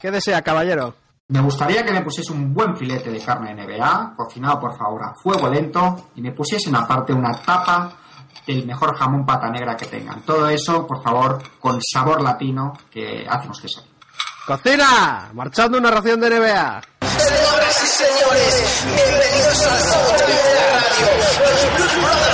[0.00, 0.94] ¿Qué desea, caballero?
[1.28, 5.14] Me gustaría que me pusiese un buen filete de carne NBA, cocinado por favor a
[5.22, 7.92] fuego lento, y me pusiesen aparte una tapa
[8.46, 10.22] del mejor jamón pata negra que tengan.
[10.22, 13.82] Todo eso, por favor, con sabor latino que hacemos que sea.
[14.46, 15.30] ¡Cocina!
[15.34, 16.82] Marchando una ración de NBA.
[17.02, 19.74] Señoras y señores, bienvenidos a
[20.16, 21.06] de la radio.
[21.40, 22.29] Los Blues Brothers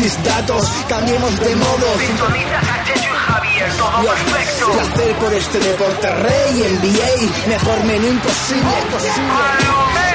[0.00, 1.86] Análisis, datos, cambiemos de modo.
[1.98, 4.72] Sintonizas a Chechu y Javier, todo perfecto.
[4.72, 8.70] Placer por este deporte rey, NBA, mejor menú imposible.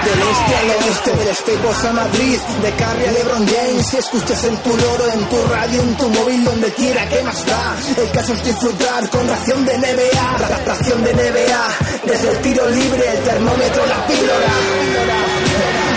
[0.05, 3.85] Del este al oeste, del Staples a Madrid, de Carrie a LeBron James.
[3.87, 7.45] Si escuchas en tu loro, en tu radio, en tu móvil, donde quiera, ¿qué más
[7.45, 7.75] da?
[7.95, 11.67] El caso es disfrutar con ración de NBA, ra- ración de NBA.
[12.05, 14.51] Desde el tiro libre, el termómetro, la píldora.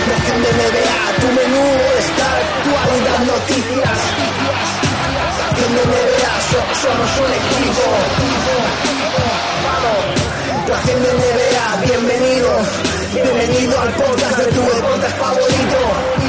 [0.09, 1.63] Ración de NBA, tu menú
[1.99, 3.99] está actualidad, noticias.
[5.39, 7.85] Ración de NBA, so- somos un equipo.
[10.67, 12.49] Ración de NBA, bienvenido.
[13.13, 16.28] Bienvenido al podcast de tu deporte favorito.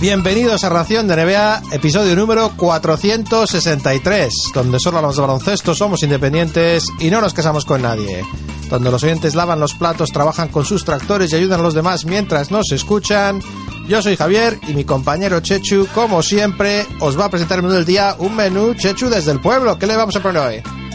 [0.00, 6.86] Bienvenidos a Ración de NBA, episodio número 463, donde solo hablamos de baloncesto, somos independientes
[6.98, 8.24] y no nos casamos con nadie.
[8.70, 12.06] Donde los oyentes lavan los platos, trabajan con sus tractores y ayudan a los demás
[12.06, 13.42] mientras nos escuchan.
[13.88, 17.74] Yo soy Javier y mi compañero Chechu, como siempre, os va a presentar el menú
[17.74, 19.78] del día, un menú Chechu desde el pueblo.
[19.78, 20.89] ¿Qué le vamos a poner hoy?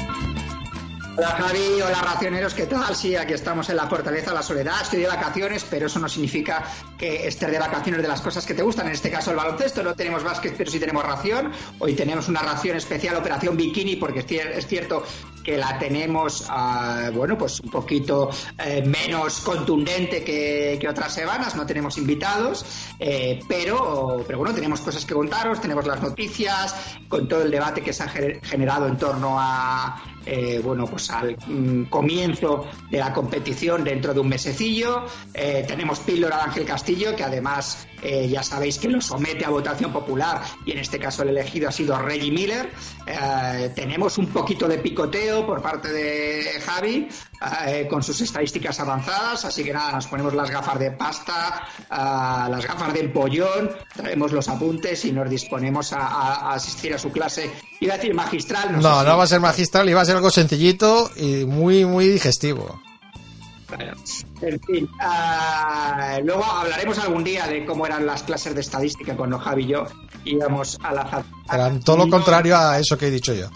[1.18, 2.94] Hola Javi, hola racioneros, ¿qué tal?
[2.94, 6.10] Sí, aquí estamos en la Fortaleza de la Soledad, estoy de vacaciones, pero eso no
[6.10, 6.64] significa
[6.98, 9.82] que estés de vacaciones de las cosas que te gustan, en este caso el baloncesto,
[9.82, 14.20] no tenemos básquet, pero sí tenemos ración, hoy tenemos una ración especial, Operación Bikini, porque
[14.20, 15.04] es cier- es cierto
[15.42, 21.66] que la tenemos, ah, bueno, pues un poquito eh, menos contundente que, otras semanas, no
[21.66, 22.66] tenemos invitados,
[23.00, 26.76] eh, pero, pero bueno, tenemos cosas que contaros, tenemos las noticias,
[27.08, 31.10] con todo el debate que se ha gener- generado en torno a eh, bueno, pues
[31.12, 35.06] al mm, comienzo de la competición dentro de un mesecillo.
[35.34, 39.50] Eh, tenemos píldora de Ángel Castillo, que además eh, ya sabéis que lo somete a
[39.50, 42.70] votación popular y en este caso el elegido ha sido Reggie Miller.
[43.76, 47.08] Tenemos un poquito de picoteo por parte de Javi
[47.68, 52.48] eh, con sus estadísticas avanzadas, así que nada, nos ponemos las gafas de pasta, ah,
[52.50, 56.98] las gafas de empollón, traemos los apuntes y nos disponemos a, a- a asistir a
[56.98, 57.52] su clase.
[57.80, 60.02] Iba a decir magistral, no, No, sé si- no va a ser magistral y va
[60.02, 62.82] a ser algo sencillito y muy, muy digestivo.
[63.68, 63.94] Bueno,
[64.42, 69.40] en fin, ah, luego hablaremos algún día de cómo eran las clases de estadística cuando
[69.40, 69.86] Javi y yo
[70.24, 73.48] íbamos a la Eran todo lo contrario a eso que he dicho yo.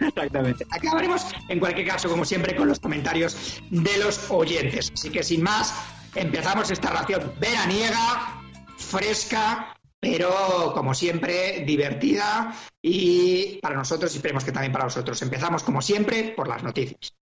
[0.00, 0.66] Exactamente.
[0.70, 4.92] Acabaremos, en cualquier caso, como siempre, con los comentarios de los oyentes.
[4.92, 5.74] Así que sin más,
[6.14, 8.42] empezamos esta ración veraniega,
[8.76, 15.20] fresca, pero como siempre, divertida y para nosotros y esperemos que también para vosotros.
[15.22, 17.14] Empezamos, como siempre, por las noticias.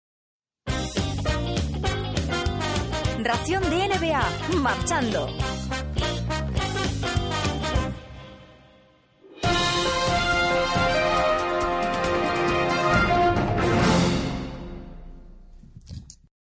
[3.19, 5.29] Ración de NBA, marchando.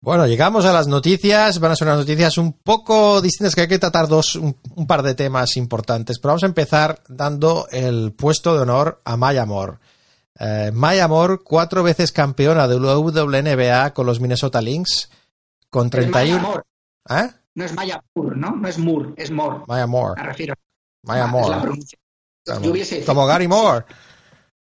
[0.03, 1.59] Bueno, llegamos a las noticias.
[1.61, 4.87] Van a ser unas noticias un poco distintas que hay que tratar dos, un, un
[4.87, 6.19] par de temas importantes.
[6.19, 9.79] Pero vamos a empezar dando el puesto de honor a Maya Moore.
[10.39, 15.11] Eh, Maya Moore, cuatro veces campeona de WNBA con los Minnesota Lynx,
[15.69, 16.41] con Es Maya 31.
[16.41, 16.63] Moore,
[17.11, 17.31] ¿Eh?
[17.57, 18.57] no es Maya Moore, ¿no?
[18.57, 19.65] No es Moore, es Moore.
[19.67, 20.23] Maya Moore.
[20.23, 20.55] Me refiero.
[21.03, 21.71] Maya Ah, Moore.
[22.47, 23.85] Como, Yo hubiese, como Gary Moore.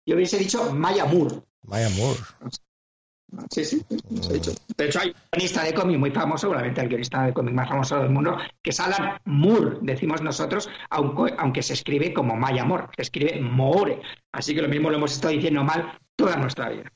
[0.06, 1.42] yo hubiese dicho Maya Moore.
[1.64, 2.20] Maya Moore.
[3.52, 3.82] Sí, sí,
[4.30, 4.52] he dicho.
[4.78, 7.70] De hecho, hay un guionista de cómic muy famoso, seguramente el guionista de cómic más
[7.70, 12.66] famoso del mundo, que es Alan Moore, decimos nosotros, aunque, aunque se escribe como Maya
[12.66, 14.02] Moore, se escribe Moore.
[14.32, 16.92] Así que lo mismo lo hemos estado diciendo mal toda nuestra vida.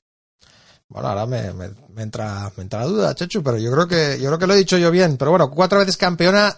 [0.87, 4.17] Bueno, ahora me, me- me entra, me entra la duda, Chechu, pero yo creo que
[4.19, 5.17] yo creo que lo he dicho yo bien.
[5.17, 6.55] Pero bueno, cuatro veces campeona,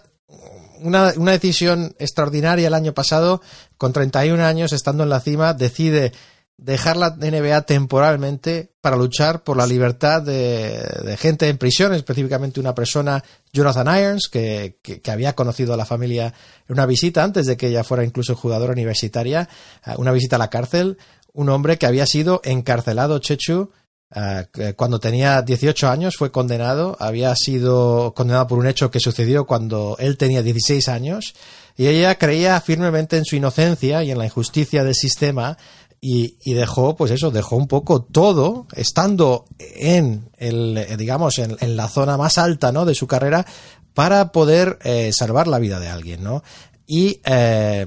[0.80, 3.42] una, una decisión extraordinaria el año pasado,
[3.76, 6.12] con 31 años estando en la cima, decide
[6.56, 12.74] dejar la NBA temporalmente para luchar por la libertad de, gente en prisión, específicamente una
[12.74, 13.22] persona,
[13.52, 16.26] Jonathan Irons, que, que- había conocido a la familia
[16.68, 19.48] en una visita antes de que ella fuera incluso jugadora universitaria,
[19.86, 20.98] eh, una visita a la cárcel,
[21.32, 23.70] un hombre que había sido encarcelado, Chechu,
[24.14, 29.00] eh, que cuando tenía 18 años fue condenado, había sido condenado por un hecho que
[29.00, 31.34] sucedió cuando él tenía 16 años
[31.76, 35.56] y ella creía firmemente en su inocencia y en la injusticia del sistema
[36.04, 41.76] y, y dejó, pues eso, dejó un poco todo, estando en el, eh, digamos, en,
[41.76, 42.84] la zona más alta, ¿no?
[42.84, 43.46] De su carrera,
[43.94, 46.42] para poder eh, salvar la vida de alguien, ¿no?
[46.88, 47.86] Y eh,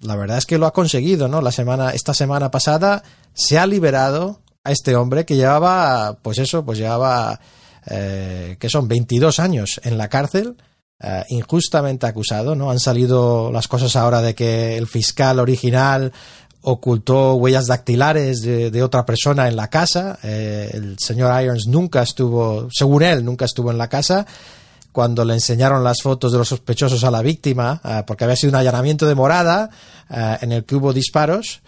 [0.00, 1.42] la verdad es que lo ha conseguido, ¿no?
[1.42, 3.02] La semana, esta semana pasada
[3.34, 7.40] se ha liberado a este hombre que llevaba, pues eso, pues llevaba,
[7.86, 10.56] eh, que son 22 años en la cárcel,
[11.30, 12.70] injustamente acusado, ¿no?
[12.70, 16.12] Han salido las cosas ahora de que el fiscal original
[16.62, 20.18] ocultó huellas dactilares de, otra persona en la casa.
[20.22, 24.26] Eh, el señor Irons nunca estuvo, según él, nunca estuvo en la casa.
[24.92, 28.50] Cuando le enseñaron las fotos de los sospechosos a la víctima, eh, porque había sido
[28.50, 29.70] un allanamiento de morada
[30.10, 31.60] eh, en el que hubo disparos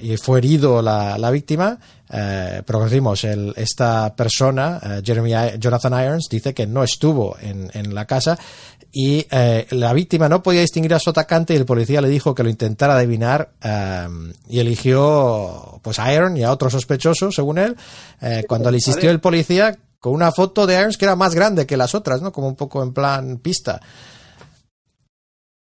[0.00, 6.68] y fue herido la, la víctima, pero decimos, esta persona, Jeremy Jonathan Irons, dice que
[6.68, 8.38] no estuvo en, en la casa
[8.96, 12.32] y eh, la víctima no podía distinguir a su atacante y el policía le dijo
[12.32, 14.06] que lo intentara adivinar eh,
[14.48, 17.76] y eligió pues a Iron y a otro sospechoso, según él,
[18.22, 21.66] eh, cuando le insistió el policía con una foto de Irons que era más grande
[21.66, 22.30] que las otras, ¿no?
[22.30, 23.80] Como un poco en plan pista.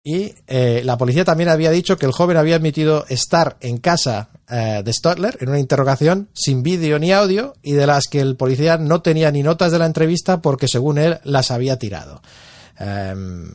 [0.02, 4.30] Y eh, la policía también había dicho que el joven había admitido estar en casa
[4.48, 8.36] eh, de Stotler en una interrogación sin vídeo ni audio y de las que el
[8.36, 12.22] policía no tenía ni notas de la entrevista porque según él las había tirado.
[12.78, 13.50] Em,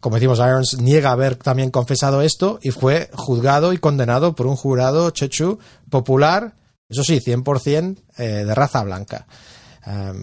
[0.00, 4.56] como decimos, Irons niega haber también confesado esto y fue juzgado y condenado por un
[4.56, 5.58] jurado chechu
[5.88, 6.56] popular,
[6.88, 9.26] eso sí, 100% eh, de raza blanca.
[9.86, 10.22] Um,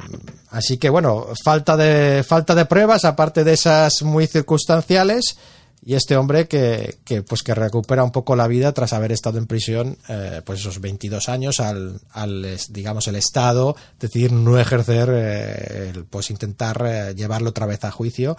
[0.49, 5.37] así que bueno, falta de, falta de pruebas, aparte de esas muy circunstanciales,
[5.83, 9.39] y este hombre que, que, pues que recupera un poco la vida tras haber estado
[9.39, 15.09] en prisión eh, pues esos 22 años al, al digamos el Estado decidir no ejercer
[15.11, 18.37] eh, el, pues intentar eh, llevarlo otra vez a juicio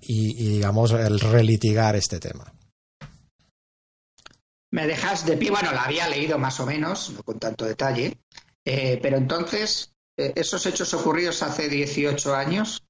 [0.00, 2.52] y, digamos el relitigar este tema.
[4.72, 8.18] Me dejas de pie, bueno, la había leído más o menos, no con tanto detalle,
[8.64, 12.82] pero entonces, esos hechos ocurridos hace 18 años,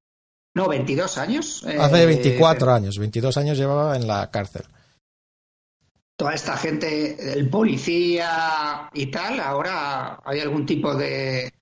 [0.56, 1.64] no, 22 años.
[1.69, 4.64] eh, hace 24 años 22 años llevaba en la cárcel
[6.19, 11.53] Toda esta gente, el policía y tal, ahora hay algún tipo de.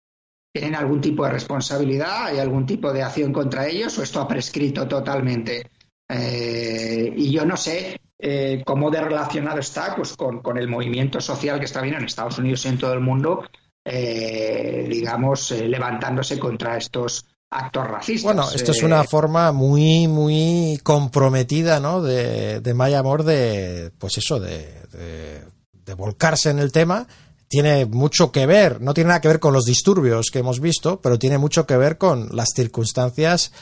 [0.53, 2.27] ¿Tienen algún tipo de responsabilidad?
[2.27, 3.99] ¿Hay algún tipo de acción contra ellos?
[3.99, 5.73] ¿O esto ha prescrito totalmente?
[6.09, 11.21] Eh, y yo no sé eh, cómo de relacionado está pues, con, con el movimiento
[11.21, 13.43] social que está bien en Estados Unidos y en todo el mundo,
[13.85, 18.25] eh, digamos, eh, levantándose contra estos actos racistas.
[18.25, 22.03] Bueno, esto es Eh, una forma muy, muy comprometida, ¿no?
[22.03, 25.45] De, de Maya Amor de, pues eso, de, de,
[25.87, 27.07] de volcarse en el tema.
[27.47, 31.01] Tiene mucho que ver, no tiene nada que ver con los disturbios que hemos visto,
[31.01, 33.53] pero tiene mucho que ver con las circunstancias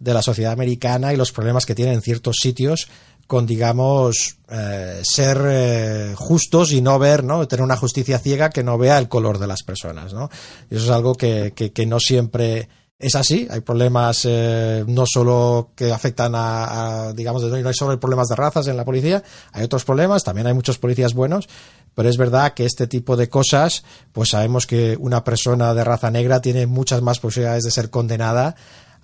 [0.00, 2.88] de la sociedad americana y los problemas que tiene en ciertos sitios
[3.26, 7.46] con, digamos, eh, ser eh, justos y no ver, ¿no?
[7.46, 10.30] Tener una justicia ciega que no vea el color de las personas, ¿no?
[10.70, 12.68] Y eso es algo que, que, que no siempre
[13.02, 13.46] es así.
[13.50, 18.36] Hay problemas eh, no solo que afectan a, a, digamos, no hay solo problemas de
[18.36, 19.22] razas en la policía,
[19.52, 21.48] hay otros problemas, también hay muchos policías buenos,
[21.94, 26.10] pero es verdad que este tipo de cosas, pues sabemos que una persona de raza
[26.10, 28.54] negra tiene muchas más posibilidades de ser condenada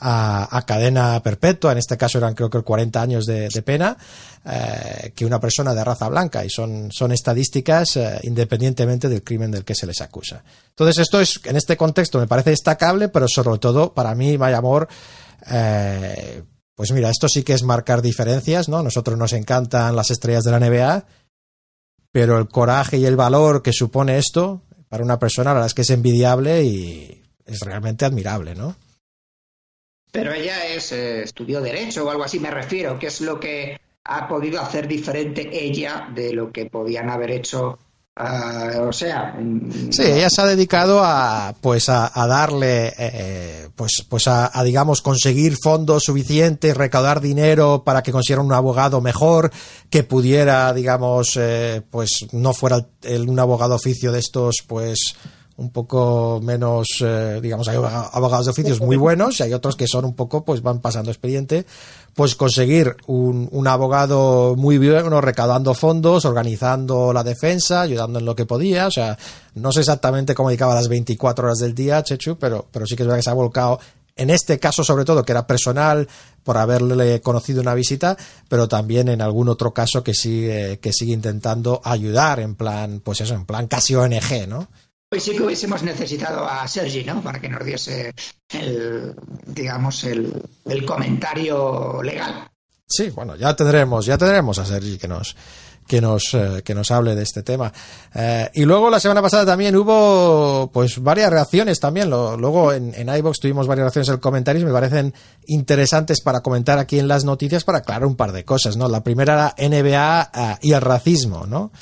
[0.00, 3.96] a, cadena perpetua, en este caso eran creo que 40 años de, de pena,
[4.44, 9.50] eh, que una persona de raza blanca y son, son estadísticas eh, independientemente del crimen
[9.50, 10.42] del que se les acusa.
[10.70, 14.58] Entonces esto es, en este contexto me parece destacable, pero sobre todo para mí, Maya
[14.58, 14.88] Amor,
[15.50, 16.42] eh,
[16.74, 18.82] pues mira, esto sí que es marcar diferencias, ¿no?
[18.82, 21.04] Nosotros nos encantan las estrellas de la NBA,
[22.12, 25.74] pero el coraje y el valor que supone esto para una persona, la verdad es
[25.74, 28.76] que es envidiable y es realmente admirable, ¿no?
[30.18, 33.78] Pero ella es, eh, estudió Derecho o algo así, me refiero, que es lo que
[34.02, 37.78] ha podido hacer diferente ella de lo que podían haber hecho.
[38.18, 39.38] Uh, o sea.
[39.90, 45.56] Sí, ella se ha dedicado a pues a, darle eh, pues pues a, digamos conseguir
[45.62, 49.52] fondos suficientes, recaudar dinero para que consiguieran un abogado mejor,
[49.88, 55.14] que pudiera, digamos, eh, pues no fuera el, un abogado oficio de estos, pues
[55.58, 59.88] un poco menos, eh, digamos, hay abogados de oficios muy buenos y hay otros que
[59.88, 61.66] son un poco, pues van pasando expediente,
[62.14, 68.36] pues conseguir un, un abogado muy bueno, recaudando fondos, organizando la defensa, ayudando en lo
[68.36, 69.18] que podía, o sea,
[69.56, 73.02] no sé exactamente cómo dedicaba las 24 horas del día, Chechu, pero, pero sí que
[73.02, 73.80] es verdad que se ha volcado
[74.14, 76.08] en este caso sobre todo que era personal
[76.44, 78.16] por haberle conocido una visita,
[78.48, 83.20] pero también en algún otro caso que sigue, que sigue intentando ayudar en plan, pues
[83.20, 84.68] eso, en plan casi ONG, ¿no?
[85.10, 87.22] Hoy sí que hubiésemos necesitado a Sergi, ¿no?
[87.22, 88.12] Para que nos diese
[88.50, 89.14] el,
[89.46, 90.42] digamos, el,
[90.86, 92.46] comentario legal.
[92.86, 95.34] Sí, bueno, ya tendremos, ya tendremos a Sergi que nos,
[95.86, 97.72] que nos, eh, que nos hable de este tema.
[98.14, 102.10] Eh, y luego la semana pasada también hubo pues varias reacciones también.
[102.10, 103.06] Luego en, en
[103.40, 105.14] tuvimos varias reacciones en comentarios, me parecen
[105.46, 108.88] interesantes para comentar aquí en las noticias para aclarar un par de cosas, ¿no?
[108.88, 111.72] La primera era NBA eh, y el racismo, ¿no?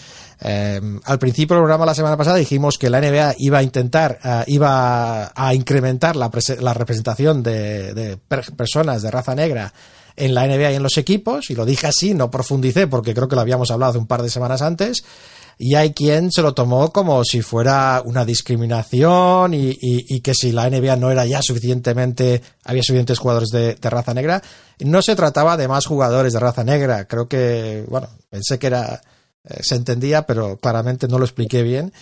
[0.41, 4.19] Eh, al principio del programa la semana pasada dijimos que la NBA iba a intentar,
[4.23, 9.73] eh, iba a incrementar la, la representación de, de per- personas de raza negra
[10.15, 13.29] en la NBA y en los equipos, y lo dije así, no profundicé porque creo
[13.29, 15.05] que lo habíamos hablado hace un par de semanas antes,
[15.59, 20.35] y hay quien se lo tomó como si fuera una discriminación y, y- y que
[20.35, 24.43] si la NBA no era ya suficientemente, había suficientes jugadores de, de raza negra,
[24.81, 29.01] no se trataba de más jugadores de raza negra, creo que, bueno, pensé que era,
[29.47, 31.93] eh, se entendía, pero claramente no lo expliqué bien.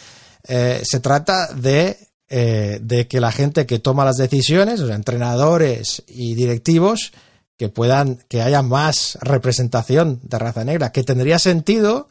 [0.46, 1.98] Eh, se trata de,
[2.28, 7.12] eh, de que la gente que toma las decisiones, sea, entrenadores y directivos,
[7.56, 12.08] que puedan, que haya más representación de raza negra, que tendría sentido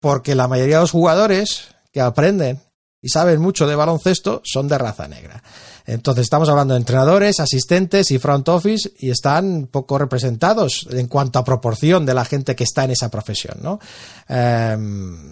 [0.00, 2.60] porque la mayoría de los jugadores que aprenden
[3.02, 5.42] y saben mucho de baloncesto son de raza negra.
[5.84, 11.40] Entonces estamos hablando de entrenadores, asistentes y front office y están poco representados en cuanto
[11.40, 13.80] a proporción de la gente que está en esa profesión, ¿no?
[14.28, 14.76] Eh,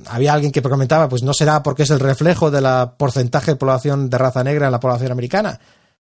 [0.08, 4.10] había alguien que comentaba, pues no será porque es el reflejo del porcentaje de población
[4.10, 5.60] de raza negra en la población americana.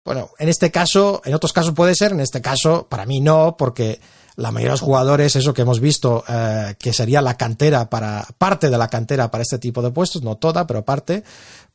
[0.06, 3.58] Bueno, en este caso, en otros casos puede ser, en este caso, para mí no,
[3.58, 4.00] porque
[4.38, 8.26] la mayoría de los jugadores, eso que hemos visto, eh, que sería la cantera para,
[8.38, 11.24] parte de la cantera para este tipo de puestos, no toda, pero parte,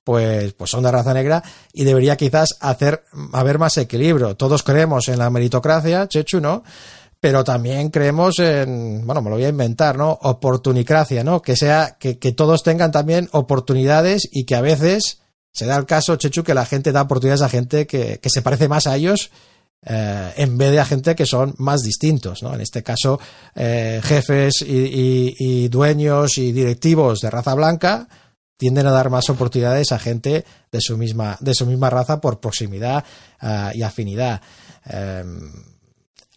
[0.04, 1.42] pues, pues son de raza negra
[1.72, 3.02] y debería quizás hacer,
[3.32, 4.36] haber más equilibrio.
[4.36, 6.62] Todos creemos en la meritocracia, Chechu, ¿no?
[7.18, 10.12] Pero también creemos en, bueno, me lo voy a inventar, ¿no?
[10.22, 11.42] Oportunicracia, ¿no?
[11.42, 15.20] Que sea, que, que todos tengan también oportunidades y que a veces
[15.52, 18.40] se da el caso, Chechu, que la gente da oportunidades a gente que, que se
[18.40, 19.32] parece más a ellos
[19.84, 22.54] eh, en vez de a gente que son más distintos, ¿no?
[22.54, 23.18] En este caso,
[23.54, 28.06] eh, jefes y, dueños y directivos de raza blanca
[28.56, 32.38] tienden a dar más oportunidades a gente de su misma, de su misma raza por
[32.38, 33.04] proximidad
[33.40, 34.40] ah, y afinidad.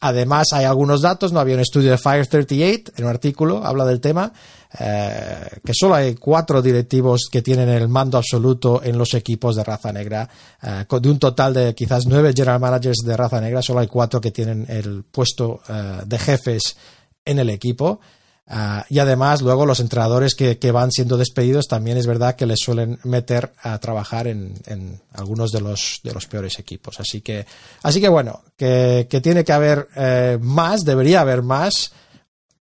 [0.02, 3.86] Además, hay algunos datos, no había un estudio de Fire 38, en un artículo, habla
[3.86, 4.32] del tema,
[4.78, 9.64] eh, que solo hay cuatro directivos que tienen el mando absoluto en los equipos de
[9.64, 10.28] raza negra.
[10.62, 14.20] Eh, de un total de quizás nueve general managers de raza negra, solo hay cuatro
[14.20, 16.76] que tienen el puesto eh, de jefes
[17.24, 18.00] en el equipo.
[18.48, 22.46] Ah, y además, luego los entrenadores que, que van siendo despedidos también es verdad que
[22.46, 27.00] les suelen meter a trabajar en, en algunos de los, de los peores equipos.
[27.00, 27.48] Así que,
[27.82, 31.92] así que bueno, que, que tiene que haber eh, más, debería haber más,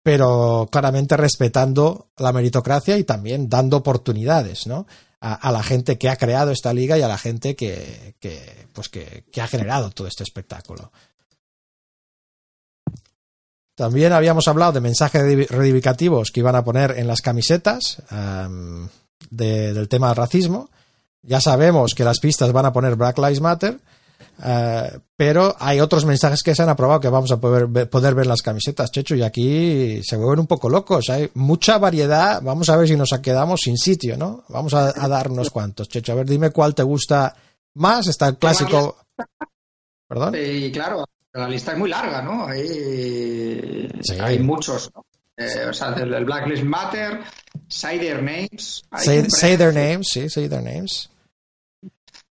[0.04, 4.86] pero claramente respetando la meritocracia y también dando oportunidades, ¿no?
[5.20, 8.66] A, a la gente que ha creado esta liga y a la gente que, que,
[8.72, 10.92] pues que, que ha generado todo este espectáculo.
[13.74, 18.88] También habíamos hablado de mensajes reivindicativos que iban a poner en las camisetas am,
[19.30, 20.68] de- del tema del racismo.
[21.22, 23.78] Ya sabemos que las pistas van a poner Black Lives Matter,
[24.44, 28.14] eh, pero hay otros mensajes que se han aprobado que vamos a poder, ver- poder
[28.14, 31.08] ver en las camisetas, Checho, y aquí se vuelven un poco locos.
[31.10, 32.42] Hay mucha variedad.
[32.42, 34.44] Vamos a ver si nos quedamos sin sitio, ¿no?
[34.48, 36.12] Vamos a, a dar unos cuantos, Checho.
[36.12, 37.34] A ver, dime cuál te gusta
[37.74, 38.06] más.
[38.08, 38.96] Está el clásico.
[40.08, 40.34] ¿Perdón?
[40.36, 42.46] Y claro, la lista es muy larga, ¿no?
[42.46, 44.18] Hay, Sí.
[44.20, 45.04] hay muchos, ¿no?
[45.36, 47.20] Eh, o sea, del, del Black Lives Matter,
[47.68, 48.82] Say Their Names.
[48.96, 51.08] Say, their names, sí, say their names.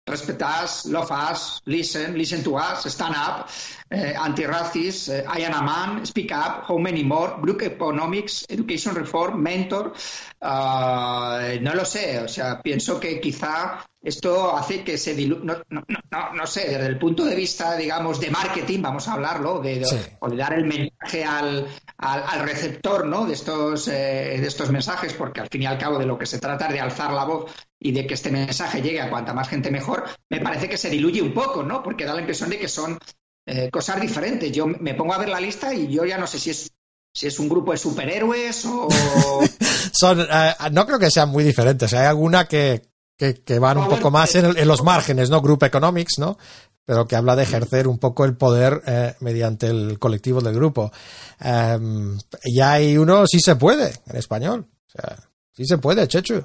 [0.05, 3.47] Respect us, love us, listen, listen to us, stand up,
[3.89, 8.93] eh, anti-racist, eh, I am a man, speak up, how many more, Brook Economics, Education
[8.95, 9.93] Reform, Mentor.
[10.41, 15.55] ah, no lo sé, o sea, pienso que quizá esto hace que se dilu no,
[15.69, 19.59] no, no, no, sé, desde el punto de vista, digamos, de marketing, vamos a hablarlo,
[19.59, 19.97] de, de- Sí.
[20.19, 21.67] o de dar el mensaje al,
[21.97, 23.25] al, al receptor ¿no?
[23.27, 26.25] de, estos, eh, de estos mensajes, porque al fin y al cabo de lo que
[26.25, 29.33] se trata es de alzar la voz y de que este mensaje llegue a cuanta
[29.33, 31.83] más gente mejor, me parece que se diluye un poco, ¿no?
[31.83, 32.97] Porque da la impresión de que son
[33.45, 34.51] eh, cosas diferentes.
[34.51, 36.71] Yo me pongo a ver la lista y yo ya no sé si es
[37.13, 38.87] si es un grupo de superhéroes o
[39.93, 41.91] Son, eh, no creo que sean muy diferentes.
[41.93, 42.81] Hay alguna que,
[43.21, 45.41] que, que van un poco más en, el- en los márgenes, ¿no?
[45.41, 46.39] Group Economics, ¿no?
[46.85, 50.91] Pero que habla de ejercer un poco el poder eh, mediante el colectivo del grupo.
[51.39, 54.65] Em, y hay uno, sí se puede, en español.
[54.87, 55.19] O sea,
[55.51, 56.43] sí se puede, Chechu.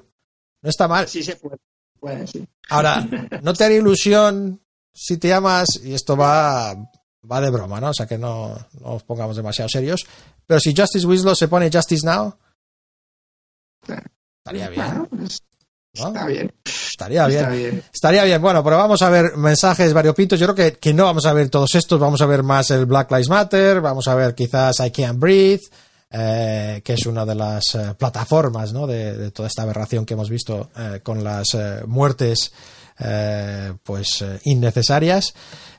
[0.61, 1.09] No está mal.
[1.09, 1.57] sí se puede.
[1.99, 2.47] puede, sí.
[2.69, 3.09] Ahora,
[3.43, 4.61] no te haría ilusión
[4.93, 6.75] si te llamas, y esto va,
[7.31, 7.89] va de broma, ¿no?
[7.89, 10.05] O sea que no, no nos pongamos demasiado serios.
[10.47, 12.37] Pero si Justice Winslow se pone Justice Now,
[14.45, 15.09] estaría bien.
[16.05, 16.53] Está bien.
[16.65, 17.41] Estaría bien.
[17.41, 17.83] Está bien.
[17.93, 18.43] Estaría bien.
[18.43, 20.39] Bueno, pero vamos a ver mensajes variopintos.
[20.39, 21.99] Yo creo que, que no vamos a ver todos estos.
[21.99, 23.81] Vamos a ver más el Black Lives Matter.
[23.81, 25.63] Vamos a ver quizás I Can't Breathe.
[26.11, 28.87] eh, que es una de las eh, plataformas ¿no?
[28.87, 31.47] de, de, toda esta aberración que hemos visto eh, con las
[31.87, 32.53] muertes
[33.83, 35.35] pues innecesarias.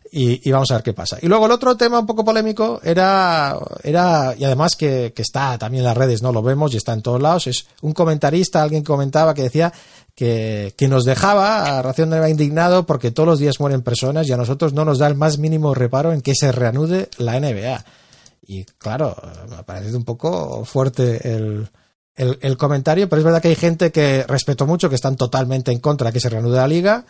[0.10, 1.18] Y, y, vamos a ver qué pasa.
[1.22, 5.58] Y luego el otro tema un poco polémico era, era y además que, que, está
[5.58, 8.62] también en las redes, no lo vemos y está en todos lados, es un comentarista,
[8.62, 9.74] alguien comentaba que decía
[10.18, 14.38] que, nos dejaba a Ración de indignado porque todos los días mueren personas y a
[14.38, 17.86] nosotros no nos da el más mínimo reparo en que se reanude la NBA.
[18.48, 19.16] Y claro,
[19.48, 21.70] me ha parecido un poco fuerte el,
[22.16, 25.78] el, comentario, pero es verdad que hay gente que respeto mucho, que están totalmente en
[25.78, 27.06] contra de que se reanude la liga.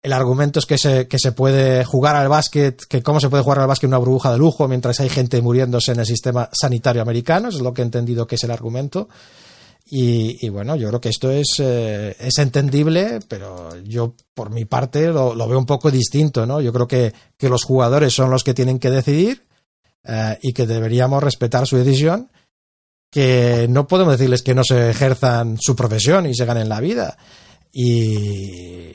[0.00, 3.42] El argumento es que se, que se puede jugar al básquet, que cómo se puede
[3.42, 7.02] jugar al básquet una burbuja de lujo mientras hay gente muriéndose en el sistema sanitario
[7.02, 9.08] americano, es lo que he entendido que es el argumento.
[9.88, 15.06] Y, bueno, yo creo que esto es, eh, es entendible, pero yo por mi parte
[15.06, 16.60] lo, lo, veo un poco distinto, ¿no?
[16.60, 19.46] Yo creo que, que los jugadores son los que tienen que decidir
[20.04, 22.30] eh, y que deberíamos respetar su decisión,
[23.12, 27.16] que no podemos decirles que no se ejerzan su profesión y se ganen la vida.
[27.72, 28.90] Y,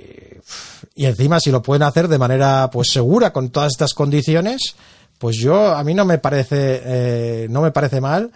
[0.96, 4.76] y encima si lo pueden hacer de manera pues segura con todas estas condiciones,
[5.18, 8.32] pues yo a mí no me parece eh, no me parece mal.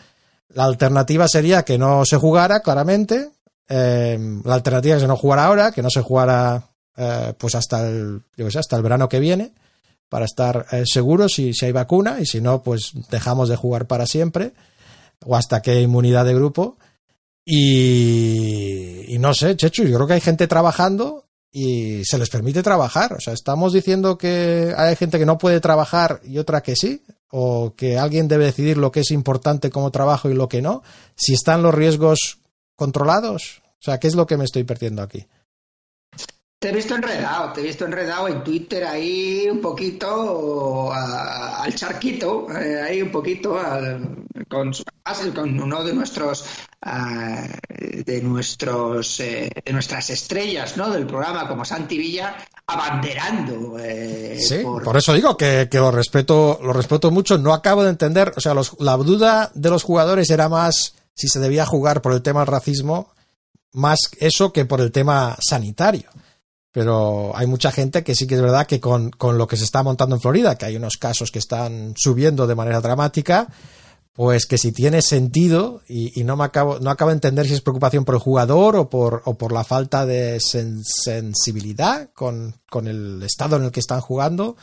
[0.50, 3.32] La alternativa sería que no se jugara claramente.
[3.68, 7.88] Eh, la alternativa es que no jugara ahora, que no se jugara eh, pues hasta
[7.88, 9.52] el yo sé, hasta el verano que viene
[10.08, 13.88] para estar eh, seguros si, si hay vacuna y si no, pues dejamos de jugar
[13.88, 14.54] para siempre
[15.26, 16.78] o hasta que hay inmunidad de grupo.
[17.44, 22.64] Y, y, no sé, Chechu, yo creo que hay gente trabajando y se les permite
[22.64, 23.14] trabajar.
[23.14, 27.04] O sea, estamos diciendo que hay gente que no puede trabajar y otra que sí,
[27.32, 30.84] o que alguien debe decidir lo que es importante como trabajo y lo que no,
[31.16, 32.40] si están los riesgos
[32.76, 33.62] controlados.
[33.80, 35.28] O sea, ¿qué es lo que me estoy perdiendo aquí?
[36.58, 41.76] Te he visto enredado, te he visto enredado en Twitter ahí un poquito a, al
[41.76, 44.72] charquito, eh, ahí un poquito al, con,
[45.36, 46.46] con, uno de nuestros
[46.84, 50.90] uh, de nuestros eh, de nuestras estrellas, ¿no?
[50.90, 52.36] Del programa como Santi Villa
[52.68, 53.78] abanderando.
[53.80, 54.84] Eh, sí, por...
[54.84, 54.98] por...
[54.98, 57.38] eso digo que, que, lo respeto lo respeto mucho.
[57.38, 61.28] No acabo de entender, o sea, los, la duda de los jugadores era más si
[61.28, 63.14] se debía jugar por el tema del racismo,
[63.72, 66.10] más eso que por el tema sanitario
[66.76, 69.64] pero hay mucha gente que sí que es verdad que con, con, lo que se
[69.64, 73.48] está montando en Florida, que hay unos casos que están subiendo de manera dramática,
[74.16, 77.60] pues que si tiene sentido, y, no me acabo, no acabo de entender si es
[77.60, 82.88] preocupación por el jugador o por, o por la falta de sen, sensibilidad con, con,
[82.88, 84.56] el estado en el que están jugando,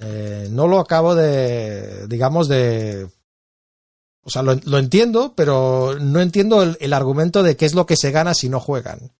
[0.00, 3.08] eh, no lo acabo de, digamos, de...
[4.24, 7.86] O sea, lo, lo entiendo, pero no entiendo el, el argumento de qué es lo
[7.86, 9.12] que se gana si no juegan.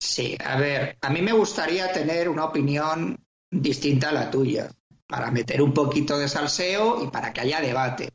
[0.00, 3.16] Sí, a ver, a mí me gustaría tener una opinión
[3.48, 4.72] distinta a la tuya,
[5.12, 8.08] para meter un poquito de salseo y para que haya debate.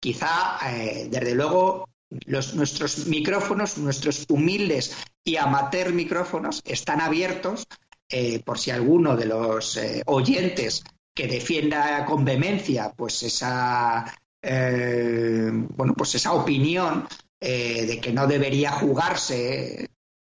[0.00, 1.88] Quizá, eh, desde luego,
[2.28, 7.66] nuestros micrófonos, nuestros humildes y amateur micrófonos están abiertos
[8.08, 14.04] eh, por si alguno de los eh, oyentes que defienda con vehemencia pues esa
[14.40, 17.08] bueno pues esa opinión
[17.40, 19.88] de que no debería jugarse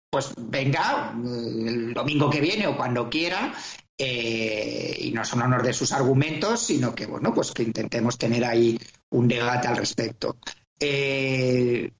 [0.08, 3.52] pues venga el domingo que viene o cuando quiera
[3.98, 8.44] eh, y no son honor de sus argumentos, sino que bueno, pues que intentemos tener
[8.44, 8.78] ahí
[9.10, 10.36] un debate al respecto.
[10.78, 11.90] Eh,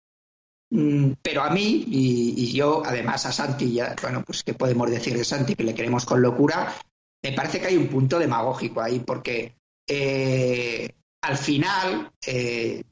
[1.23, 5.25] pero a mí, y, yo además a Santi, ya, bueno, pues qué podemos decir de
[5.25, 6.75] Santi, que le queremos con locura,
[7.23, 9.57] me parece que hay un punto demagógico ahí, porque
[9.87, 10.91] eh,
[11.23, 12.11] al final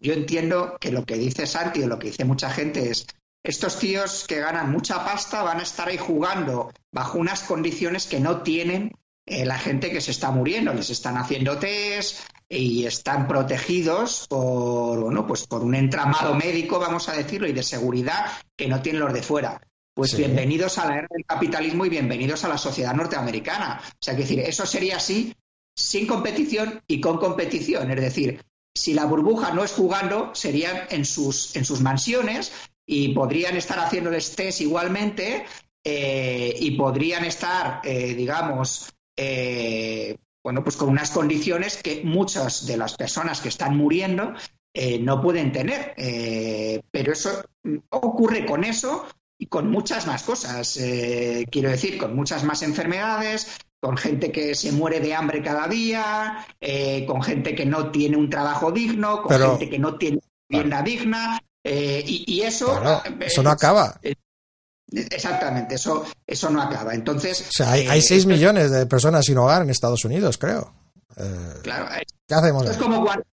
[0.01, 3.07] yo entiendo que lo que dice Santi o lo que dice mucha gente es
[3.45, 8.19] estos tíos que ganan mucha pasta van a estar ahí jugando bajo unas condiciones que
[8.19, 8.93] no tienen
[9.27, 10.73] eh, la gente que se está muriendo.
[10.73, 17.09] Les están haciendo test y están protegidos por, bueno, pues por un entramado médico, vamos
[17.11, 18.27] a decirlo, y de seguridad
[18.57, 19.61] que no tienen los de fuera.
[19.95, 20.17] Pues sí.
[20.17, 23.81] bienvenidos a la era del capitalismo y bienvenidos a la sociedad norteamericana.
[23.85, 25.35] O sea, que decir, eso sería así
[25.77, 27.91] sin competición y con competición.
[27.91, 28.43] Es decir,
[28.75, 32.53] si la burbuja no es jugando, serían en sus, en sus mansiones
[32.87, 35.45] y podrían estar haciéndoles test igualmente
[35.87, 42.77] eh, y podrían estar, eh, digamos, eh, bueno, pues con unas condiciones que muchas de
[42.77, 44.35] las personas que están muriendo
[45.01, 45.95] no pueden tener.
[46.91, 47.45] pero eso
[47.91, 49.07] ocurre con eso
[49.39, 50.79] y con muchas más cosas.
[51.51, 56.45] quiero decir, con muchas más enfermedades, con gente que se muere de hambre cada día,
[57.07, 60.19] con gente que no tiene un trabajo digno, con pero, gente que no tiene
[60.49, 62.67] vivienda digna, eh, y, y, eso.
[62.79, 63.99] Claro, eso no acaba.
[64.03, 64.15] Eh,
[64.93, 66.95] exactamente, eso, eso no acaba.
[66.95, 67.41] Entonces.
[67.49, 70.73] O sea, hay, eh, hay 6 millones de personas sin hogar en Estados Unidos, creo.
[71.63, 71.87] claro.
[72.27, 72.69] ¿Qué hacemos?
[72.69, 73.25] Es como cuando,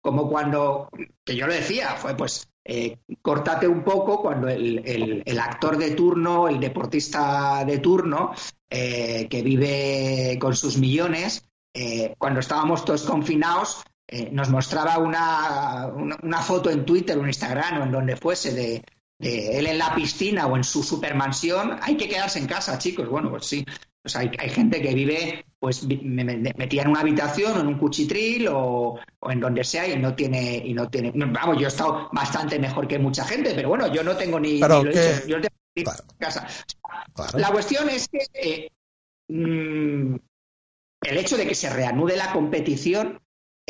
[0.00, 0.88] como cuando,
[1.24, 5.78] que yo lo decía, fue pues eh, córtate un poco cuando el, el- el actor
[5.78, 8.32] de turno, el deportista de turno,
[8.68, 15.86] eh, que vive con sus millones, eh, cuando estábamos todos confinados, eh, nos mostraba una,
[15.94, 18.82] una, una foto en Twitter o en Instagram o en donde fuese de,
[19.18, 21.78] de él en la piscina o en su supermansión.
[21.82, 23.08] Hay que quedarse en casa, chicos.
[23.08, 23.64] Bueno, pues sí.
[24.00, 27.60] Pues hay, hay gente que vive pues vi- me- me- metida en una habitación o
[27.60, 31.58] en un cuchitril o, o en donde sea y no tiene y no tiene vamos
[31.58, 34.78] yo he estado bastante mejor que mucha gente pero bueno yo no tengo ni, Pero
[34.78, 36.04] ni lo he que- dicho, yo tengo que ir Claro.
[36.08, 36.46] a casa
[37.12, 37.38] Claro.
[37.40, 38.70] la cuestión es que eh,
[39.28, 40.14] mm,
[41.02, 43.20] el hecho de que se reanude la competición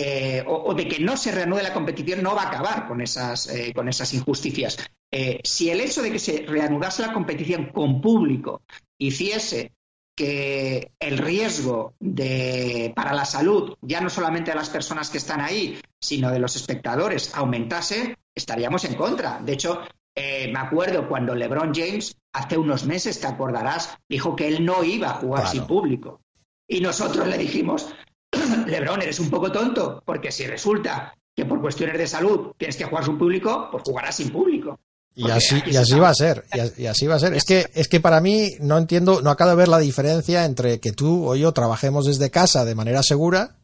[0.01, 3.01] eh, o, o de que no se reanude la competición no va a acabar con
[3.01, 4.79] esas, eh, con esas injusticias.
[5.11, 8.63] Eh, si el hecho de que se reanudase la competición con público
[8.97, 9.73] hiciese
[10.17, 15.41] que el riesgo de, para la salud, ya no solamente de las personas que están
[15.41, 19.41] ahí, sino de los espectadores, aumentase, estaríamos en contra.
[19.41, 19.81] De hecho,
[20.15, 24.85] eh, me acuerdo cuando LeBron James, hace unos meses, te acordarás, dijo que él no
[24.85, 25.57] iba a jugar Claro.
[25.59, 26.21] sin público.
[26.69, 27.89] Y nosotros le dijimos,
[28.67, 32.85] LeBron, eres un poco tonto, porque si resulta que por cuestiones de salud tienes que
[32.85, 34.79] jugar sin público, pues jugarás sin público.
[35.14, 36.45] Y así, y así va a ser,
[36.77, 37.35] y, así va a ser.
[37.35, 40.79] Es que, es que para mí no entiendo, no acabo de ver la diferencia entre
[40.79, 43.57] que tú o yo trabajemos desde casa de manera segura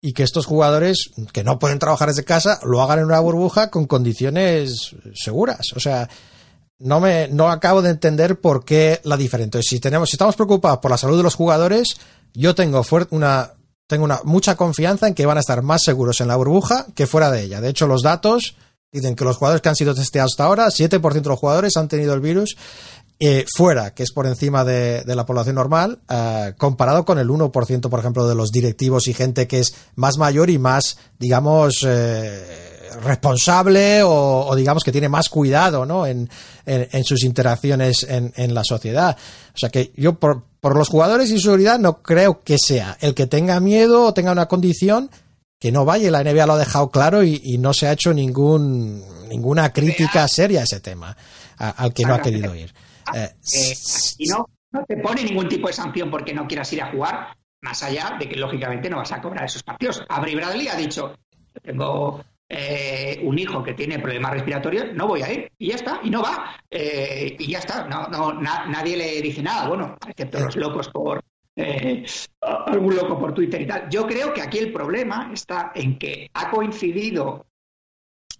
[0.00, 3.70] y que estos jugadores que no pueden trabajar desde casa lo hagan en una burbuja
[3.70, 5.72] con condiciones seguras.
[5.76, 6.08] O sea,
[6.78, 9.46] no me, no acabo de entender por qué la diferencia.
[9.46, 11.96] Entonces, si tenemos, si estamos preocupados por la salud de los jugadores,
[12.34, 13.52] yo tengo una,
[13.86, 17.06] tengo una mucha confianza en que van a estar más seguros en la burbuja que
[17.06, 17.60] fuera de ella.
[17.60, 18.56] De hecho, los datos
[18.92, 21.88] dicen que los jugadores que han sido testeados hasta ahora, 7% de los jugadores han
[21.88, 22.56] tenido el virus
[23.20, 27.28] eh, fuera, que es por encima de, de la población normal, eh, comparado con el
[27.28, 31.84] 1%, por ejemplo, de los directivos y gente que es más mayor y más, digamos,
[31.86, 36.06] eh, responsable o, o digamos que tiene más cuidado ¿no?
[36.06, 36.28] en,
[36.66, 39.16] en- en sus interacciones en, en la sociedad.
[39.54, 42.96] O sea que yo por, por los jugadores y su seguridad no creo que sea
[43.00, 45.10] el que tenga miedo o tenga una condición
[45.60, 46.10] que no vaya.
[46.10, 50.26] La NBA lo ha dejado claro y, y no se ha hecho ningún, ninguna crítica
[50.28, 51.16] seria a ese tema
[51.58, 52.72] a- al que no ha querido ir.
[53.14, 53.30] Eh,
[54.18, 57.28] y no, no te pone ningún tipo de sanción porque no quieras ir a jugar,
[57.62, 60.02] más allá de que lógicamente no vas a cobrar esos partidos.
[60.08, 61.14] Avery Bradley ha dicho,
[61.54, 65.74] yo tengo eh, un hijo que tiene problemas respiratorios, no voy a ir, y ya
[65.76, 69.68] está, y no va, eh, y ya está, no, no, na- nadie le dice nada,
[69.68, 71.22] bueno, excepto los locos por...
[71.56, 72.04] eh,
[72.40, 73.88] algún loco por Twitter y tal.
[73.88, 77.46] Yo creo que aquí el problema está en que ha coincidido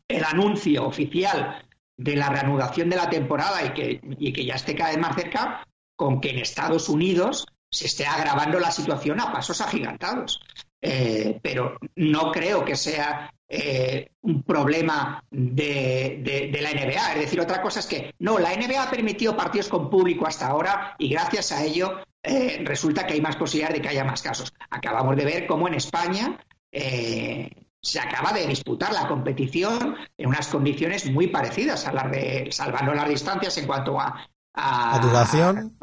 [0.09, 1.65] el anuncio oficial
[1.97, 5.17] de la reanudación de la temporada y que, y que ya esté cada vez más
[5.17, 10.41] cerca, con que en Estados Unidos se esté agravando la situación a pasos agigantados.
[10.81, 17.13] Pero no creo que sea eh, un problema de, de- de la NBA.
[17.15, 20.47] Es decir, otra cosa es que no, la NBA ha permitido partidos con público hasta
[20.49, 24.23] ahora y gracias a ello eh, resulta que hay más posibilidades de que haya más
[24.23, 24.53] casos.
[24.71, 26.39] Acabamos de ver cómo en España
[26.73, 32.49] eh, se acaba de disputar la competición en unas condiciones muy parecidas a las de
[32.51, 35.79] salvando las distancias en cuanto a, a- duración.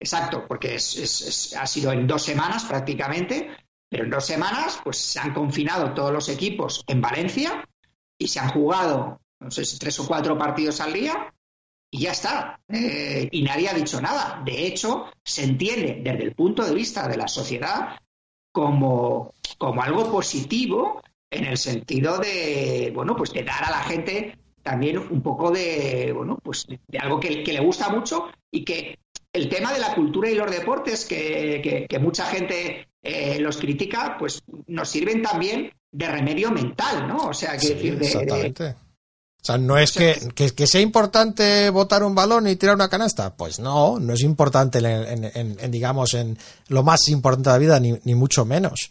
[0.00, 3.48] Exacto, porque es- es- es- ha sido en dos semanas prácticamente,
[3.88, 7.64] pero en dos semanas pues se han confinado todos los equipos en Valencia
[8.18, 11.32] y se han jugado, no sé tres o cuatro partidos al día
[11.90, 12.60] y ya está.
[12.68, 14.42] Eh, y nadie ha dicho nada.
[14.44, 17.96] De hecho, se entiende desde el punto de vista de la sociedad
[18.52, 24.38] como, como algo positivo en el sentido de, bueno, pues de dar a la gente
[24.62, 28.98] también un poco de, bueno, pues de, algo que, le gusta mucho y que
[29.32, 34.16] el tema de la cultura y los deportes, que- que mucha gente eh, los critica,
[34.18, 37.28] pues nos sirven también de remedio mental, ¿no?
[37.28, 38.74] O sea, que Sí, decir, de- de, exactamente.
[39.40, 42.88] O sea, no es que, que, que sea importante botar un balón y tirar una
[42.88, 43.34] canasta.
[43.36, 46.36] Pues no, no es importante, en, en- en- en, digamos, en
[46.68, 48.90] lo más importante de la vida, ni, ni mucho menos.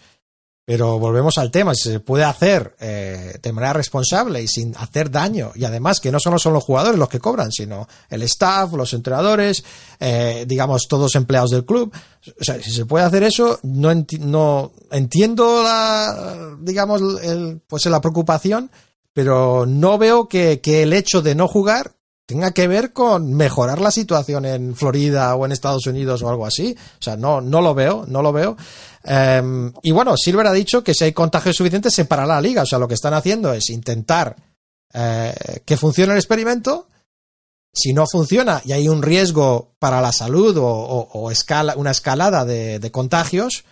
[0.70, 5.10] Pero volvemos al tema, si se puede hacer eh, de manera responsable y sin hacer
[5.10, 8.74] daño, y además que no solo son los jugadores los que cobran, sino el staff,
[8.74, 9.64] los entrenadores,
[10.02, 11.94] eh, digamos, todos empleados del club.
[12.38, 17.86] O sea, si se puede hacer eso, no, enti- no entiendo la, digamos, el, pues
[17.86, 18.70] la preocupación,
[19.14, 21.94] pero no veo que, que el hecho de no jugar
[22.28, 26.46] tenga que ver con mejorar la situación en Florida o en Estados Unidos o algo
[26.46, 26.76] así.
[27.00, 28.58] O sea, no, no lo veo, no lo veo.
[29.06, 32.64] Eh, y bueno, Silver ha dicho que si hay contagios suficientes se parará la liga.
[32.64, 34.36] O sea, lo que están haciendo es intentar
[34.94, 35.34] eh,
[35.66, 36.90] que funcione el experimento.
[37.74, 42.92] Si no funciona y hay un riesgo para la salud o, escala, una escalada de
[42.92, 43.64] contagios,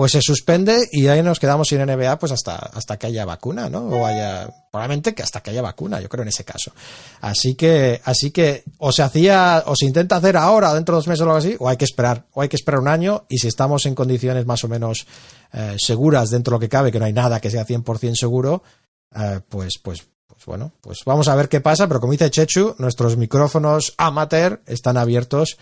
[0.00, 3.68] pues se suspende y ahí nos quedamos sin NBA pues hasta, hasta que haya vacuna,
[3.68, 3.80] ¿no?
[3.80, 6.72] O haya, probablemente que hasta que haya vacuna, yo creo en ese caso.
[7.20, 11.06] Así que, así que o se hacía, o se intenta hacer ahora, dentro de dos
[11.06, 13.36] meses o algo así, o hay que esperar, o hay que esperar un año y
[13.36, 15.06] si estamos en condiciones más o menos
[15.52, 18.62] eh, seguras dentro de lo que cabe, que no hay nada que sea 100% seguro,
[19.14, 22.74] eh, pues, pues, pues bueno, pues vamos a ver qué pasa, pero como dice Chechu,
[22.78, 25.58] nuestros micrófonos amateur están abiertos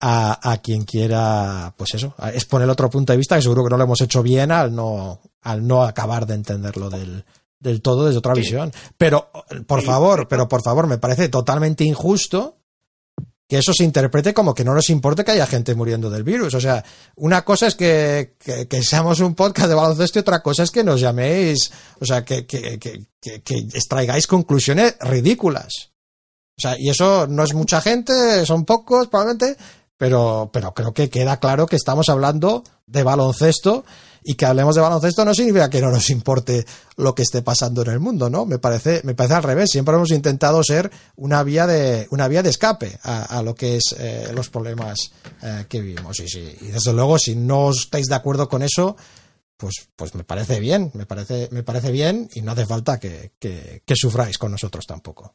[0.00, 3.76] a, a, quien quiera, pues eso, exponer otro punto de vista que seguro que no
[3.76, 7.24] lo hemos hecho bien al no, al no acabar de entenderlo del,
[7.60, 8.42] del todo desde otra sí.
[8.42, 8.72] visión.
[8.96, 9.30] Pero,
[9.66, 9.86] por sí.
[9.86, 12.58] favor, pero por favor, me parece totalmente injusto
[13.48, 16.54] que eso se interprete como que no nos importe que haya gente muriendo del virus.
[16.54, 16.84] O sea,
[17.16, 20.70] una cosa es que, que, que seamos un podcast de baloncesto y otra cosa es
[20.70, 25.90] que nos llaméis, o sea, que, que, que, que extraigáis conclusiones ridículas.
[26.56, 29.56] O sea, y eso no es mucha gente, son pocos probablemente,
[29.96, 33.84] pero, pero creo que queda claro que estamos hablando de baloncesto
[34.26, 36.64] y que hablemos de baloncesto no significa que no nos importe
[36.96, 38.46] lo que esté pasando en el mundo, ¿no?
[38.46, 39.68] Me parece, me parece al revés.
[39.70, 43.94] Siempre hemos intentado ser una vía de, una vía de escape a, lo que es
[43.98, 46.18] eh, los problemas eh, que vivimos.
[46.20, 48.96] Y, sí, y desde luego, si no estáis de acuerdo con eso,
[49.58, 53.32] pues, pues me parece bien, me parece, me parece bien y no hace falta que,
[53.38, 55.34] que, que sufráis con nosotros tampoco.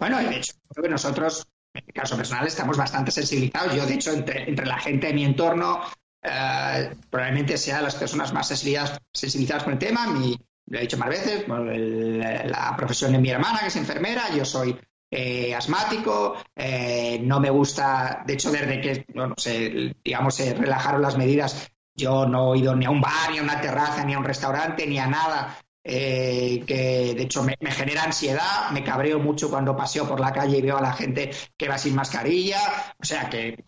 [0.00, 3.74] Bueno, de hecho, creo que nosotros en mi caso personal estamos bastante sensibilizados.
[3.74, 5.80] Yo, de hecho, entre, la gente de mi entorno,
[6.22, 10.06] eh, probablemente sea las personas más sensibilizadas, con el tema.
[10.06, 14.44] Mi, lo he dicho más veces, la profesión de mi hermana, que es enfermera, yo
[14.44, 14.78] soy
[15.10, 21.02] eh, asmático, eh, no me gusta, de hecho, desde que, bueno, se, digamos, se relajaron
[21.02, 24.14] las medidas, yo no he ido ni a un bar, ni a una terraza, ni
[24.14, 29.18] a un restaurante, ni a nada eh, que de hecho me, genera ansiedad, me cabreo
[29.18, 32.94] mucho cuando paseo por la calle y veo a la gente que va sin mascarilla,
[32.98, 33.64] o sea que,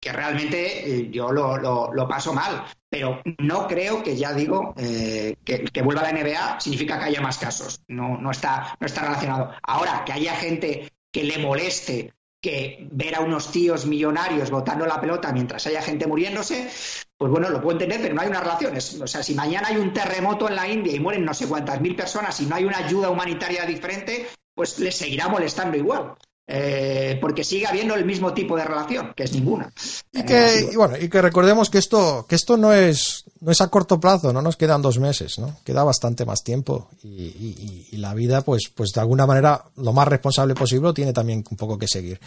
[0.00, 5.36] que realmente eh, yo lo, lo, paso mal, pero no creo que ya digo eh,
[5.44, 9.02] que, que, vuelva la NBA significa que haya más casos, no, no, está, no está
[9.02, 9.52] relacionado.
[9.62, 15.00] Ahora, que haya gente que le moleste que ver a unos tíos millonarios botando la
[15.00, 16.70] pelota mientras haya gente muriéndose,
[17.18, 18.76] pues bueno, lo puedo entender, pero no hay una relación.
[18.76, 21.48] Es, o sea, si mañana hay un terremoto en la India y mueren no sé
[21.48, 26.14] cuántas mil personas y no hay una ayuda humanitaria diferente, pues les seguirá molestando igual.
[26.50, 29.70] Eh, porque sigue habiendo el mismo tipo de relación, que es ninguna.
[30.10, 33.52] Y que, eh, y bueno, y que recordemos que esto, que esto no es, no
[33.52, 35.58] es a corto plazo, no nos quedan dos meses, ¿no?
[35.62, 36.88] Queda bastante más tiempo.
[37.02, 41.12] Y, y, y la vida, pues, pues de alguna manera, lo más responsable posible, tiene
[41.12, 42.18] también un poco que seguir.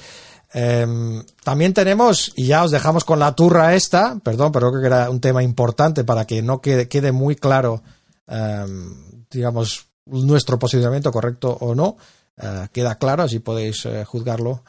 [0.54, 4.88] Eh, también tenemos, y ya os dejamos con la turra esta, perdón, pero creo que
[4.88, 7.82] era un tema importante para que no quede, quede muy claro,
[8.28, 8.66] eh,
[9.32, 11.98] digamos, nuestro posicionamiento correcto o no.
[12.38, 14.64] Uh, queda claro, así podéis uh, juzgarlo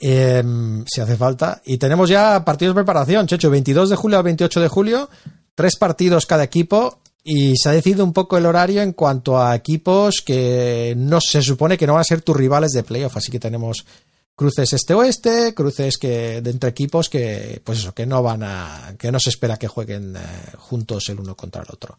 [0.00, 0.42] eh,
[0.86, 1.62] si hace falta.
[1.64, 5.10] Y tenemos ya partidos de preparación, Checho, 22 de julio al 28 de julio,
[5.54, 6.98] tres partidos cada equipo.
[7.26, 11.40] Y se ha decidido un poco el horario en cuanto a equipos que no se
[11.40, 13.16] supone que no van a ser tus rivales de playoff.
[13.16, 13.86] Así que tenemos
[14.36, 19.10] cruces este-oeste, cruces que de entre equipos que, pues eso, que no van a, que
[19.10, 20.20] no se espera que jueguen eh,
[20.58, 21.96] juntos el uno contra el otro.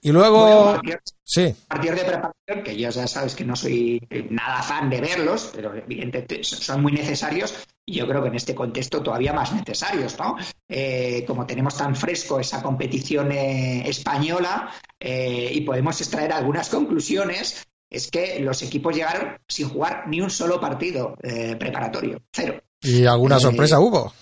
[0.00, 0.42] Y luego.
[0.42, 1.54] Bueno, partidos, sí.
[1.66, 5.74] Partidos de preparación, que yo ya sabes que no soy nada fan de verlos, pero
[5.74, 10.36] evidentemente son muy necesarios y yo creo que en este contexto todavía más necesarios, ¿no?
[10.68, 17.66] Eh, como tenemos tan fresco esa competición eh, española eh, y podemos extraer algunas conclusiones,
[17.88, 22.60] es que los equipos llegaron sin jugar ni un solo partido eh, preparatorio, cero.
[22.82, 24.12] Y alguna sorpresa hubo.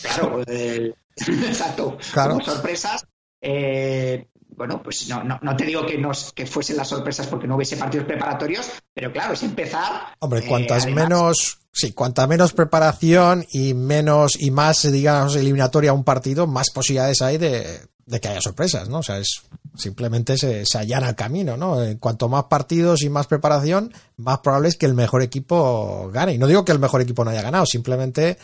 [0.00, 1.98] Claro, exacto.
[2.12, 2.32] Claro.
[2.32, 3.06] Como sorpresas.
[3.42, 7.46] Eh, bueno, pues no, no, no, te digo que, nos, que fuesen las sorpresas porque
[7.46, 10.14] no hubiese partidos preparatorios, pero claro, es empezar.
[10.18, 15.90] Hombre, cuantas eh, además, menos, sí, cuanta menos preparación y menos y más, digamos, eliminatoria
[15.90, 18.98] a un partido, más posibilidades hay de, de que haya sorpresas, ¿no?
[18.98, 19.42] O sea, es
[19.76, 21.82] simplemente se, se allana el camino, ¿no?
[21.82, 26.32] En cuanto más partidos y más preparación, más probable es que el mejor equipo gane.
[26.32, 28.38] Y no digo que el mejor equipo no haya ganado, simplemente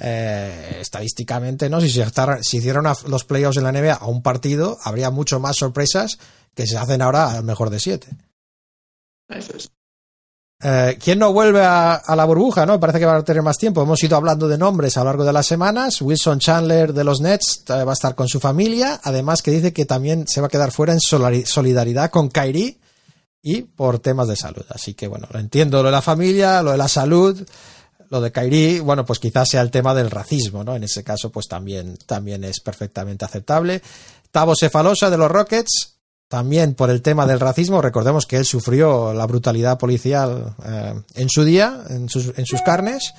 [0.00, 1.80] eh, estadísticamente, ¿no?
[1.80, 2.06] Si se
[2.42, 6.18] si hicieran los playoffs en la NBA a un partido, habría mucho más sorpresas
[6.54, 8.08] que se hacen ahora al mejor de siete.
[9.28, 9.70] Eso es.
[10.60, 12.66] Eh, ¿Quién no vuelve a, a, la burbuja?
[12.66, 12.80] ¿no?
[12.80, 13.82] Parece que va a tener más tiempo.
[13.82, 16.00] Hemos ido hablando de nombres a lo largo de las semanas.
[16.00, 19.00] Wilson Chandler de los Nets eh, va a estar con su familia.
[19.04, 22.78] Además que dice que también se va a quedar fuera en solidaridad con Kyrie
[23.40, 24.64] y por temas de salud.
[24.70, 27.46] Así que bueno, lo entiendo lo de la familia, lo de la salud
[28.10, 30.74] lo de Kairi, bueno, pues quizás sea el tema del racismo, ¿no?
[30.76, 33.82] En ese caso, pues también, también es perfectamente aceptable.
[34.30, 35.96] Tavo Cefalosa de los Rockets,
[36.28, 41.28] también por el tema del racismo, recordemos que él sufrió la brutalidad policial eh, en
[41.30, 43.14] su día, en sus, en sus carnes.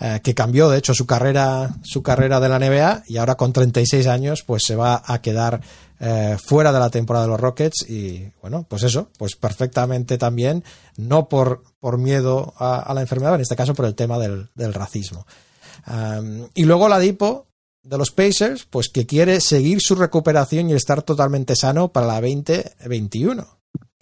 [0.00, 3.52] eh, que cambió de hecho su carrera, su carrera de la NBA y ahora con
[3.52, 5.60] 36 años pues se va a quedar
[6.00, 10.64] eh, fuera de la temporada de los Rockets y bueno, pues eso, pues perfectamente también,
[10.96, 15.26] no por, por miedo a, la enfermedad, en este caso por el tema del, racismo.
[16.54, 17.46] Y luego la Dipo
[17.82, 22.20] de los Pacers, pues que quiere seguir su recuperación y estar totalmente sano para la
[22.20, 23.54] 2021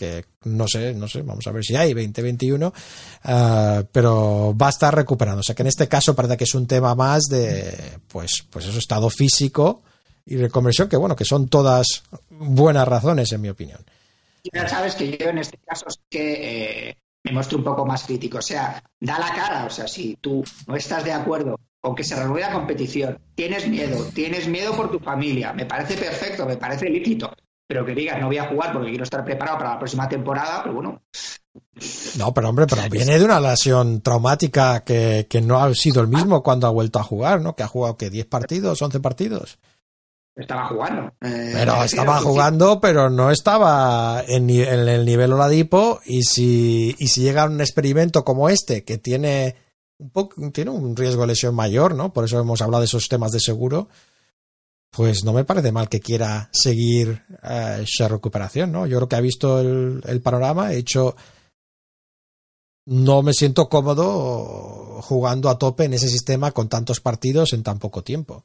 [0.03, 4.71] que no sé, no sé, vamos a ver si hay 2021, uh, pero va a
[4.71, 5.41] estar recuperando.
[5.41, 8.67] O sea que en este caso parece que es un tema más de, pues, pues
[8.67, 9.83] eso, estado físico
[10.27, 13.81] y reconversión, que bueno, que son todas buenas razones en mi opinión.
[14.53, 18.05] Ya sabes que yo en este caso es que eh, me muestro un poco más
[18.05, 18.39] crítico.
[18.39, 19.65] O sea, da la cara.
[19.67, 23.69] O sea, si tú no estás de acuerdo con que se renueve la competición, tienes
[23.69, 27.33] miedo, tienes miedo por tu familia, me parece perfecto, me parece lícito.
[27.67, 30.63] Pero que digas, no voy a jugar porque quiero estar preparado para la próxima temporada,
[30.63, 31.03] pero bueno.
[32.19, 36.09] No, pero hombre, pero viene de una lesión traumática que, que no ha sido el
[36.09, 37.57] mismo cuando ha vuelto a jugar, ¿no?
[37.57, 39.59] Que ha jugado, que 10 partidos, 11 partidos.
[40.35, 41.13] Estaba jugando.
[41.21, 46.01] Eh, Pero estaba jugando, pero no estaba en el nivel Oladipo.
[46.07, 49.57] Y si, y si llega un experimento como este, que tiene
[49.99, 52.13] un poco, tiene un riesgo de lesión mayor, ¿no?
[52.13, 53.89] Por eso hemos hablado de esos temas de seguro.
[54.91, 58.87] Pues no me parece mal que quiera seguir eh, esa recuperación, ¿no?
[58.87, 61.15] Yo creo que ha visto el, el panorama, he hecho.
[62.87, 67.79] No me siento cómodo jugando a tope en ese sistema con tantos partidos en tan
[67.79, 68.45] poco tiempo.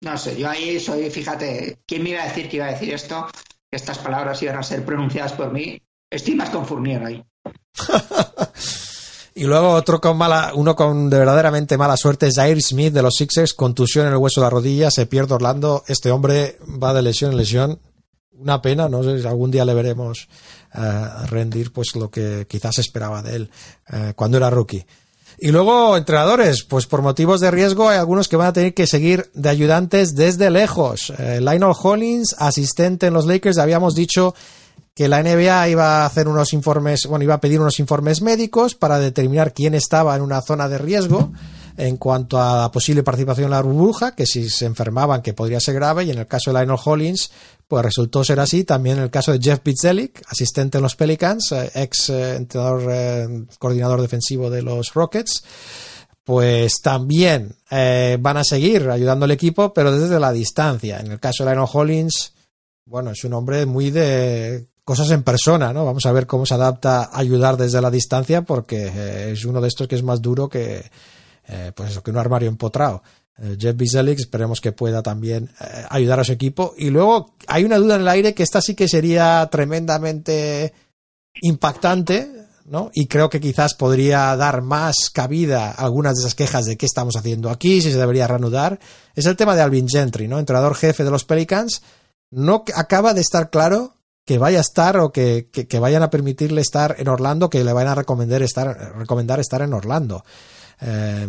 [0.00, 2.92] No sé, yo ahí soy, fíjate, ¿quién me iba a decir que iba a decir
[2.94, 3.26] esto?
[3.70, 5.80] Que estas palabras iban a ser pronunciadas por mí.
[6.10, 7.24] Estoy más con Fournier ahí.
[9.34, 13.14] Y luego otro con mala, uno con de verdaderamente mala suerte Jair Smith de los
[13.14, 15.82] Sixers, contusión en el hueso de la rodilla, se pierde Orlando.
[15.86, 17.80] Este hombre va de lesión en lesión.
[18.32, 20.28] Una pena, no sé si algún día le veremos
[20.74, 23.50] eh, rendir pues lo que quizás esperaba de él
[23.90, 24.84] eh, cuando era rookie.
[25.42, 28.86] Y luego, entrenadores, pues por motivos de riesgo hay algunos que van a tener que
[28.86, 31.14] seguir de ayudantes desde lejos.
[31.18, 34.34] Eh, Lionel Hollins, asistente en los Lakers, habíamos dicho
[34.94, 38.74] que la NBA iba a hacer unos informes, bueno, iba a pedir unos informes médicos
[38.74, 41.32] para determinar quién estaba en una zona de riesgo
[41.76, 45.60] en cuanto a la posible participación en la burbuja, que si se enfermaban que podría
[45.60, 47.30] ser grave, y en el caso de Lionel Hollins,
[47.70, 48.64] pues resultó ser así.
[48.64, 52.88] También en el caso de Jeff Bizelik, asistente en los Pelicans, eh, ex eh, entrenador,
[52.90, 55.44] eh, coordinador defensivo de los Rockets,
[56.24, 61.00] pues también van a seguir ayudando al equipo, pero desde la distancia.
[61.00, 62.34] En el caso de Lionel Hollins,
[62.84, 65.84] bueno, es un hombre muy de cosas en persona, ¿no?
[65.84, 69.68] Vamos a ver cómo se adapta a ayudar desde la distancia, porque es uno de
[69.68, 70.84] estos que es más duro que,
[71.48, 73.02] eh, pues eso, que un armario empotrado.
[73.38, 76.74] Eh, Jeff Bizelik, esperemos que pueda también eh, ayudar a su equipo.
[76.76, 80.74] Y luego hay una duda en el aire que esta sí que sería tremendamente
[81.42, 82.30] impactante,
[82.66, 82.90] ¿no?
[82.92, 86.86] Y creo que quizás podría dar más cabida a algunas de esas quejas de qué
[86.86, 88.78] estamos haciendo aquí, si se debería reanudar.
[89.14, 90.38] Es el tema de Alvin Gentry, ¿no?
[90.38, 91.82] Entrenador jefe de los Pelicans.
[92.30, 93.94] No acaba de estar claro
[94.26, 97.64] que vaya a estar o que, que, que vayan a permitirle estar en Orlando, que
[97.64, 100.24] le vayan a recomendar estar, recomendar estar en Orlando.
[100.80, 101.28] Eh,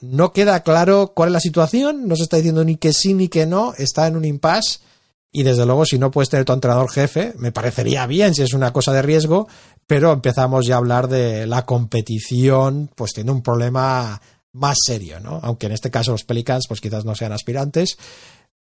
[0.00, 3.28] no queda claro cuál es la situación, no se está diciendo ni que sí ni
[3.28, 4.80] que no, está en un impasse
[5.32, 8.52] y desde luego si no puedes tener tu entrenador jefe, me parecería bien si es
[8.52, 9.48] una cosa de riesgo,
[9.86, 14.20] pero empezamos ya a hablar de la competición, pues tiene un problema
[14.52, 15.40] más serio, ¿no?
[15.42, 17.96] Aunque en este caso los Pelicans pues quizás no sean aspirantes,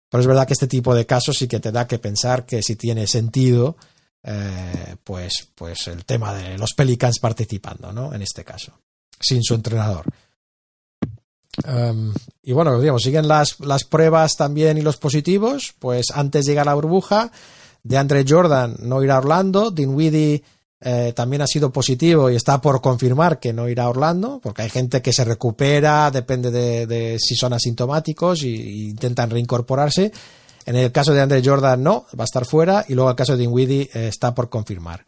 [0.09, 2.63] pero es verdad que este tipo de casos sí que te da que pensar que
[2.63, 3.75] si tiene sentido,
[4.23, 8.13] eh, pues, pues el tema de los Pelicans participando, ¿no?
[8.13, 8.79] En este caso,
[9.23, 10.05] sin su entrenador.
[11.67, 15.73] Um, y bueno, digamos, siguen las, las pruebas también y los positivos.
[15.79, 17.31] Pues antes de llegar a la burbuja,
[17.83, 20.43] de Andre Jordan no irá a Orlando, Dinwiddie
[20.85, 24.63] eh, también ha sido positivo y está por confirmar que no irá a Orlando, porque
[24.63, 30.11] hay gente que se recupera, depende de, de si son asintomáticos y, y, intentan reincorporarse.
[30.65, 33.33] En el caso de Andre Jordan no, va a estar fuera y luego el caso
[33.33, 35.05] de Dinwiddie eh, está por confirmar.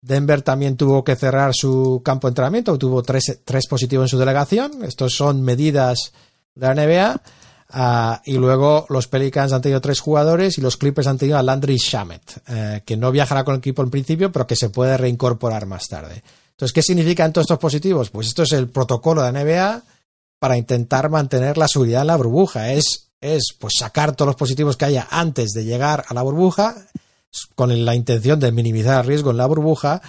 [0.00, 4.18] Denver también tuvo que cerrar su campo de entrenamiento, tuvo tres, tres positivos en su
[4.18, 4.84] delegación.
[4.84, 6.12] Estos son medidas
[6.54, 7.22] de la NBA.
[7.70, 11.42] Uh, y luego los Pelicans han tenido tres jugadores y los Clippers han tenido a
[11.42, 14.96] Landry Shamet, eh, que no viajará con el equipo en principio, pero que se puede
[14.96, 16.22] reincorporar más tarde.
[16.52, 18.08] Entonces, ¿qué significan todos estos positivos?
[18.08, 19.82] Pues esto es el protocolo de la NBA
[20.38, 22.72] para intentar mantener la seguridad en la burbuja.
[22.72, 26.74] Es, es pues sacar todos los positivos que haya antes de llegar a la burbuja
[27.54, 30.00] con la intención de minimizar riesgo en la burbuja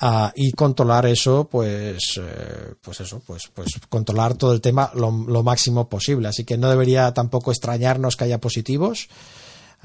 [0.00, 5.10] uh, y controlar eso, pues, eh, pues eso, pues, pues controlar todo el tema lo,
[5.10, 6.28] lo, máximo posible.
[6.28, 9.08] Así que no debería tampoco extrañarnos que haya positivos.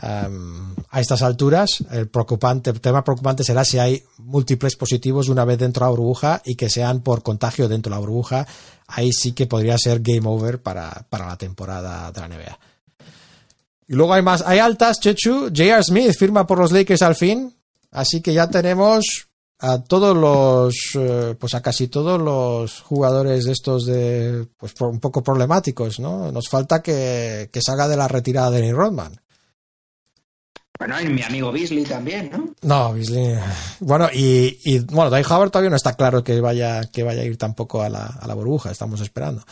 [0.01, 5.45] Um, a estas alturas, el preocupante, el tema preocupante será si hay múltiples positivos una
[5.45, 8.47] vez dentro de la burbuja y que sean por contagio dentro de la burbuja.
[8.87, 12.70] Ahí sí que podría ser game over para, para la temporada de la NBA.
[13.91, 15.49] Y luego hay más, hay altas, Chechu.
[15.53, 15.83] J.R.
[15.83, 17.53] Smith firma por los Lakers al fin.
[17.91, 19.27] Así que ya tenemos
[19.59, 25.01] a todos los, eh, pues a casi todos los jugadores de estos de, pues un
[25.01, 26.31] poco problemáticos, ¿no?
[26.31, 29.19] Nos falta que, que salga de la retirada de Dennis Rodman.
[30.79, 32.55] Bueno, y mi amigo Beasley también, ¿no?
[32.61, 33.37] No, Beasley.
[33.81, 37.25] Bueno, y, y bueno, Dwight Howard todavía no está claro que vaya, que vaya a
[37.25, 39.43] ir tampoco a la, a la burbuja, estamos esperando.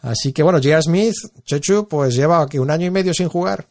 [0.00, 0.82] Así que bueno, J.R.
[0.82, 1.14] Smith,
[1.44, 3.68] Chechu, pues lleva aquí un año y medio sin jugar.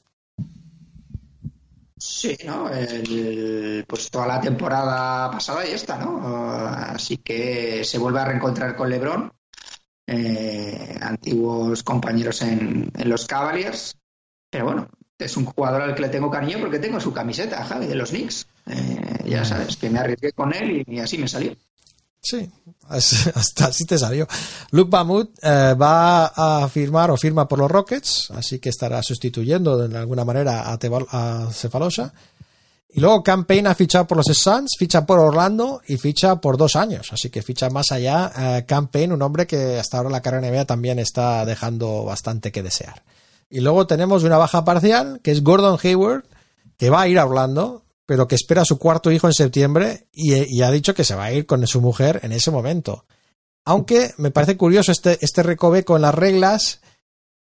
[1.97, 2.69] Sí, ¿no?
[2.69, 6.19] El- pues toda la temporada pasada y esta, ¿no?
[6.67, 9.31] Así que se vuelve a reencontrar con LeBron,
[10.07, 13.97] eh, antiguos compañeros en, en los Cavaliers.
[14.49, 14.89] Pero bueno,
[15.19, 18.11] es un jugador al que le tengo cariño porque tengo su camiseta, Javi, de los
[18.11, 18.47] Knicks.
[18.67, 21.55] Eh, ya sabes, que me arriesgué con él y, y así me salió.
[22.27, 22.49] Sí,
[22.89, 24.27] as- hasta así te salió.
[24.71, 26.25] Luke Bamut eh, va
[26.63, 30.73] a firmar o firma por los Rockets, así que estará sustituyendo de alguna manera a,
[30.73, 32.11] a Cefalosa.
[32.89, 36.75] Y luego Campaign ha fichado por los Suns, ficha por Orlando y ficha por dos
[36.77, 38.31] años, así que ficha más allá.
[38.37, 42.63] Eh, Campaign, un hombre que hasta ahora la carrera NBA también está dejando bastante que
[42.63, 43.03] desear.
[43.49, 46.23] Y luego tenemos una baja parcial, que es Gordon Hayward,
[46.77, 50.07] que va a ir a Orlando, pero que espera a su cuarto hijo en septiembre
[50.11, 53.05] y, y ha dicho que se va a ir con su mujer en ese momento.
[53.65, 56.81] Aunque me parece curioso este, este recoveco en las reglas,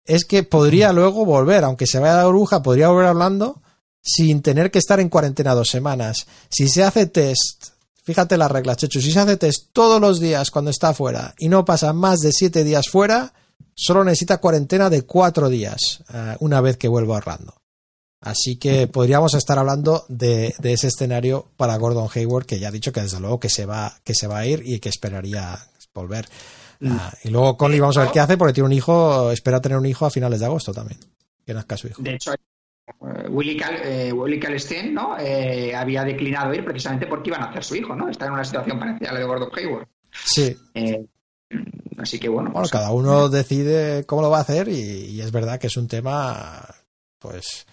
[0.06, 3.62] es que podría luego volver, aunque se vaya a la burbuja, podría volver hablando
[4.04, 6.26] sin tener que estar en cuarentena dos semanas.
[6.50, 7.70] Si se hace test,
[8.04, 11.50] fíjate las reglas, Chechu, si se hace test todos los días cuando está fuera y
[11.50, 13.34] no pasa más de siete días fuera,
[13.76, 17.61] solo necesita cuarentena de cuatro días eh, una vez que vuelva a Orlando.
[18.22, 22.72] Así que podríamos estar hablando de, de ese escenario para Gordon Hayward, que ya ha
[22.72, 25.58] dicho que desde luego que se va, que se va a ir y que esperaría
[25.94, 26.28] volver.
[26.84, 29.78] Ah, y luego Conley vamos a ver qué hace, porque tiene un hijo, espera tener
[29.78, 31.00] un hijo a finales de agosto también.
[31.46, 32.02] Que nazca su hijo.
[32.02, 35.18] De hecho, eh, Willy, Cal, eh, Willy Calstein, ¿no?
[35.18, 38.10] Eh, había declinado ir precisamente porque iban a hacer su hijo, ¿no?
[38.10, 39.88] Está en una situación parecida a la de Gordon Hayward.
[40.26, 40.56] Sí.
[40.76, 41.06] Eh,
[41.98, 42.52] así que bueno.
[42.52, 45.68] Bueno, pues, cada uno decide cómo lo va a hacer y, y es verdad que
[45.68, 46.64] es un tema,
[47.20, 47.66] pues,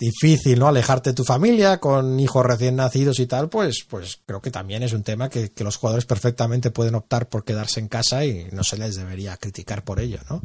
[0.00, 0.66] difícil, ¿no?
[0.66, 4.82] Alejarte de tu familia con hijos recién nacidos y tal, pues, pues creo que también
[4.82, 8.48] es un tema que, que los jugadores perfectamente pueden optar por quedarse en casa y
[8.50, 10.40] no se les debería criticar por ello, ¿no?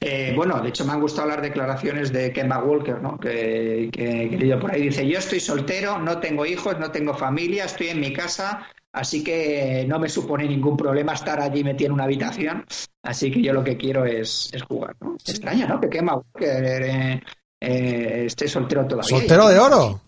[0.00, 3.18] Eh, bueno, de hecho me han gustado las declaraciones de Kemba Walker, ¿no?
[3.18, 4.82] Que, que, que por ahí.
[4.82, 9.24] Dice, yo estoy soltero, no tengo hijos, no tengo familia, estoy en mi casa, así
[9.24, 12.64] que no me supone ningún problema estar allí metido en una habitación.
[13.02, 15.16] Así que yo lo que quiero es, es jugar, ¿no?
[15.26, 15.80] Extraña, ¿no?
[15.80, 17.22] Que Kemba Walker eh,
[17.60, 19.08] eh, esté soltero todavía.
[19.08, 20.00] Soltero de oro.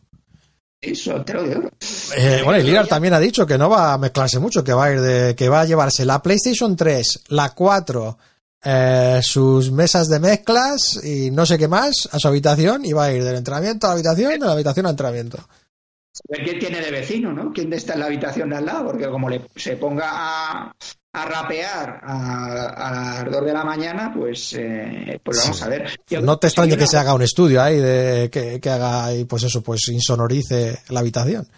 [0.83, 1.71] Sí, soltero de oro.
[2.17, 4.87] Eh, bueno, y Lillard también ha dicho que no va a mezclarse mucho, que va
[4.87, 8.19] a ir de, que va a llevarse la PlayStation 3, la 4,
[8.63, 13.07] eh, sus mesas de mezclas y no sé qué más a su habitación y va
[13.07, 15.39] a ir del entrenamiento a la habitación, de la habitación al entrenamiento.
[15.39, 17.53] A ver quién tiene de vecino, ¿no?
[17.53, 18.87] ¿Quién está en la habitación de al lado?
[18.87, 20.73] Porque como le, se ponga a,
[21.13, 22.91] a rapear a, a
[23.25, 25.65] las 2 de la mañana, pues, eh, pues vamos Sí.
[25.65, 25.91] a ver.
[26.09, 29.25] Yo- No te extrañe que se haga un estudio ahí de que, que haga y
[29.25, 31.49] pues eso, pues insonorice la habitación.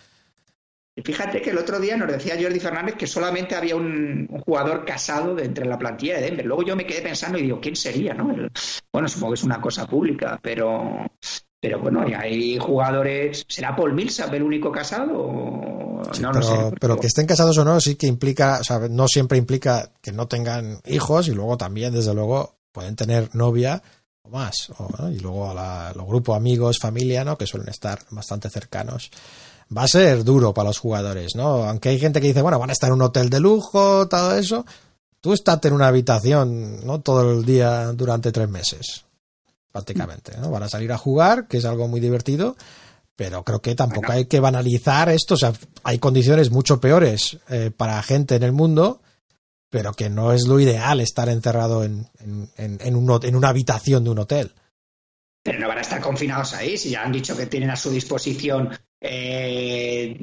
[1.04, 4.84] Fíjate que el otro día nos decía Jordi Fernández que solamente había un, un jugador
[4.84, 6.44] casado de entre la plantilla de Denver.
[6.44, 8.12] Luego yo me quedé pensando y digo, ¿quién sería?
[8.12, 8.30] ¿no?
[8.30, 8.50] El-
[8.92, 11.06] bueno, supongo que es una cosa pública, pero,
[11.62, 13.44] pero bueno, y hay jugadores.
[13.46, 16.02] ¿Será Paul Millsap el único casado?
[16.10, 16.76] Sí, no pero, lo sé.
[16.80, 20.10] pero que estén casados o no, sí que implica, o sea, no siempre implica que
[20.10, 23.80] no tengan hijos y luego también, desde luego, pueden tener novia
[24.22, 24.70] o más.
[24.76, 25.08] o, ¿no?
[25.08, 27.38] Y luego a los grupos amigos, familia, ¿no?
[27.38, 29.12] Que suelen estar bastante cercanos.
[29.74, 31.62] Va a ser duro para los jugadores, ¿no?
[31.62, 34.36] Aunque hay gente que dice, bueno, van a estar en un hotel de lujo, todo
[34.36, 34.66] eso.
[35.20, 37.00] Tú estate en una habitación, ¿no?
[37.02, 39.04] Todo el día durante tres meses,
[39.72, 40.50] prácticamente, ¿no?
[40.50, 42.56] Van a salir a jugar, que es algo muy divertido,
[43.16, 44.14] pero creo que tampoco Bueno.
[44.18, 45.34] hay que banalizar esto.
[45.34, 45.52] O sea,
[45.82, 49.00] hay condiciones mucho peores eh, para gente en el mundo,
[49.70, 53.34] pero que no es lo ideal estar encerrado en, en, en- en un hot- en
[53.36, 54.52] una habitación de un hotel.
[55.42, 57.90] Pero no van a estar confinados ahí, si ya han dicho que tienen a su
[57.90, 58.70] disposición
[59.04, 60.16] eh,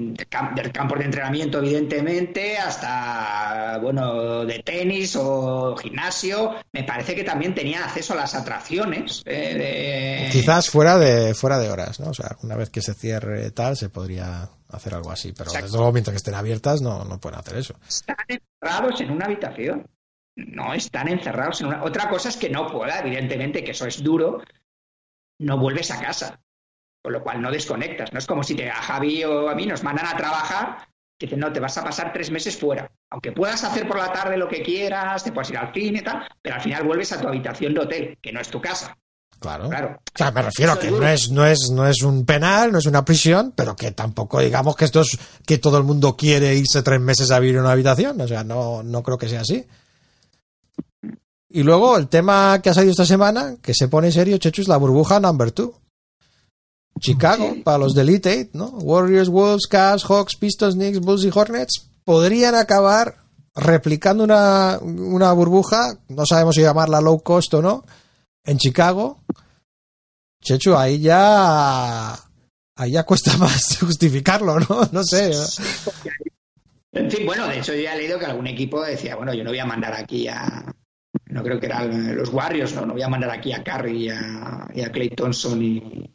[0.55, 6.55] del campo de entrenamiento, evidentemente, hasta, bueno, de tenis o gimnasio.
[6.71, 9.21] Me parece que también tenían acceso a las atracciones.
[9.25, 12.09] eh, de- Quizás fuera de, fuera de horas, ¿no?
[12.09, 15.65] O sea, una vez que se cierre tal, se podría hacer algo así, pero Exacto.
[15.65, 17.75] desde luego mientras que estén abiertas no, no pueden hacer eso.
[17.88, 19.88] Están encerrados en una habitación.
[20.36, 21.84] No están encerrados en una.
[21.84, 24.41] Otra cosa es que no pueda, evidentemente, que eso es duro.
[25.41, 26.39] no vuelves a casa.
[27.02, 28.12] Con lo cual no desconectas.
[28.12, 30.89] No es como si te, a Javi o a mí nos mandan a trabajar
[31.20, 32.89] que dicen, no, te vas a pasar tres meses fuera.
[33.10, 36.02] Aunque puedas hacer por la tarde lo que quieras, te puedes ir al cine y
[36.02, 38.95] tal, pero al final vuelves a tu habitación de hotel, que no es tu casa.
[39.38, 39.70] Claro.
[39.70, 39.97] Claro.
[39.97, 42.80] O sea, me refiero a que no es, no es, no es un penal, no
[42.80, 46.56] es una prisión, pero que tampoco digamos que esto es que todo el mundo quiere
[46.56, 48.20] irse tres meses a vivir en una habitación.
[48.22, 49.66] O sea, no, no creo que sea así.
[51.50, 54.68] Y luego el tema que ha salido esta semana, que se pone serio, Chechu, es
[54.68, 55.74] la burbuja number two.
[57.00, 58.68] Chicago, para los de Elite ¿no?
[58.68, 63.18] Warriors, Wolves, Cavs, Hawks, Pistons, Knicks, Bulls y Hornets podrían acabar
[63.56, 67.86] replicando una, una burbuja, no sabemos si llamarla low cost o no,
[68.43, 69.24] en Chicago.
[70.41, 72.14] Chechu, ahí ya
[72.76, 74.89] ahí ya cuesta más justificarlo, ¿no?
[74.91, 75.32] No sé.
[76.91, 79.43] En fin, bueno, de hecho yo ya he leído que algún equipo decía, bueno, yo
[79.43, 80.74] no voy a mandar aquí a,
[81.26, 84.10] no creo que eran los Warriors, no, no voy a mandar aquí a Curry y
[84.10, 86.10] a, y a Clay Thompson y,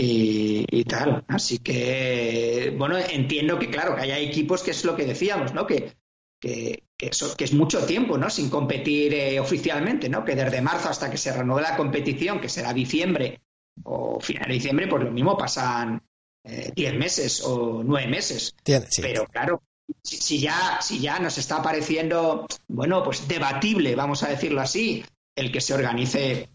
[0.00, 1.24] y, y tal.
[1.28, 5.66] Así que, bueno, entiendo que, claro, que haya equipos que es lo que decíamos, ¿no?
[5.66, 5.94] Que,
[6.40, 8.30] que, que, eso- que es mucho tiempo, ¿no?
[8.30, 10.24] Sin competir eh, oficialmente, ¿no?
[10.24, 13.40] Que desde marzo hasta que se reanude la competición, que será diciembre
[13.84, 16.02] o final de diciembre, pues lo mismo pasan
[16.44, 18.54] eh, 10 meses o 9 meses.
[18.62, 19.02] Tiene- sí.
[19.02, 19.62] Pero claro,
[20.02, 25.04] si, si ya, si ya nos está pareciendo, bueno, pues debatible, vamos a decirlo así,
[25.36, 26.48] el que se organice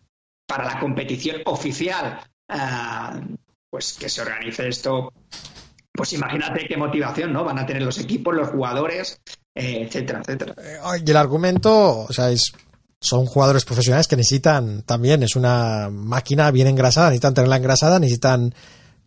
[0.47, 3.19] para la competición oficial, ah,
[3.69, 5.11] pues que se organice esto,
[5.91, 7.43] pues imagínate qué motivación, ¿no?
[7.43, 9.19] Van a tener los equipos, los jugadores,
[9.53, 10.55] eh, etcétera, etcétera.
[11.05, 12.51] Y el argumento, o sea, es
[13.05, 18.53] son jugadores profesionales que necesitan también, es una máquina bien engrasada, necesitan tenerla engrasada, necesitan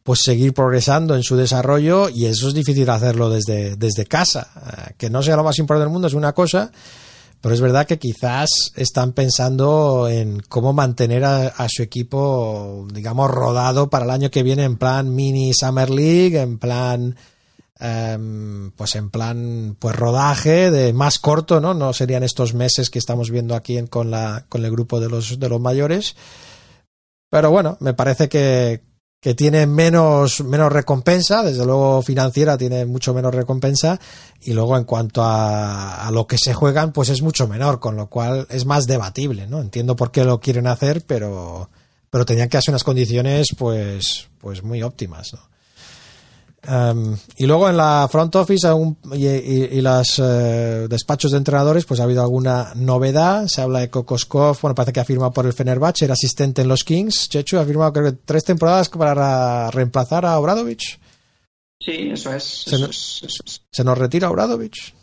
[0.04, 4.48] pues seguir progresando en su desarrollo y eso es difícil hacerlo desde, desde casa.
[4.56, 6.70] Eh, Que no sea lo más importante del mundo es una cosa,
[7.40, 13.88] pero es verdad que quizás están pensando en cómo mantener a, su equipo, digamos, rodado
[13.90, 17.16] para el año que viene en plan mini Summer League, en plan
[17.80, 22.98] em, pues en plan pues rodaje de más corto no no serían estos meses que
[22.98, 26.16] estamos viendo aquí en- con la con el grupo de los de los mayores.
[27.30, 28.82] Pero bueno me parece que
[29.20, 33.98] que tiene menos menos recompensa desde luego financiera tiene mucho menos recompensa
[34.40, 37.96] y luego en cuanto a, a lo que se juegan pues es mucho menor con
[37.96, 41.68] lo cual es más debatible no entiendo por qué lo quieren hacer pero
[42.10, 45.40] pero tenían que hacer unas condiciones pues pues muy óptimas ¿no?
[46.66, 50.16] Um, y luego en la front office aún- y, y, y los
[50.88, 53.46] despachos de entrenadores, pues ha habido alguna novedad.
[53.46, 56.68] Se habla de Kokoskov, bueno, parece que ha firmado por el Fenerbahce, era asistente en
[56.68, 57.28] los Kings.
[57.28, 60.98] Chechu ha firmado creo que tres temporadas para reemplazar a Obradovich.
[61.80, 62.42] Sí, eso es.
[62.44, 63.62] Se eso no- es- eso es.
[63.70, 64.94] Se nos retira Obradovich.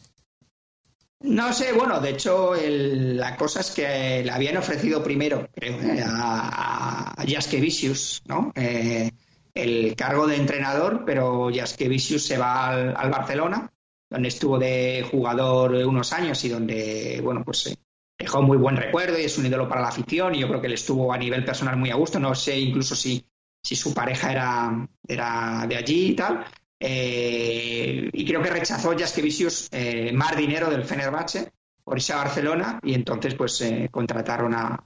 [1.22, 5.80] No sé, bueno, de hecho, el- la cosa es que le habían ofrecido primero, creo,
[5.82, 8.52] eh, a, a Jaskevicius, ¿no?
[8.56, 9.10] Eh,
[9.56, 13.72] el cargo de entrenador, pero Jaskevicius se va al, Barcelona,
[14.10, 17.78] donde estuvo de jugador unos años y donde, bueno, pues eh,
[18.20, 20.68] dejó muy buen recuerdo y es un ídolo para la afición y yo creo que
[20.68, 23.26] él estuvo a nivel personal muy a gusto, no sé incluso si,
[23.64, 26.46] si su pareja era, era de allí y tal.
[26.78, 31.54] Eh, y creo que rechazó Jaskevicius eh, más dinero del Fenerbahce
[31.84, 34.86] por irse a Barcelona y entonces pues eh, contrataron a,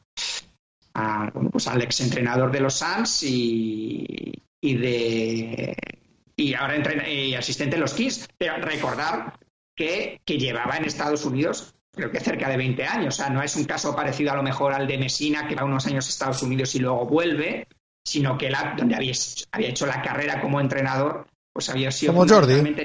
[1.52, 5.76] pues al exentrenador de los Suns y, y de
[6.36, 8.28] y ahora entrena- y asistente en los Kings.
[8.38, 9.38] Pero recordar
[9.76, 13.16] que, que llevaba en Estados Unidos creo que cerca de 20 años.
[13.16, 15.66] O sea, no es un caso parecido a lo mejor al de Messina, que va
[15.66, 17.68] unos años a Estados Unidos y luego vuelve,
[18.06, 19.14] sino que la, donde había,
[19.52, 22.54] había hecho la carrera como entrenador, pues había sido Como Jordi.
[22.54, 22.80] en,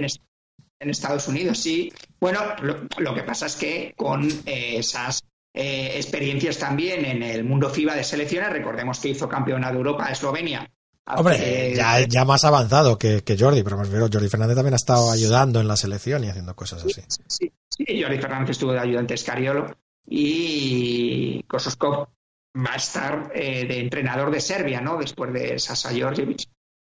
[0.80, 1.92] en Estados Unidos, sí.
[2.18, 5.22] Bueno, lo, lo que pasa es que con eh, esas
[5.54, 10.06] eh, experiencias también en el mundo FIBA de selecciones, recordemos que hizo campeonato de Europa
[10.08, 10.68] a Eslovenia.
[11.06, 14.76] Hombre, ya, ya más avanzado que, que Jordi, pero me refiero, Jordi Fernández también ha
[14.76, 17.02] estado ayudando en la selección y haciendo cosas así.
[17.28, 19.66] Sí, sí, Jordi Fernández estuvo de ayudante Escariolo
[20.06, 22.08] y Kososkov
[22.56, 24.96] va a estar eh, de entrenador de Serbia, ¿no?
[24.96, 26.48] Después de Sasa Georgievich.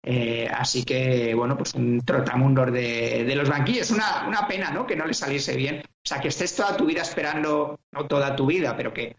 [0.09, 3.91] Eh, así que, bueno, pues un trotamundos de, de los banquillos.
[3.91, 4.87] Una, una pena, ¿no?
[4.87, 5.83] Que no le saliese bien.
[5.85, 9.17] O sea, que estés toda tu vida esperando, no toda tu vida, pero que,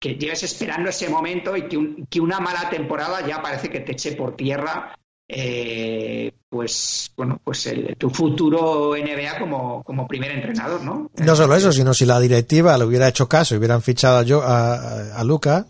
[0.00, 3.80] que lleves esperando ese momento y que, un- que una mala temporada ya parece que
[3.80, 4.94] te eche por tierra
[5.28, 11.56] eh, pues bueno pues el- tu futuro NBA como, como primer entrenador no No solo
[11.56, 15.20] eso, sino si la directiva le hubiera hecho caso y hubieran fichado a, a, a-
[15.20, 15.66] a Luca,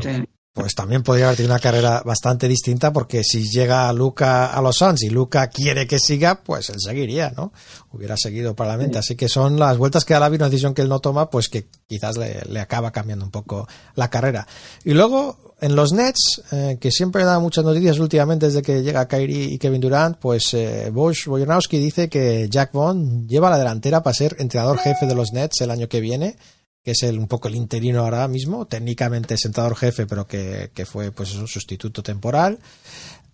[0.00, 0.24] Sí.
[0.52, 4.76] Pues también podría haber tenido una carrera bastante distinta porque si llega Luca a los
[4.76, 7.52] Suns y Luca quiere que siga, pues él seguiría, ¿no?
[7.92, 8.98] Hubiera seguido probablemente.
[8.98, 11.30] Así que son las vueltas que da la vida, una decisión que él no toma,
[11.30, 14.46] pues que quizás le, le acaba cambiando un poco la carrera.
[14.84, 19.06] Y luego, en los Nets, eh, que siempre da muchas noticias últimamente desde que llega
[19.06, 24.02] Kyrie y Kevin Durant, pues eh, Bosch Bojanowski dice que Jack Vaughn lleva la delantera
[24.02, 26.36] para ser entrenador jefe de los Nets el año que viene
[26.82, 30.86] que es el, un poco el interino ahora mismo, técnicamente sentador jefe, pero que, que
[30.86, 32.58] fue pues un sustituto temporal.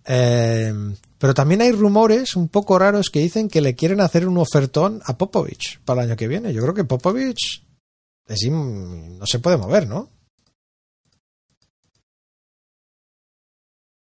[0.05, 0.73] Eh,
[1.19, 5.01] pero también hay rumores un poco raros que dicen que le quieren hacer un ofertón
[5.05, 6.53] a Popovich para el año que viene.
[6.53, 7.65] Yo creo que Popovich
[8.29, 10.11] es no se puede mover, ¿no?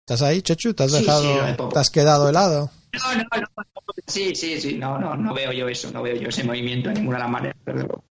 [0.06, 0.74] ¿Estás ahí, Chechu?
[0.74, 2.70] ¿Te has Sí, sí, dejado, de te has quedado helado?
[2.92, 3.64] No, no, no.
[4.06, 4.74] Sí, sí, sí.
[4.76, 5.90] No, no, no veo yo eso.
[5.92, 7.56] No veo yo ese movimiento de ninguna manera.
[7.64, 8.04] desde luego.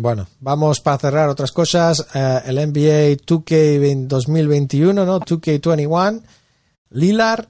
[0.00, 2.06] Bueno, vamos para cerrar otras cosas.
[2.14, 5.20] Eh, el NBA 2K 2021, ¿no?
[5.20, 6.22] 2K21.
[6.92, 7.46] Lilar,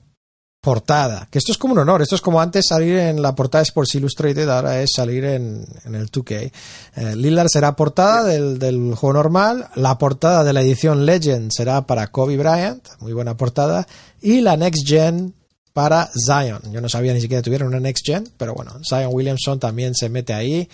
[0.61, 1.29] portada.
[1.31, 2.03] Que esto es como un honor.
[2.03, 6.11] Esto es como antes salir en la portada Sports Illustrated, ahora es salir en, el
[6.11, 6.53] 2K.
[6.97, 9.69] Eh, Lillard será portada del, del juego normal.
[9.77, 12.85] La portada de la edición Legend será para Kobe Bryant.
[12.99, 13.87] Muy buena portada.
[14.21, 15.35] Y la Next Gen
[15.73, 16.73] para Zion.
[16.73, 19.95] Yo no sabía ni siquiera que tuvieran una Next Gen, pero bueno, Zion Williamson también
[19.95, 20.69] se mete ahí.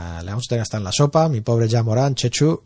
[0.00, 1.28] Ah, le vamos a tener hasta en la sopa.
[1.28, 2.62] Mi pobre Jamorán, Chechu.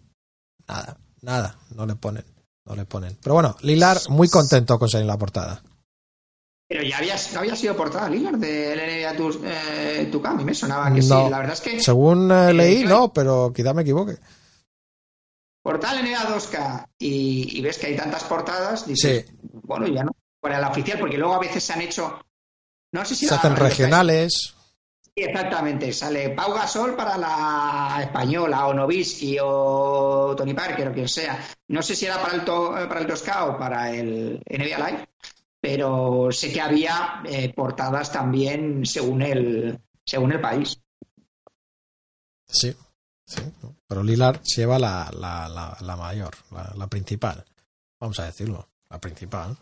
[0.69, 2.25] Nada, nada, no le ponen.
[2.67, 3.17] No le ponen.
[3.23, 5.63] Pero bueno, Lilar muy contento con salir en la portada.
[6.69, 10.55] Pero ya había, no había sido portada Lillard de NBA tu, eh, Tucán, y me
[10.55, 11.25] sonaba que No.
[11.25, 11.31] sí.
[11.31, 14.17] La verdad es que Según eh, leí, no, pero quizá me equivoque.
[15.63, 19.33] portada NBA 2K y, y ves que hay tantas portadas, dices, Sí.
[19.65, 22.21] bueno, ya no para la oficial, porque luego a veces se han hecho,
[22.93, 24.55] no sé si Se la- hacen regionales.
[25.15, 31.39] Exactamente, sale Pau Gasol para la española, o Novisky, o Tony Parker, o quien sea.
[31.69, 34.79] No sé si era para el, to- eh, para el 2K o para el NBA
[34.79, 35.09] Live,
[35.61, 40.81] pero sé que había eh, portadas también según el, según el país.
[42.47, 42.75] Sí,
[43.27, 43.43] sí.
[43.87, 46.35] Pero Lilar lleva la, la, la, la mayor,
[46.75, 47.45] la principal.
[48.01, 49.59] Vamos a decirlo, la principal.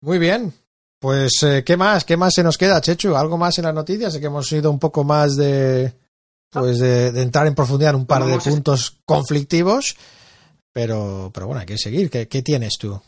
[0.00, 0.54] Muy bien.
[1.02, 2.04] Pues, eh, ¿qué más?
[2.04, 3.16] ¿Qué más se nos queda, Chechu?
[3.16, 4.12] ¿Algo más en las noticias?
[4.12, 5.92] Sé que hemos ido un poco más de,
[6.48, 9.96] pues de, de entrar en profundidad en un par de puntos conflictivos.
[10.72, 12.08] Pero, pero bueno, hay que seguir.
[12.08, 13.02] ¿Qué, qué tienes tú?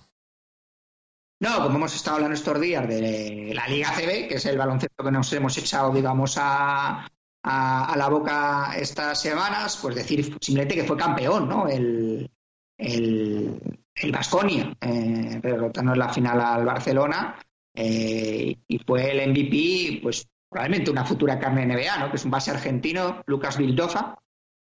[1.39, 5.05] No, como hemos estado hablando estos días de la Liga CB, que es el baloncesto
[5.05, 7.07] que nos hemos echado, digamos, a,
[7.45, 11.69] a, a la boca estas semanas, pues decir simplemente que fue campeón, ¿no?
[11.69, 12.29] El,
[12.77, 17.39] el, el Baskonia, eh, derrotando en la final al Barcelona,
[17.75, 22.11] eh, y fue el MVP, pues probablemente una futura carne NBA, ¿no?
[22.11, 24.19] Que es un base argentino, Lucas Vildoza,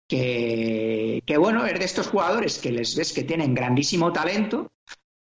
[0.07, 4.73] que, que bueno, es de estos jugadores que les ves que tienen grandísimo talento,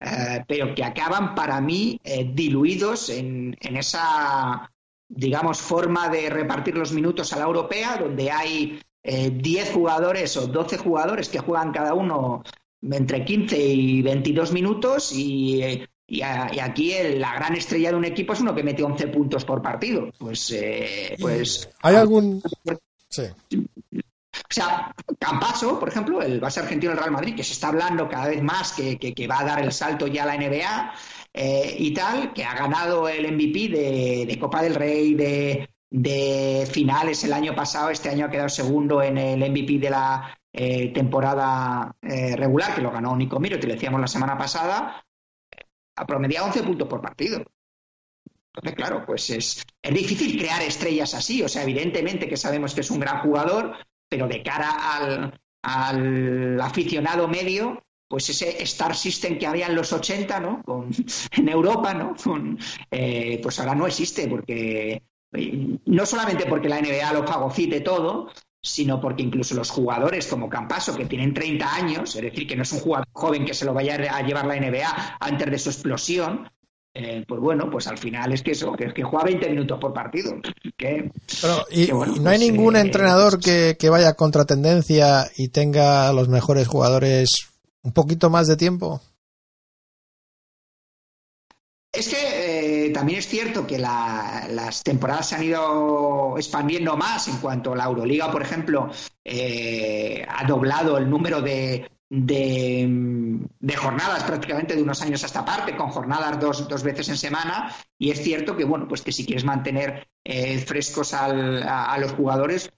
[0.01, 4.71] eh, pero que acaban para mí eh, diluidos en, en esa,
[5.09, 10.47] digamos, forma de repartir los minutos a la europea, donde hay eh, 10 jugadores o
[10.47, 12.43] 12 jugadores que juegan cada uno
[12.83, 17.97] entre 15 y 22 minutos y, y, a- y aquí el- la gran estrella de
[17.97, 20.11] un equipo es uno que mete 11 puntos por partido.
[20.19, 22.43] Pues, eh, pues ¿Hay algún...?
[23.09, 23.23] Sí.
[23.53, 28.09] o sea, Campaso, por ejemplo, el base argentino del Real Madrid, que se está hablando
[28.09, 30.93] cada vez más que, que- que va a dar el salto ya a la NBA
[31.33, 36.69] eh, y tal, que ha ganado el MVP de, de Copa del Rey, de, de
[36.73, 40.89] finales el año pasado, este año ha quedado segundo en el MVP de la eh,
[40.93, 45.05] temporada eh, regular, que lo ganó Nico Miro, te lo decíamos la semana pasada,
[46.07, 47.45] promedia 11 puntos por partido.
[48.55, 51.43] Entonces, claro, pues es, es difícil crear estrellas así.
[51.43, 53.77] O sea, evidentemente que sabemos que es un gran jugador,
[54.09, 59.93] pero de cara al, al aficionado medio, pues ese Star System que había en los
[59.93, 60.63] 80, ¿no?
[60.65, 60.91] Con,
[61.37, 62.15] en Europa, ¿no?
[62.91, 68.31] Eh, pues ahora no existe, porque eh, no solamente porque la NBA lo fagocite todo,
[68.63, 72.63] sino porque incluso los jugadores como Campaso, que tienen 30 años, es decir, que no
[72.63, 75.71] es un jugador joven que se lo vaya a llevar la NBA antes de su
[75.71, 76.49] explosión,
[76.93, 79.95] eh, pues bueno, pues al final es que eso, que, que juega 20 minutos por
[79.95, 80.33] partido.
[80.77, 84.15] Que, Pero, y, que bueno, y no hay pues, ningún eh, entrenador que, que vaya
[84.15, 87.31] contra tendencia y tenga a los mejores jugadores
[87.83, 89.01] un poquito más de tiempo.
[91.93, 92.40] Es que
[92.73, 97.73] eh, también es cierto que la- las temporadas se han ido expandiendo más en cuanto
[97.73, 98.91] a la Euroliga, por ejemplo,
[99.25, 105.77] eh, ha doblado el número de, de, jornadas prácticamente de unos años a esta parte,
[105.77, 107.75] con jornadas dos, dos veces en semana.
[107.99, 112.13] Y es cierto que, bueno, pues que si quieres mantener eh, frescos a, a los
[112.13, 112.71] jugadores,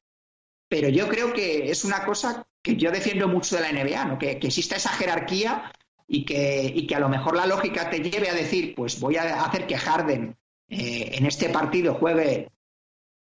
[0.68, 4.18] pero yo creo que es una cosa que yo defiendo mucho de la NBA, ¿no?
[4.18, 5.70] que, que exista esa jerarquía
[6.14, 9.16] y que, y que a lo mejor la lógica te lleve a decir, pues voy
[9.16, 10.36] a hacer que Harden
[10.68, 12.48] eh, en este partido juegue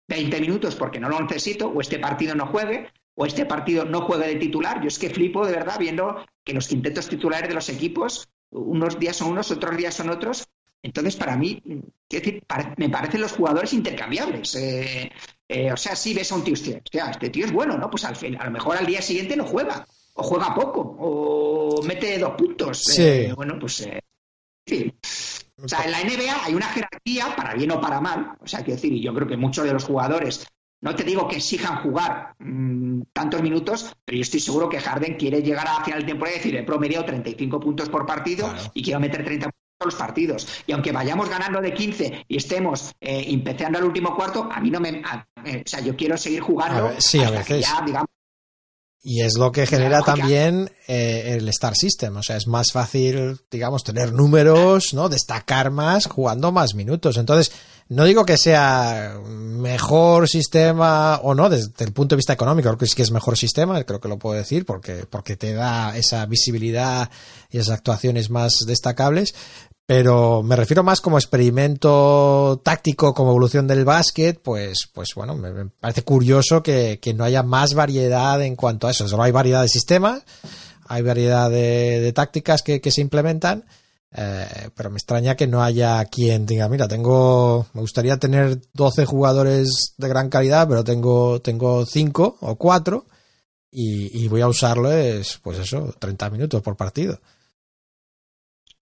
[0.08, 4.02] 20 minutos porque no lo necesito, o este partido no juegue, o este partido no
[4.02, 4.82] juegue de titular.
[4.82, 8.98] Yo es que flipo de verdad viendo que los quintetos titulares de los equipos, unos
[8.98, 10.46] días son unos, otros días son otros.
[10.82, 11.62] Entonces, para mí,
[12.10, 14.54] decir, pare- me parecen los jugadores intercambiables.
[14.56, 15.10] Eh,
[15.48, 17.88] eh, o sea, si ves a un tío, hostia, este tío es bueno, ¿no?
[17.88, 22.18] Pues al a lo mejor al día siguiente no juega, o juega poco, o mete
[22.18, 22.78] dos puntos.
[22.84, 23.02] Sí.
[23.02, 24.00] Eh, bueno, pues eh.
[25.62, 28.36] O sea, en la NBA hay una jerarquía, para bien o para mal.
[28.40, 30.46] O sea, quiero decir, y yo creo que muchos de los jugadores,
[30.82, 35.16] no te digo que exijan jugar mm, tantos minutos, pero yo estoy seguro que Harden
[35.16, 38.70] quiere llegar a final de temporada y decir, he promediado 35 puntos por partido Claro.
[38.74, 40.62] y quiero meter 30 puntos en los partidos.
[40.66, 44.70] Y aunque vayamos ganando de 15 y estemos eh, empezando al último cuarto, a mí
[44.70, 45.02] no me...
[45.04, 47.66] a- eh, o sea, yo quiero seguir jugando A ver, sí, a que veces.
[47.66, 48.08] ya, digamos,
[49.06, 52.16] Y es lo que genera también eh, el Star System.
[52.16, 55.10] O sea, es más fácil, digamos, tener números, ¿no?
[55.10, 57.18] Destacar más jugando más minutos.
[57.18, 57.52] Entonces,
[57.88, 62.78] no digo que sea mejor sistema o no, desde el punto de vista económico, creo
[62.78, 65.96] que sí que es mejor sistema, creo que lo puedo decir, porque, porque te da
[65.96, 67.10] esa visibilidad
[67.50, 69.34] y esas actuaciones más destacables.
[69.86, 75.66] Pero me refiero más como experimento táctico, como evolución del básquet, pues, pues bueno, me,
[75.66, 79.06] parece curioso que, que no haya más variedad en cuanto a eso.
[79.06, 80.22] Solo hay variedad de sistemas,
[80.88, 83.64] hay variedad de, tácticas que se implementan,
[84.16, 89.04] eh, pero me extraña que no haya quien diga, mira, tengo, me gustaría tener 12
[89.06, 93.04] jugadores de gran calidad, pero tengo, tengo 5 o 4
[93.70, 97.18] y, y voy a usarles, pues eso, 30 minutos por partido.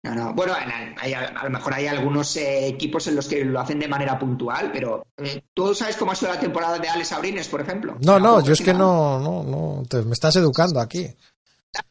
[0.05, 0.35] No, no.
[0.35, 3.79] Bueno, en- hay- a lo mejor hay algunos eh, equipos en los que lo hacen
[3.79, 7.47] de manera puntual, pero eh, ¿tú sabes cómo ha sido la temporada de Alex Abrines,
[7.47, 7.97] por ejemplo?
[8.05, 11.07] No, no, yo es que no, no, no, te- me estás educando aquí.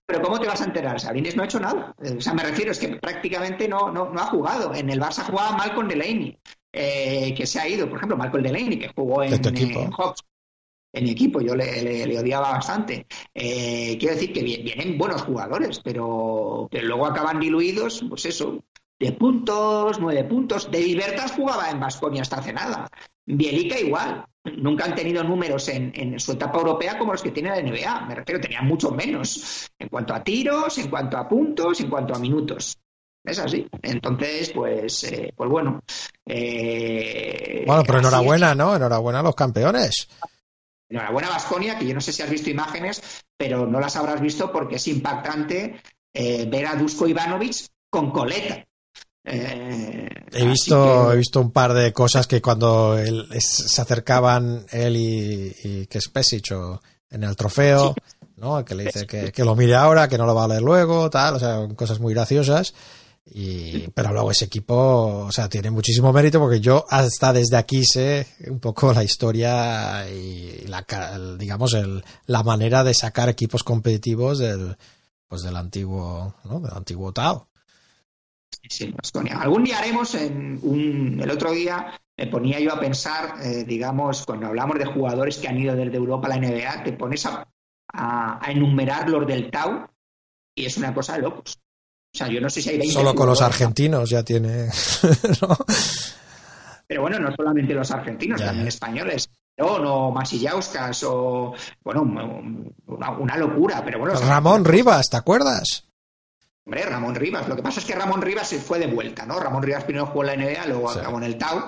[0.05, 0.99] Pero ¿cómo te vas a enterar?
[0.99, 1.95] Sabrines no ha hecho nada.
[2.03, 4.73] Eh, O sea, me refiero, es que prácticamente no, no, no ha jugado.
[4.75, 6.37] En el Barça jugaba Malcolm Delaney,
[6.71, 7.87] eh, que se ha ido.
[7.87, 9.79] Por ejemplo, Malcolm Delaney, que jugó en, equipo.
[9.81, 10.21] en Hawks.
[10.93, 13.07] En mi equipo, yo le, le- le odiaba bastante.
[13.33, 18.61] Eh, quiero decir que vi- vienen buenos jugadores, pero, pero luego acaban diluidos, pues eso,
[18.99, 20.69] de puntos, nueve puntos.
[20.69, 22.89] De Libertas jugaba en Basconia hasta hace nada.
[23.25, 24.25] Bielica igual.
[24.43, 28.05] Nunca han tenido números en, en su etapa europea como los que tiene la NBA.
[28.07, 32.15] Me refiero, tenían mucho menos en cuanto a tiros, en cuanto a puntos, en cuanto
[32.15, 32.77] a minutos.
[33.23, 33.67] Es así.
[33.83, 35.81] Entonces, pues, eh, pues bueno.
[36.25, 38.75] eh, Bueno, pero enhorabuena, ¿no?
[38.75, 40.07] Enhorabuena a los campeones.
[40.89, 44.51] Enhorabuena Vasconia, que yo no sé si has visto imágenes, pero no las habrás visto
[44.51, 45.79] porque es impactante
[46.13, 48.65] eh, ver a Dusko Ivanovic con coleta.
[49.23, 53.81] Eh, He visto, que- he visto un par de cosas que cuando él- es- se
[53.81, 57.93] acercaban él y, y que es Pesic o en el trofeo,
[58.37, 58.63] ¿no?
[58.65, 61.09] Que le dice que, que lo mire ahora, que no lo va a leer luego,
[61.09, 62.73] tal, o sea, cosas muy graciosas.
[63.33, 67.83] Y, pero luego ese equipo, o sea, tiene muchísimo mérito porque yo hasta desde aquí
[67.85, 70.83] sé un poco la historia y la,
[71.37, 74.75] digamos, el, la manera de sacar equipos competitivos del,
[75.27, 76.59] pues del antiguo, ¿no?
[76.61, 77.47] Del antiguo Tao.
[78.95, 79.39] Baskonia.
[79.41, 84.25] Algún día haremos en un, el otro día me ponía yo a pensar, eh, digamos,
[84.25, 87.47] cuando hablamos de jugadores que han ido desde Europa a la NBA, te pones a,
[87.93, 89.87] a- a enumerar los del Tau
[90.55, 91.57] y es una cosa de locos.
[92.13, 94.67] O sea, yo no sé si hay 20 Solo con los argentinos ya tiene.
[95.41, 95.57] ¿no?
[96.87, 98.69] Pero bueno, no solamente los argentinos, Ya, también ya.
[98.69, 99.29] españoles.
[99.59, 101.53] O no Masillauskas o
[101.83, 102.01] bueno,
[102.87, 104.19] una, una locura, pero bueno.
[104.19, 105.85] Ramón Rivas, ¿te acuerdas?
[106.65, 107.47] Hombre, Ramón Rivas.
[107.47, 109.39] Lo que pasa es que Ramón Rivas se fue de vuelta, ¿no?
[109.39, 110.99] Ramón Rivas primero jugó en la NBA, luego Sí.
[110.99, 111.63] acabó en el Tau.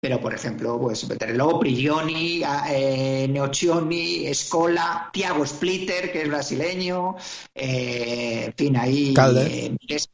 [0.00, 7.16] Pero, por ejemplo, pues luego Prigioni, eh, Neocioni, Escola, Tiago Splitter, que es brasileño,
[7.52, 9.48] eh, en fin, ahí Calder.
[9.50, 10.08] eh, miles,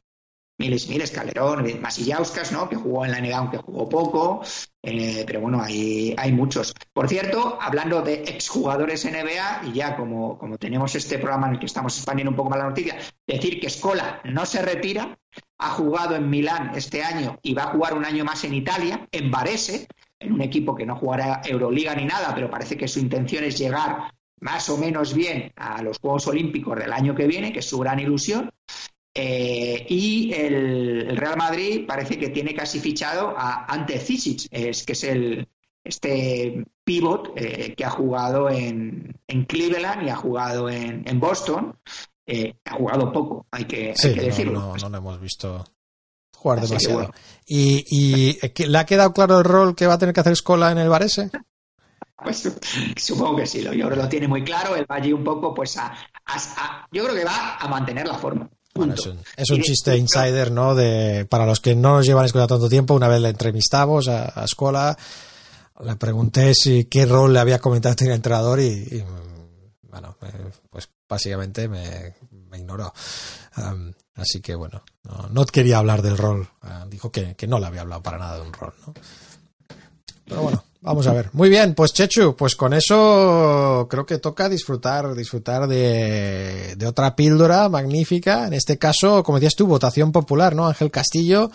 [0.59, 2.69] miles, miles, Calderón, Masillauskas, ¿no?
[2.69, 4.43] Que jugó en la NBA, aunque jugó poco.
[4.83, 6.75] eh, pero bueno, hay, hay muchos.
[6.93, 11.61] Por cierto, hablando de exjugadores NBA, y ya como, como tenemos este programa en el
[11.61, 12.97] que estamos expandiendo un poco más la noticia,
[13.27, 15.19] decir que Escola no se retira,
[15.59, 19.09] ha jugado en Milán este año y va a jugar un año más en Italia,
[19.11, 19.89] en Varese,
[20.19, 23.59] en un equipo que no jugará Euroliga ni nada, pero parece que su intención es
[23.59, 27.69] llegar más o menos bien a los Juegos Olímpicos del año que viene, que es
[27.69, 28.51] su gran ilusión.
[29.15, 34.83] Eh, y el, el Real Madrid parece que tiene casi fichado a Ante Cisic, es,
[34.85, 35.49] que es el
[35.85, 41.79] este pivot eh, que ha jugado en, en Cleveland y ha jugado en, en Boston.
[42.27, 44.59] Eh, ha jugado poco, hay que, hay que decirlo.
[44.61, 45.63] no, no lo hemos visto
[46.37, 46.97] jugar Así demasiado.
[46.99, 47.13] bueno.
[47.47, 50.73] ¿Y, y le ha quedado claro el rol que va a tener que hacer Escola
[50.73, 51.31] en el Varese?
[52.17, 52.49] Pues
[52.97, 54.77] supongo que sí, lo, yo creo que lo tiene muy claro.
[54.77, 55.93] Él va allí un poco pues a,
[56.27, 58.49] a- yo creo que va a mantener la forma.
[58.75, 60.75] Bueno, es un, es un Y chiste insider, ¿no?
[60.75, 64.41] De, para los que no nos llevan escuchando tanto tiempo, una vez le entrevistamos a,
[64.41, 64.97] a Escola,
[65.85, 69.05] le pregunté si qué rol le había comentado este entrenador y, y,
[69.89, 70.17] bueno,
[70.71, 72.93] pues básicamente me, me ignoró.
[73.55, 76.49] Am, así que bueno, no, no quería hablar del rol.
[76.63, 78.95] Ah, dijo que, que no le había hablado para nada de un rol, ¿no?
[80.27, 81.31] Pero bueno, vamos a ver.
[81.33, 87.69] Muy bien, pues Chechu, pues con eso creo que toca disfrutar, disfrutar de, otra píldora
[87.69, 88.47] magnífica.
[88.47, 90.67] En este caso, como decías tú, votación popular, ¿no?
[90.67, 91.51] Ángel Castillo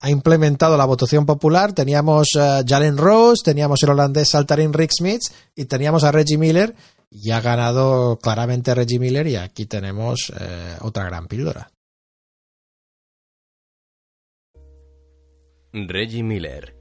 [0.00, 1.72] ha implementado la votación popular.
[1.72, 5.22] Teníamos Jalen Rose, teníamos el holandés Saltarin Rick Smith
[5.54, 6.74] y teníamos a Reggie Miller.
[7.10, 11.70] Y ha ganado claramente Reggie Miller y aquí tenemos eh, otra gran píldora.
[15.72, 16.76] Reggie Miller,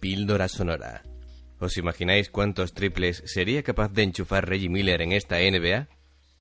[0.00, 1.02] píldora sonora.
[1.60, 5.88] ¿Os imagináis cuántos triples sería capaz de enchufar Reggie Miller en esta NBA?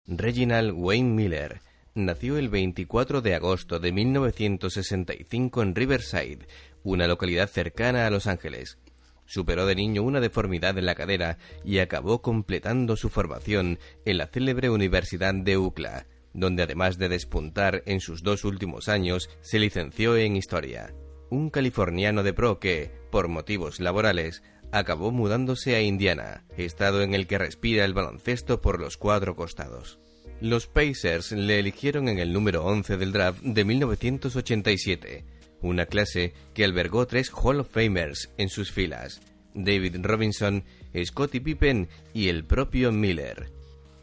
[0.07, 1.61] Reginald Wayne Miller
[1.93, 6.47] nació el 24 de agosto de 1965 en Riverside,
[6.83, 8.77] una localidad cercana a Los Ángeles.
[9.25, 14.27] Superó de niño una deformidad en la cadera y acabó completando su formación en la
[14.27, 20.15] célebre Universidad de UCLA, donde además de despuntar en sus dos últimos años, se licenció
[20.15, 20.93] en Historia.
[21.29, 24.41] Un californiano de pro que, por motivos laborales,
[24.71, 29.99] acabó mudándose a Indiana, estado en el que respira el baloncesto por los cuatro costados.
[30.41, 35.25] Los Pacers le eligieron en el número 11 del draft de 1987,
[35.61, 39.21] una clase que albergó tres Hall of Famers en sus filas,
[39.53, 40.63] David Robinson,
[41.03, 43.51] Scottie Pippen y el propio Miller.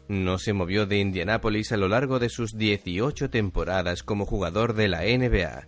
[0.07, 4.87] No se movió de Indianápolis a lo largo de sus 18 temporadas como jugador de
[4.87, 5.67] la NBA.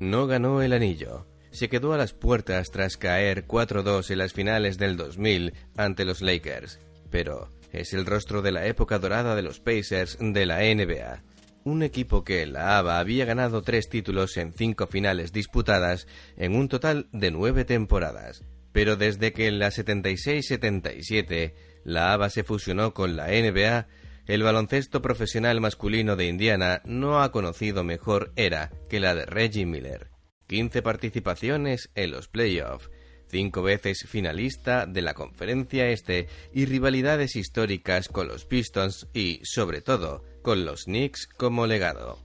[0.00, 1.26] No ganó el anillo.
[1.50, 6.22] Se quedó a las puertas tras caer 4-2 en las finales del 2000 ante los
[6.22, 6.78] Lakers.
[7.10, 11.22] Pero es el rostro de la época dorada de los Pacers de la NBA.
[11.64, 16.56] Un equipo que en la ABA había ganado tres títulos en cinco finales disputadas en
[16.56, 18.44] un total de nueve temporadas.
[18.72, 21.52] Pero desde que en la 76-77
[21.84, 23.88] la ABA se fusionó con la NBA,
[24.26, 29.66] el baloncesto profesional masculino de Indiana no ha conocido mejor era que la de Reggie
[29.66, 30.09] Miller.
[30.50, 32.90] 15 participaciones en los playoffs,
[33.28, 39.80] cinco veces finalista de la conferencia este y rivalidades históricas con los Pistons y, sobre
[39.80, 42.18] todo, con los Knicks como legado.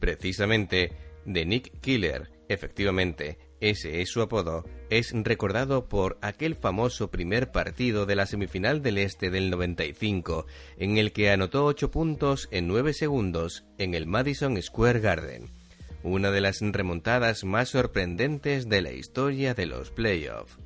[0.00, 0.92] Precisamente,
[1.26, 8.06] de Nick Killer, efectivamente, ese es su apodo, es recordado por aquel famoso primer partido
[8.06, 10.46] de la semifinal del Este del 95,
[10.78, 15.57] en el que anotó 8 puntos en 9 segundos en el Madison Square Garden,
[16.02, 20.58] una de las remontadas más sorprendentes de la historia de los playoffs.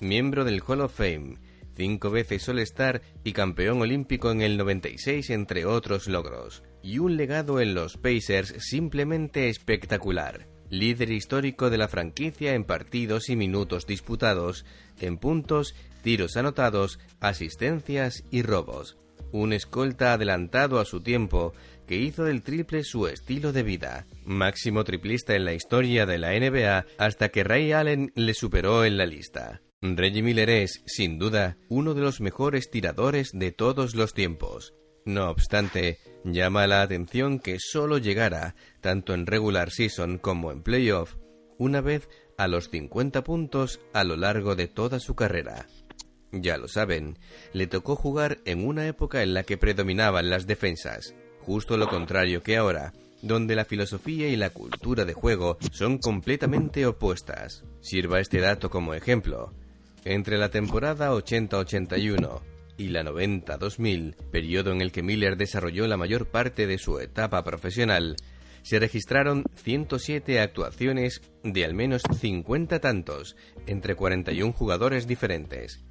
[0.00, 1.38] Miembro del Hall of Fame,
[1.76, 7.60] cinco veces All-Star y campeón olímpico en el 96 entre otros logros, y un legado
[7.60, 14.64] en los Pacers simplemente espectacular líder histórico de la franquicia en partidos y minutos disputados,
[15.00, 18.96] en puntos, tiros anotados, asistencias y robos.
[19.32, 21.52] Un escolta adelantado a su tiempo
[21.90, 24.06] que hizo del triple su estilo de vida.
[24.24, 28.96] Máximo triplista en la historia de la NBA hasta que Ray Allen le superó en
[28.96, 29.60] la lista.
[29.82, 34.72] Reggie Miller es, sin duda, uno de los mejores tiradores de todos los tiempos.
[35.04, 41.16] No obstante, llama la atención que solo llegara, tanto en regular season como en playoff,
[41.58, 45.66] una vez a los 50 puntos a lo largo de toda su carrera.
[46.30, 47.18] Ya lo saben,
[47.52, 52.42] le tocó jugar en una época en la que predominaban las defensas, justo lo contrario
[52.42, 57.64] que ahora, donde la filosofía y la cultura de juego son completamente opuestas.
[57.80, 59.52] Sirva este dato como ejemplo.
[60.04, 62.40] Entre la temporada 80-81
[62.78, 67.44] y la 90-2000, periodo en el que Miller desarrolló la mayor parte de su etapa
[67.44, 68.16] profesional,
[68.62, 73.36] se registraron 107 actuaciones de al menos 50 tantos
[73.66, 75.84] entre 41 jugadores diferentes.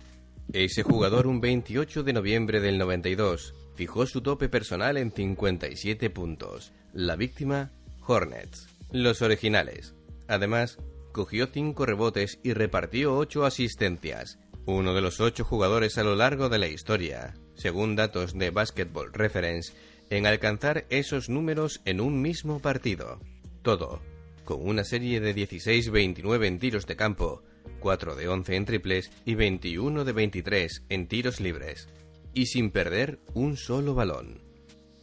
[0.52, 6.74] Ese jugador un 28 de noviembre del 92 fijó su tope personal en 57 puntos.
[6.92, 7.72] La víctima,
[8.06, 8.68] Hornets.
[8.92, 9.96] Los originales.
[10.28, 10.80] Además,
[11.14, 16.50] cogió 5 rebotes y repartió 8 asistencias, uno de los 8 jugadores a lo largo
[16.50, 19.72] de la historia, según datos de Basketball Reference,
[20.10, 23.22] en alcanzar esos números en un mismo partido.
[23.62, 24.02] Todo,
[24.44, 27.44] con una serie de 16-29 en tiros de campo,
[27.80, 31.88] 4 de 11 en triples y 21 de 23 en tiros libres,
[32.34, 34.42] y sin perder un solo balón.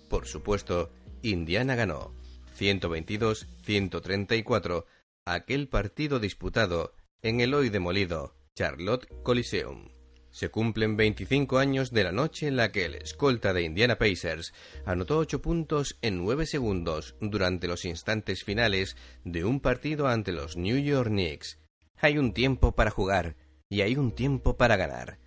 [0.09, 0.91] Por supuesto,
[1.23, 2.15] Indiana ganó
[2.59, 4.85] 122-134
[5.25, 9.89] aquel partido disputado en el hoy demolido Charlotte Coliseum.
[10.31, 14.53] Se cumplen 25 años de la noche en la que el escolta de Indiana Pacers
[14.85, 20.57] anotó 8 puntos en 9 segundos durante los instantes finales de un partido ante los
[20.57, 21.59] New York Knicks.
[21.97, 23.37] Hay un tiempo para jugar
[23.69, 25.19] y hay un tiempo para ganar.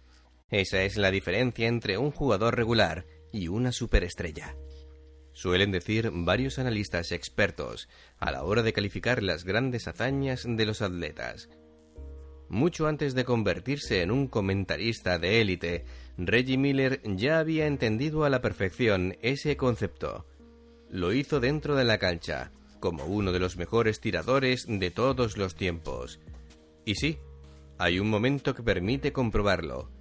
[0.50, 4.56] Esa es la diferencia entre un jugador regular y una superestrella.
[5.32, 7.88] Suelen decir varios analistas expertos
[8.18, 11.50] a la hora de calificar las grandes hazañas de los atletas.
[12.50, 15.86] Mucho antes de convertirse en un comentarista de élite,
[16.18, 20.26] Reggie Miller ya había entendido a la perfección ese concepto.
[20.89, 25.56] Lo hizo dentro de la cancha, como uno de los mejores tiradores de todos los
[25.56, 26.20] tiempos.
[26.86, 27.20] Y sí,
[27.78, 29.91] hay un momento que permite comprobarlo.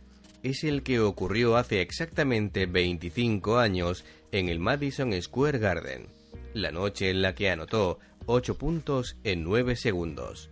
[0.43, 6.07] Es el que ocurrió hace exactamente 25 años en el Madison Square Garden,
[6.55, 10.51] la noche en la que anotó 8 puntos en 9 segundos.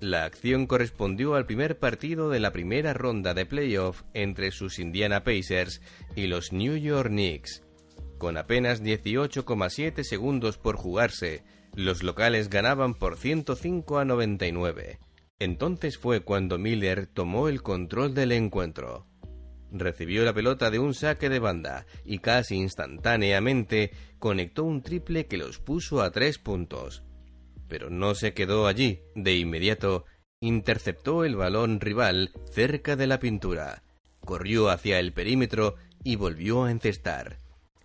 [0.00, 5.24] La acción correspondió al primer partido de la primera ronda de playoff entre sus Indiana
[5.24, 5.82] Pacers
[6.16, 7.62] y los New York Knicks.
[8.16, 14.98] Con apenas 18,7 segundos por jugarse, los locales ganaban por 105 a 99.
[15.40, 19.06] Entonces fue cuando Miller tomó el control del encuentro.
[19.72, 25.38] Recibió la pelota de un saque de banda y casi instantáneamente conectó un triple que
[25.38, 27.04] los puso a tres puntos.
[27.68, 29.00] Pero no se quedó allí.
[29.14, 30.04] De inmediato,
[30.40, 33.82] interceptó el balón rival cerca de la pintura,
[34.20, 37.38] corrió hacia el perímetro y volvió a encestar.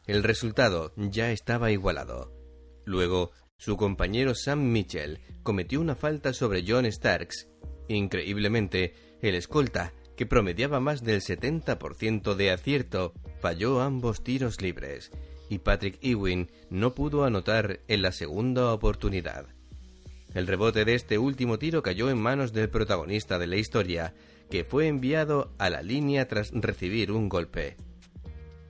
[0.08, 2.34] El resultado ya estaba igualado.
[2.86, 7.48] Luego, su compañero Sam Mitchell cometió una falta sobre John Starks.
[7.88, 15.12] Increíblemente, el escolta, que promediaba más del 70% de acierto, falló ambos tiros libres,
[15.50, 19.48] y Patrick Ewing no pudo anotar en la segunda oportunidad.
[20.34, 24.14] El rebote de este último tiro cayó en manos del protagonista de la historia,
[24.50, 27.78] que fue enviado a la línea tras recibir un golpe.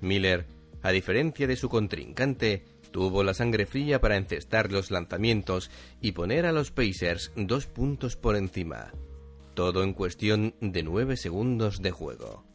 [0.01, 0.45] Miller,
[0.83, 2.63] a diferencia de su contrincante,
[2.96, 5.70] tuvo la sangre fría para encestar los lanzamientos
[6.00, 8.93] y poner a los Pacers dos puntos por encima.
[9.54, 12.46] Todo en cuestión de nueve segundos de juego.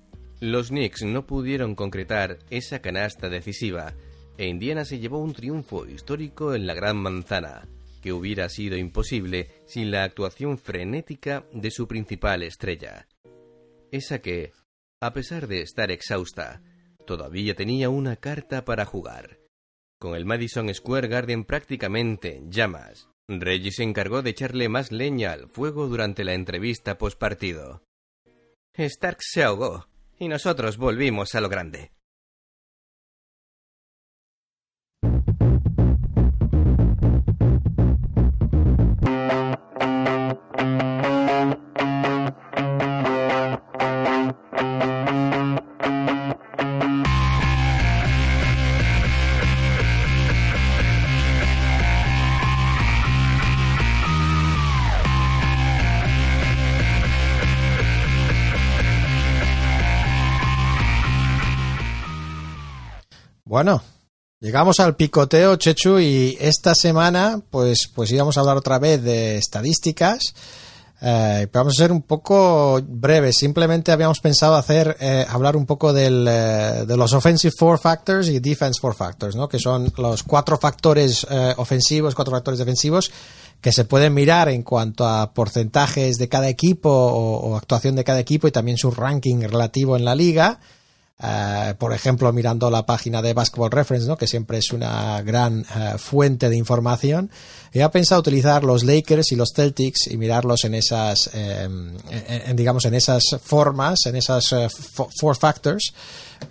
[0.41, 3.93] Los Knicks no pudieron concretar esa canasta decisiva
[4.39, 7.69] e Indiana se llevó un triunfo histórico en la Gran Manzana,
[8.01, 13.07] que hubiera sido imposible sin la actuación frenética de su principal estrella.
[13.93, 14.53] Esa que,
[15.01, 16.63] a pesar de estar exhausta,
[17.07, 19.40] todavía tenía una carta para jugar.
[20.01, 25.33] Con el Madison Square Garden prácticamente en llamas, Reggie se encargó de echarle más leña
[25.33, 27.83] al fuego durante la entrevista postpartido.
[28.73, 29.89] Stark se ahogó
[30.19, 31.93] y nosotros volvimos a lo grande.
[63.63, 63.83] Bueno,
[64.41, 69.37] llegamos al picoteo, Chechu, y esta semana, pues, pues íbamos a hablar otra vez de
[69.37, 70.33] estadísticas.
[71.03, 73.37] Eh, vamos a ser un poco breves.
[73.37, 78.29] Simplemente habíamos pensado hacer eh, hablar un poco del, eh, de los offensive four factors
[78.29, 79.47] y defense four factors, ¿no?
[79.47, 81.27] Que son los cuatro factores
[81.59, 83.13] ofensivos, cuatro factores defensivos
[83.61, 88.21] que se pueden mirar en cuanto a porcentajes de cada equipo o actuación de cada
[88.21, 90.61] equipo y también su ranking relativo en la liga.
[91.23, 95.99] Uh, por ejemplo, mirando la página de Basketball Reference, que siempre es una gran uh,
[95.99, 97.31] fuente de información,
[97.73, 101.69] he pensado utilizar los Lakers y los Celtics y mirarlos en esas, eh,
[102.55, 104.69] digamos, en esas formas, en esas uh,
[105.21, 105.93] four factors,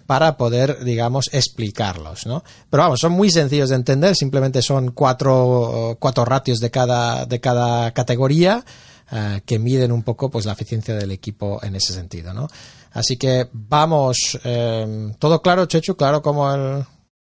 [0.05, 2.43] para poder, digamos, explicarlos, ¿no?
[2.69, 7.39] Pero vamos, son muy sencillos de entender, simplemente son cuatro, cuatro ratios de cada, de
[7.39, 8.63] cada categoría.
[9.43, 12.47] Que miden un poco pues la eficiencia del equipo en ese sentido, ¿no?
[12.91, 16.85] Así que vamos, eh, todo claro, Chechu, claro como el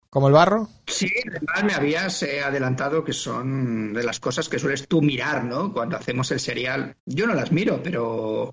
[0.09, 0.69] como el barro.
[0.85, 5.45] Sí, además me habías eh, adelantado que son de las cosas que sueles tú mirar,
[5.45, 5.71] ¿no?
[5.71, 6.95] Cuando hacemos el serial.
[7.05, 8.51] Yo no las miro, pero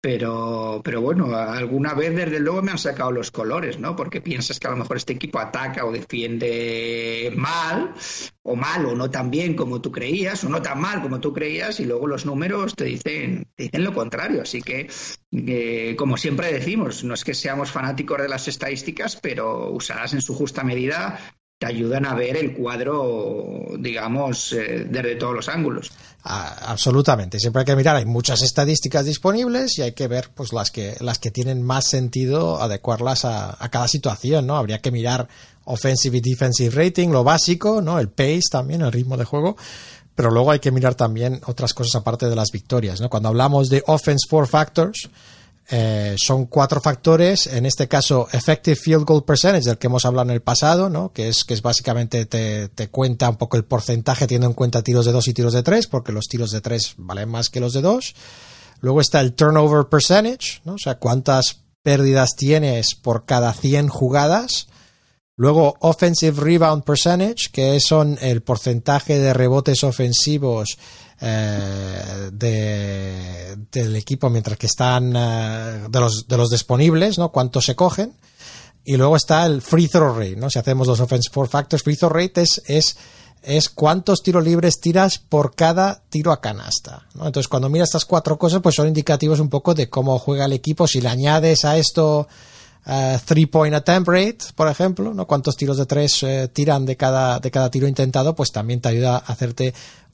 [0.00, 3.96] pero pero bueno, alguna vez desde luego me han sacado los colores, ¿no?
[3.96, 7.94] Porque piensas que a lo mejor este equipo ataca o defiende mal
[8.42, 11.32] o mal o no tan bien como tú creías o no tan mal como tú
[11.32, 14.88] creías y luego los números te dicen te dicen lo contrario, así que
[15.32, 20.20] eh, como siempre decimos, no es que seamos fanáticos de las estadísticas, pero usarás en
[20.20, 21.18] su justa medida
[21.62, 25.92] te ayudan a ver el cuadro, digamos, eh, desde todos los ángulos.
[26.24, 27.38] Ah, absolutamente.
[27.38, 27.94] Siempre hay que mirar.
[27.94, 31.88] Hay muchas estadísticas disponibles y hay que ver pues las que las que tienen más
[31.88, 34.56] sentido adecuarlas a, a cada situación, ¿no?
[34.56, 35.28] Habría que mirar
[35.64, 38.00] offensive y defensive rating, lo básico, ¿no?
[38.00, 39.56] El pace también, el ritmo de juego.
[40.16, 43.08] Pero luego hay que mirar también otras cosas aparte de las victorias, ¿no?
[43.08, 45.08] Cuando hablamos de offense four factors,
[45.68, 50.28] eh, son cuatro factores, en este caso effective field goal percentage, del que hemos hablado
[50.28, 51.12] en el pasado, ¿no?
[51.12, 54.82] que es que es básicamente te, te cuenta un poco el porcentaje teniendo en cuenta
[54.82, 57.60] tiros de dos y tiros de tres, porque los tiros de tres valen más que
[57.60, 58.14] los de dos.
[58.80, 60.74] Luego está el turnover percentage, ¿no?
[60.74, 64.68] o sea, cuántas pérdidas tienes por cada 100 jugadas.
[65.36, 70.78] Luego offensive rebound percentage, que son el porcentaje de rebotes ofensivos
[71.24, 77.30] eh, de, del equipo mientras que están eh, de, los, de los disponibles, ¿no?
[77.30, 78.12] Cuántos se cogen.
[78.84, 80.50] Y luego está el free throw rate, ¿no?
[80.50, 82.96] Si hacemos los offense four factors, free throw rate es,
[83.44, 87.26] es, cuántos tiros libres tiras por cada tiro a canasta, ¿no?
[87.26, 90.52] Entonces, cuando miras estas cuatro cosas, pues son indicativos un poco de cómo juega el
[90.52, 90.88] equipo.
[90.88, 92.26] Si le añades a esto
[92.86, 95.28] uh, three point attempt rate, por ejemplo, ¿no?
[95.28, 98.88] Cuántos tiros de tres eh, tiran de cada, de cada tiro intentado, pues también te
[98.88, 99.72] ayuda a hacerte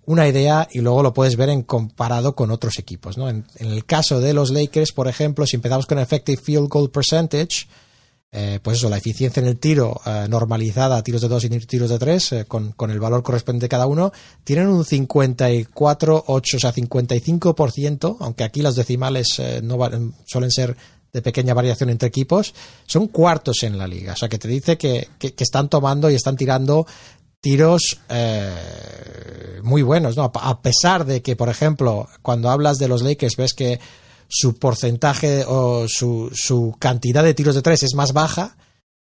[0.08, 3.18] una idea y luego lo puedes ver en comparado con otros equipos.
[3.18, 3.28] ¿no?
[3.28, 7.68] En, el caso de los Lakers, por ejemplo, si empezamos con Effective Field Goal Percentage,
[8.32, 11.90] eh, pues eso, la eficiencia en el tiro eh, normalizada, tiros de dos y tiros
[11.90, 14.10] de tres, eh, con, con, el valor correspondiente de cada uno,
[14.44, 19.78] tienen un 54, 8, o sea, 55%, aunque aquí las decimales eh, no
[20.24, 20.74] suelen ser
[21.12, 22.54] de pequeña variación entre equipos,
[22.86, 24.14] son cuartos en la liga.
[24.14, 26.86] O sea, que te dice que, que, que están tomando y están tirando
[27.40, 30.30] tiros eh, muy buenos, ¿no?
[30.34, 33.80] A pesar de que, por ejemplo, cuando hablas de los Lakers ves que
[34.28, 38.56] su porcentaje o su, su cantidad de tiros de tres es más baja,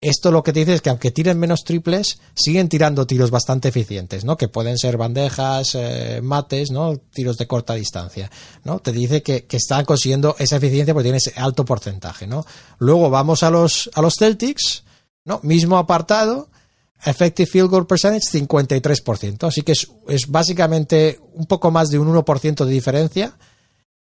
[0.02, 3.68] esto lo que te dice es que aunque tiren menos triples, siguen tirando tiros bastante
[3.68, 4.38] eficientes, ¿no?
[4.38, 6.96] Que pueden ser bandejas, eh, mates, ¿no?
[6.98, 8.32] Tiros de corta distancia,
[8.64, 8.80] ¿no?
[8.80, 12.46] Te dice que, están consiguiendo esa eficiencia porque tiene ese alto porcentaje, ¿no?
[12.78, 14.84] Luego vamos a los, a los Celtics,
[15.26, 15.42] ¿no?
[15.44, 16.48] Mismo apartado,
[17.06, 19.48] Effective Field Goal Percentage 53%.
[19.48, 23.34] Así que es, es, básicamente un poco más de un 1% de diferencia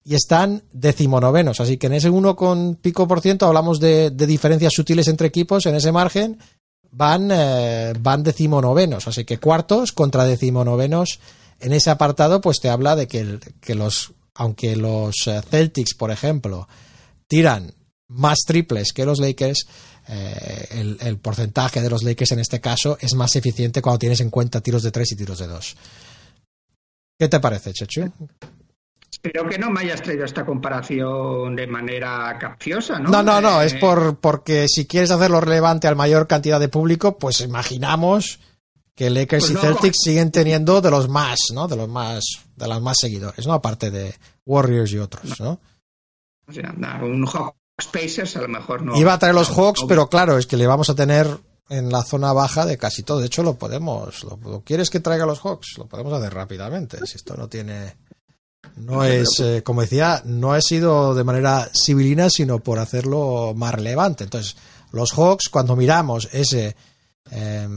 [0.03, 1.59] y están decimonovenos.
[1.59, 5.27] Así que en ese 1 con pico por ciento hablamos de, de diferencias sutiles entre
[5.27, 5.65] equipos.
[5.65, 6.37] En ese margen
[6.91, 9.07] van, eh, van decimonovenos.
[9.07, 11.19] Así que cuartos contra decimonovenos
[11.59, 16.11] en ese apartado pues te habla de que, que los, aunque los eh, Celtics, por
[16.11, 16.67] ejemplo,
[17.27, 17.73] tiran
[18.07, 19.67] más triples que los Lakers,
[20.11, 24.19] eh, el, el, porcentaje de los Lakers en este caso es más eficiente cuando tienes
[24.21, 25.77] en cuenta tiros de 3 y tiros de 2.
[27.19, 28.11] ¿Qué te parece, Chechu?
[29.11, 33.09] Espero que no me hayas traído esta comparación de manera capciosa, ¿no?
[33.09, 33.65] No, no, no, eh...
[33.65, 38.39] es por, porque si quieres hacerlo relevante al mayor cantidad de público, pues imaginamos
[38.95, 41.67] que Lakers pues y no, Celtics siguen teniendo de los más, ¿no?
[41.67, 42.23] De los más,
[42.55, 43.53] de los más seguidores, ¿no?
[43.53, 45.59] Aparte de Warriors y otros, ¿no?
[46.47, 47.25] O sea, un
[48.35, 48.97] A lo mejor no.
[48.97, 52.03] Iba a traer los Hawks, pero claro, es que le vamos a tener en la
[52.03, 53.19] zona baja de casi todo.
[53.19, 54.23] De hecho, lo podemos.
[54.23, 55.77] ¿Lo, lo quieres que traiga los Hawks?
[55.77, 56.97] Lo podemos hacer rápidamente.
[57.05, 57.95] Si esto no tiene.
[58.75, 63.73] No es, eh, como decía, no ha sido de manera civilina, sino por hacerlo más
[63.73, 64.23] relevante.
[64.23, 64.57] Entonces,
[64.91, 66.75] los Hawks, cuando miramos ese,
[67.31, 67.67] eh,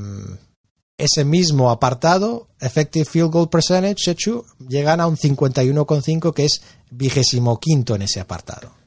[0.96, 7.58] ese mismo apartado, Effective Field Goal Percentage, Chechu, llegan a un 51,5, que es vigésimo
[7.58, 8.81] quinto en ese apartado.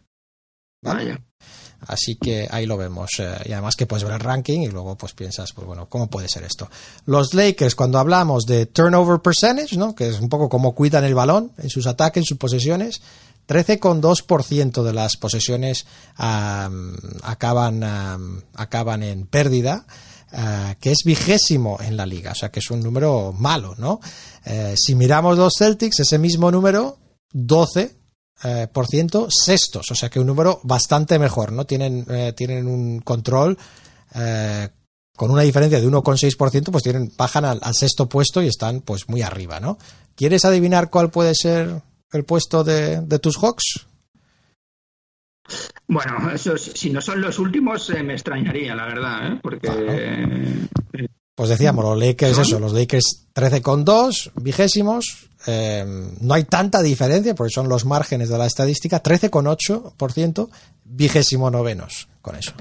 [1.87, 3.11] Así que ahí lo vemos.
[3.19, 6.09] Eh, y además que puedes ver el ranking y luego pues piensas, pues bueno, ¿cómo
[6.09, 6.69] puede ser esto?
[7.05, 9.93] Los Lakers, cuando hablamos de turnover percentage, ¿no?
[9.95, 13.01] Que es un poco cómo cuidan el balón en sus ataques, en sus posesiones,
[13.47, 15.85] 13,2% de las posesiones
[16.17, 17.83] acaban,
[18.55, 19.85] acaban en pérdida.
[20.33, 24.01] Uh, que es vigésimo en la liga, o sea que es un número malo, ¿no?
[24.45, 26.97] Uh, si miramos los Celtics, ese mismo número,
[27.31, 27.95] 12
[28.43, 31.65] eh, por ciento sextos, o sea que un número bastante mejor, ¿no?
[31.65, 33.57] Tienen, eh, tienen un control
[34.13, 34.69] eh,
[35.15, 39.07] con una diferencia de 1,6%, pues tienen, bajan al, al, sexto puesto y están pues
[39.07, 39.77] muy arriba, ¿no?
[40.15, 41.81] ¿Quieres adivinar cuál puede ser
[42.11, 43.87] el puesto de, de tus Hawks?
[45.87, 49.39] Bueno, eso, si no son los últimos, me extrañaría, la verdad, ¿eh?
[49.41, 49.67] porque.
[49.67, 51.07] Claro.
[51.35, 55.27] Pues decíamos, los Lakers, eso, los Lakers 13,2, vigésimos.
[55.47, 55.85] Eh,
[56.19, 59.01] no hay tanta diferencia porque son los márgenes de la estadística.
[59.01, 60.49] 13,8%,
[60.83, 62.53] vigésimo novenos con eso.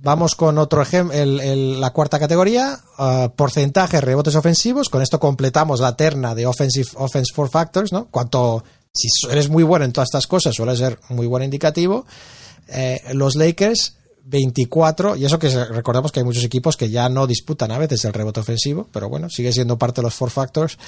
[0.00, 4.88] Vamos con otro ejemplo, la cuarta categoría, uh, porcentaje rebotes ofensivos.
[4.88, 8.06] Con esto completamos la terna de offensive, offense four factors, ¿no?
[8.06, 12.06] Cuanto, si eres muy bueno en todas estas cosas, suele ser muy buen indicativo.
[12.68, 17.26] Eh, los Lakers 24, y eso que recordemos que hay muchos equipos que ya no
[17.26, 20.78] disputan a veces el rebote ofensivo, pero bueno, sigue siendo parte de los four factors.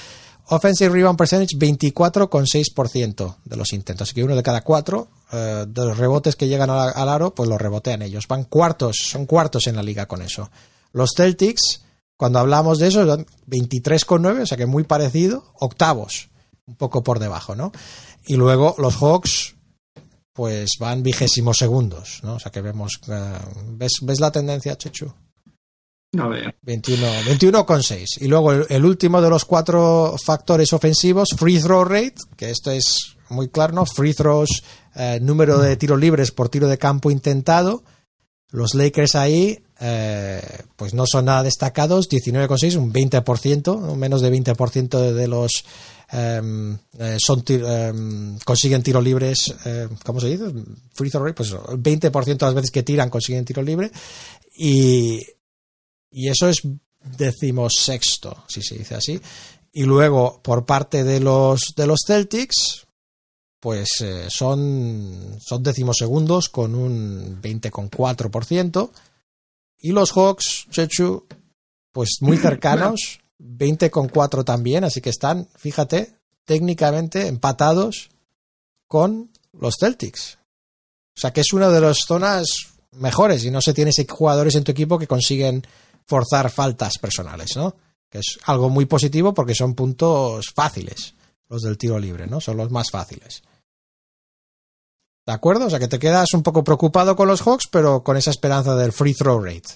[0.48, 5.85] Offensive rebound percentage 24,6% de los intentos, así que uno de cada cuatro eh, de
[5.86, 8.28] los rebotes que llegan al aro, pues los rebotean ellos.
[8.28, 10.51] Van cuartos, son cuartos en la liga con eso.
[10.93, 11.82] Los Celtics,
[12.16, 16.28] cuando hablamos de eso, son 23,9, o sea que muy parecido, octavos,
[16.66, 17.73] un poco por debajo, ¿no?
[18.27, 19.53] Y luego los Hawks,
[20.35, 22.35] pues van vigésimos segundos, ¿no?
[22.35, 23.39] O sea que vemos, eh,
[23.69, 25.11] ¿ves, ¿ves la tendencia, Chechu?
[26.12, 26.52] No veo.
[26.62, 28.20] 21, 21,6.
[28.20, 32.73] Y luego el, el último de los cuatro factores ofensivos, free throw rate, que esto
[32.73, 33.86] es muy claro, ¿no?
[33.86, 34.65] Free throws,
[34.97, 37.85] eh, número de tiros libres por tiro de campo intentado.
[38.51, 40.43] Los Lakers ahí, eh,
[40.77, 43.97] pues no son nada destacados, 19,6, un 20%, ¿no?
[43.97, 45.65] menos de 20% de, de los
[46.10, 50.44] son tir- em, consiguen tiros libres, eh, ¿cómo se dice?
[50.93, 53.90] Free throw rate, pues eso, el 20% de las veces que tiran consiguen tiro libre.
[54.56, 55.20] Y,
[56.10, 56.59] y eso es
[57.16, 59.20] decimosexto, si se dice así.
[59.72, 62.86] Y luego, por parte de los, de los Celtics,
[63.60, 68.90] pues eh, son, son decimosegundos con un 20,4%.
[69.81, 71.26] Y los Hawks, Chechu,
[71.93, 78.11] pues muy cercanos, 20,4 también, así que están, fíjate, técnicamente empatados
[78.86, 80.39] con los Celtics.
[81.16, 82.47] O sea que es una de las zonas
[82.93, 85.66] mejores y no se tienes jugadores en tu equipo que consiguen
[86.06, 87.77] forzar faltas personales, ¿no?
[88.11, 91.15] Que es algo muy positivo porque son puntos fáciles,
[91.48, 92.40] los del tiro libre, ¿no?
[92.40, 93.43] Son los más fáciles.
[95.27, 95.66] ¿De acuerdo?
[95.66, 98.77] O sea que te quedas un poco preocupado con los Hawks, pero con esa esperanza
[98.77, 99.70] del free throw rate.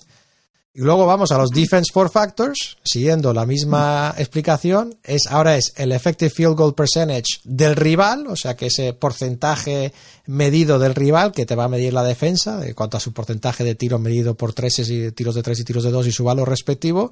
[0.75, 5.73] Y luego vamos a los defense four factors, siguiendo la misma explicación, es ahora es
[5.77, 9.93] el effective field goal percentage del rival, o sea que ese porcentaje
[10.27, 13.65] medido del rival que te va a medir la defensa, en cuanto a su porcentaje
[13.65, 16.23] de tiro medido por treses y tiros de tres y tiros de dos y su
[16.23, 17.11] valor respectivo.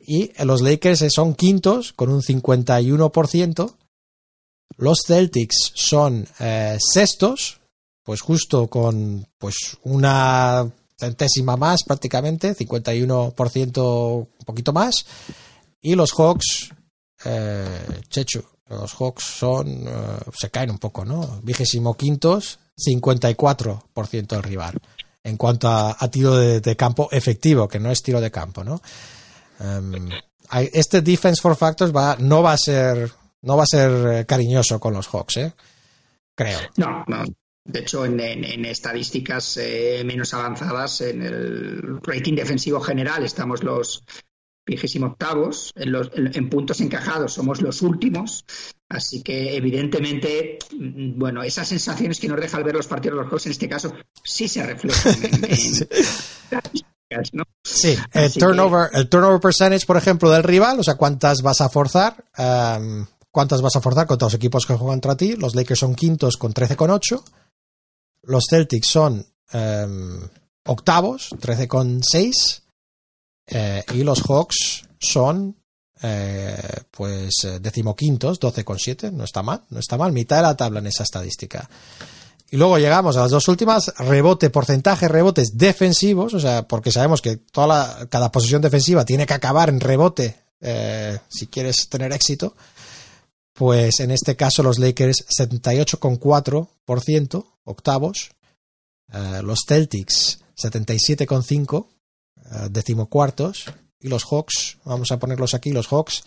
[0.00, 3.74] Y los Lakers son quintos con un 51%.
[4.78, 7.60] Los Celtics son eh, sextos,
[8.04, 15.06] pues justo con pues una centésima más prácticamente, 51% un poquito más.
[15.80, 16.70] Y los Hawks,
[17.24, 21.40] eh, Chechu, los Hawks son, eh, se caen un poco, ¿no?
[21.42, 24.78] Vigésimo quintos, 54% el rival.
[25.22, 28.80] En cuanto a, tiro de, campo efectivo, que no es tiro de campo, ¿no?
[30.48, 33.10] Hay- este defense for factors va, no va a ser,
[33.42, 33.90] no va a ser
[34.20, 35.52] eh, cariñoso con los Hawks, ¿eh?
[36.34, 36.60] Creo.
[36.76, 37.24] No, no.
[37.66, 43.62] De hecho, en, en- en estadísticas eh, menos avanzadas, en el rating defensivo general estamos
[43.62, 44.04] los
[44.68, 48.44] vigésimo octavos, en, los, en- puntos encajados somos los últimos,
[48.88, 53.22] así que evidentemente, mm, bueno, esas sensaciones que nos deja al ver los partidos de
[53.24, 53.92] los Hawks en este caso
[54.24, 57.44] sí se reflejan en, estadísticas, ¿no?
[57.64, 61.68] Sí, el turnover, el turnover percentage, por ejemplo, del rival, o sea, cuántas vas a
[61.68, 65.36] forzar, um, cuántas vas a forzar contra los equipos que juegan contra ti.
[65.36, 67.22] Los Lakers son quintos con 13,8.
[68.26, 70.20] Los Celtics son um,
[70.66, 72.62] octavos, 13,6.
[73.48, 75.56] Eh, y los Hawks son,
[76.02, 76.56] eh,
[76.90, 79.12] pues, eh, decimoquintos, 12,7.
[79.12, 80.12] No está mal, no está mal.
[80.12, 81.68] Mitad de la tabla en esa estadística.
[82.50, 87.20] Y luego llegamos a las dos últimas, rebote, porcentaje, rebotes defensivos, o sea, porque sabemos
[87.20, 92.12] que toda la- cada posición defensiva tiene que acabar en rebote eh, si quieres tener
[92.12, 92.54] éxito.
[93.56, 98.30] Pues en este caso los Lakers 78,4%, octavos.
[99.12, 101.86] Eh, los Celtics 77,5%,
[102.36, 103.64] eh, decimocuartos.
[104.00, 106.22] Y los Hawks, vamos a ponerlos aquí, los Hawks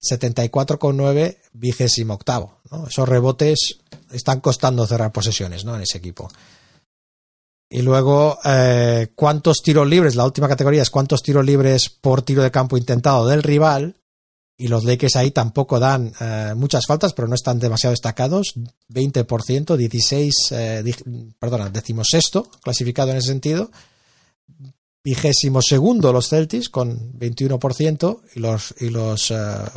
[0.00, 2.60] 74,9 vigésimo octavo.
[2.70, 2.86] ¿no?
[2.86, 3.80] Esos rebotes
[4.12, 5.74] están costando cerrar posesiones ¿no?
[5.74, 6.28] en ese equipo.
[7.68, 10.14] Y luego, eh, ¿cuántos tiros libres?
[10.14, 13.96] La última categoría es cuántos tiros libres por tiro de campo intentado del rival.
[14.60, 18.54] Y los Lakers ahí tampoco dan eh, muchas faltas, pero no están demasiado destacados.
[18.92, 20.94] 20%, 16, eh,
[21.38, 23.70] perdona, decimosexto clasificado en ese sentido.
[25.04, 29.36] Vigésimo segundo los Celtics con 21% y los, y los, eh,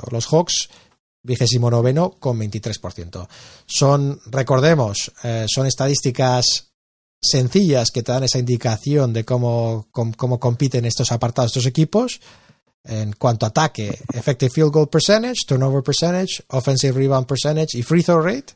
[0.10, 0.70] los Hawks
[1.24, 3.28] vigésimo noveno con 23%.
[3.66, 6.72] Son, recordemos, eh, son estadísticas
[7.22, 12.20] sencillas que te dan esa indicación de cómo, cómo compiten estos apartados, estos equipos.
[12.84, 18.02] En cuanto a ataque, effective field goal percentage, turnover percentage, offensive rebound percentage y free
[18.02, 18.54] throw rate.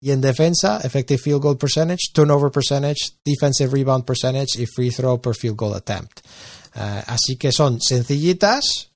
[0.00, 5.20] Y en defensa, effective field goal percentage, turnover percentage, defensive rebound percentage y free throw
[5.20, 6.20] per field goal attempt.
[6.76, 8.90] Eh, así que son sencillitas,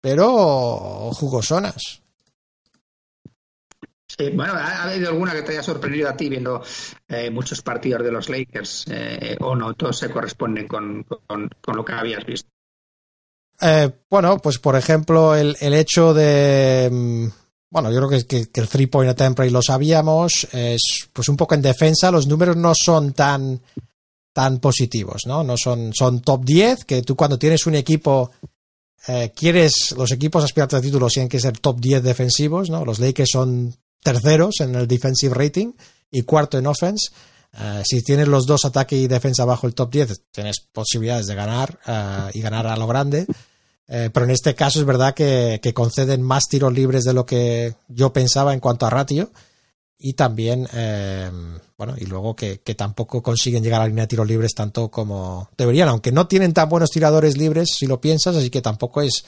[0.00, 2.00] pero jugosonas.
[4.08, 6.62] Sí, bueno, ¿ha, ha habido alguna que te haya sorprendido a ti viendo
[7.08, 9.74] eh, muchos partidos de los Lakers eh, o no?
[9.74, 12.48] Todos se corresponden con- con lo que habías visto.
[13.60, 16.88] Eh, bueno, pues por ejemplo, el, el hecho de.
[16.90, 17.26] mm,
[17.70, 20.46] Bueno, yo creo que, que- el three point attempt rate lo sabíamos.
[20.52, 22.10] Es pues un poco en defensa.
[22.10, 23.60] Los números no son tan,
[24.32, 25.42] tan positivos, ¿no?
[25.44, 28.30] No son, son top 10, que tú cuando tienes un equipo.
[29.08, 29.94] eh, quieres.
[29.96, 32.84] Los equipos aspirantes a títulos tienen que ser top 10 defensivos, ¿no?
[32.84, 35.72] Los Lakers son terceros en el defensive rating
[36.10, 37.10] y cuarto en offense.
[37.58, 41.34] Eh, si tienes los dos ataque y defensa bajo el top 10, tienes posibilidades de
[41.34, 43.26] ganar eh, y ganar a lo grande.
[43.86, 47.26] Eh, pero en este caso es verdad que, que conceden más tiros libres de lo
[47.26, 49.30] que yo pensaba en cuanto a ratio.
[49.96, 51.30] Y también, eh,
[51.78, 54.90] bueno, y luego que, que tampoco consiguen llegar a la línea de tiros libres tanto
[54.90, 59.00] como deberían, aunque no tienen tan buenos tiradores libres si lo piensas, así que tampoco
[59.00, 59.24] es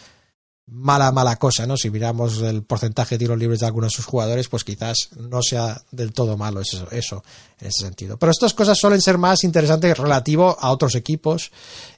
[0.67, 1.77] mala, mala cosa, ¿no?
[1.77, 5.41] Si miramos el porcentaje de tiros libres de algunos de sus jugadores, pues quizás no
[5.43, 7.23] sea del todo malo eso, eso
[7.61, 8.17] en ese sentido.
[8.17, 11.53] Pero estas cosas suelen ser más interesantes relativo a otros equipos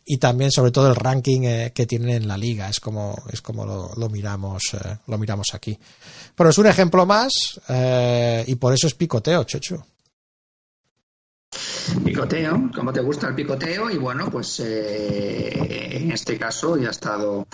[0.04, 2.68] y también sobre todo el ranking eh, que tienen en la liga.
[2.68, 5.78] Es como, es como lo, miramos, eh, lo miramos aquí.
[6.34, 7.32] Pero es un ejemplo más
[7.68, 9.82] eh, y por eso es picoteo, Chechu.
[12.04, 17.46] Picoteo, como te gusta el picoteo, y bueno, pues en este caso ya ha estado,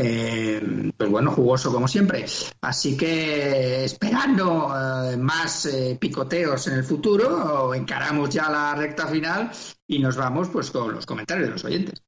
[0.00, 2.24] eh, pues bueno, jugoso como siempre.
[2.60, 9.50] Así que esperando eh, más eh, picoteos en el futuro, encaramos ya la recta final
[9.88, 12.02] y nos vamos pues con los comentarios de los oyentes.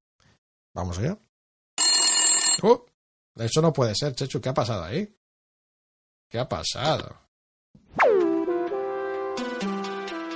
[0.72, 1.18] Vamos allá.
[2.62, 2.78] Uh,
[3.36, 4.40] eso no puede ser, Chechu.
[4.40, 5.12] ¿Qué ha pasado ahí?
[6.28, 7.16] ¿Qué ha pasado?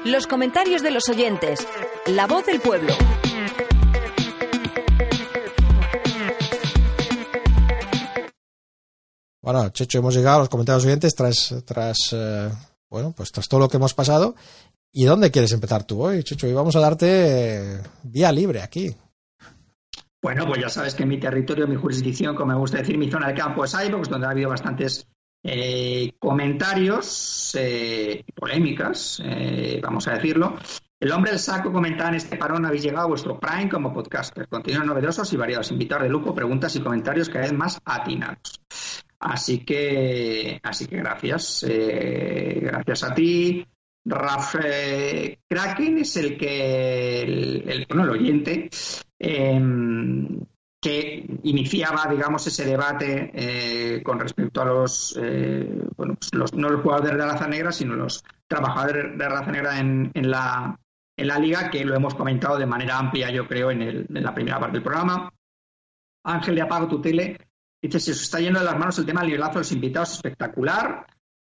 [0.05, 1.68] Los comentarios de los oyentes.
[2.06, 2.94] La voz del pueblo.
[9.45, 12.49] Bueno, Checho, hemos llegado a los comentarios oyentes tras, tras eh,
[12.89, 14.35] bueno, pues tras todo lo que hemos pasado.
[14.91, 16.47] ¿Y dónde quieres empezar tú hoy, Checho?
[16.47, 18.97] Hoy vamos a darte eh, vía libre aquí.
[20.23, 23.29] Bueno, pues ya sabes que mi territorio, mi jurisdicción, como me gusta decir, mi zona
[23.29, 25.07] de campo es iVoox, donde ha habido bastantes
[25.43, 29.23] eh, comentarios eh, polémicas,
[29.83, 30.57] vamos a decirlo.
[30.99, 34.49] El hombre del saco comentaba en este parón, habéis llegado a vuestro prime como podcaster.
[34.49, 38.59] Contenidos novedosos y variados, invitados de lujo, preguntas y comentarios cada vez más atinados.
[39.27, 43.67] Así que, así que gracias, eh, gracias a ti.
[44.05, 48.69] Raf eh, Kraken es el que, el, el- bueno, el oyente,
[49.19, 49.63] eh,
[50.79, 55.19] que iniciaba, digamos, ese debate eh, con respecto a los,
[55.97, 60.11] bueno, pues no los jugadores de raza negra, sino los trabajadores de raza negra en,
[60.13, 60.79] en la,
[61.17, 64.23] en la liga, que lo hemos comentado de manera amplia, yo creo, en, el- en
[64.23, 65.31] la primera parte del programa.
[66.27, 67.39] Ángel de Apago tu tele
[67.89, 70.12] dice: Se os está yendo de las manos el tema del nivelazo de los invitados,
[70.15, 71.06] espectacular.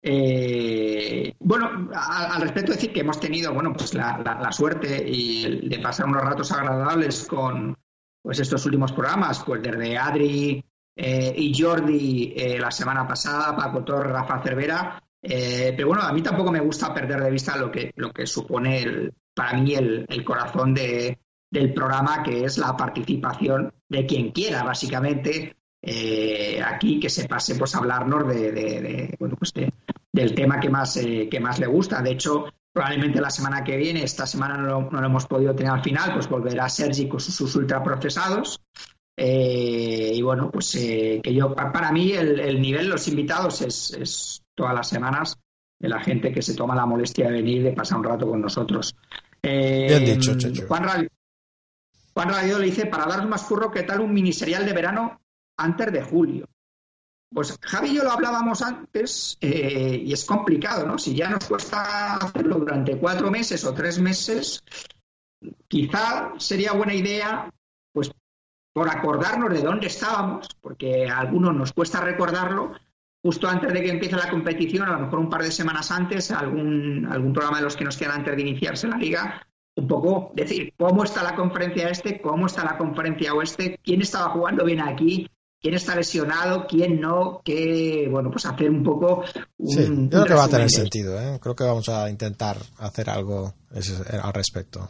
[0.00, 5.78] Eh, bueno, al respecto decir que hemos tenido, bueno, pues la, la- suerte y de
[5.80, 7.76] pasar unos ratos agradables con
[8.22, 10.64] pues estos últimos programas, pues desde Adri
[10.96, 15.02] eh, y Jordi eh, la semana pasada, Paco Torre, Rafa Cervera.
[15.20, 19.10] Pero bueno, a mí tampoco me gusta perder de vista lo que, lo que supone
[19.34, 21.18] para mí el, el corazón de,
[21.50, 27.54] del programa, que es la participación de quien quiera, básicamente, eh, aquí que se pase
[27.56, 29.72] pues a hablarnos de, de- de, bueno, pues de-
[30.12, 32.02] del tema que más, eh, que más le gusta.
[32.02, 35.54] De hecho, probablemente la semana que viene, esta semana no lo, no lo hemos podido
[35.54, 38.60] tener al final, pues volverá Sergi con sus, sus ultraprocesados.
[39.16, 43.92] Eh, y bueno, pues que yo, pa- para mí, el, el nivel los invitados es,
[43.94, 45.36] es todas las semanas
[45.80, 48.40] de la gente que se toma la molestia de venir, de pasar un rato con
[48.40, 48.94] nosotros.
[49.42, 50.34] Eh, Bien dicho.
[50.66, 51.06] Juan, Ra-
[52.14, 55.20] Juan Radio le dice, para daros más curro, ¿qué tal un miniserial de verano
[55.58, 56.48] antes de julio?
[57.32, 60.98] Pues Javi y yo lo hablábamos antes eh, y es complicado, ¿no?
[60.98, 64.64] Si ya nos cuesta hacerlo durante cuatro meses o tres meses,
[65.68, 67.52] quizá sería buena idea,
[67.92, 68.10] pues
[68.72, 72.72] por acordarnos de dónde estábamos, porque a algunos nos cuesta recordarlo,
[73.22, 76.30] justo antes de que empiece la competición, a lo mejor un par de semanas antes,
[76.30, 80.32] algún, algún programa de los que nos quedan antes de iniciarse la liga, un poco
[80.34, 84.80] decir cómo está la conferencia este, cómo está la conferencia oeste, quién estaba jugando bien
[84.80, 85.28] aquí,
[85.60, 89.24] quién está lesionado, quién no, que, bueno, pues hacer un poco
[89.58, 91.20] un, Sí, yo un creo que va a tener sentido.
[91.20, 91.38] ¿eh?
[91.40, 94.88] Creo que vamos a intentar hacer algo ese- al respecto.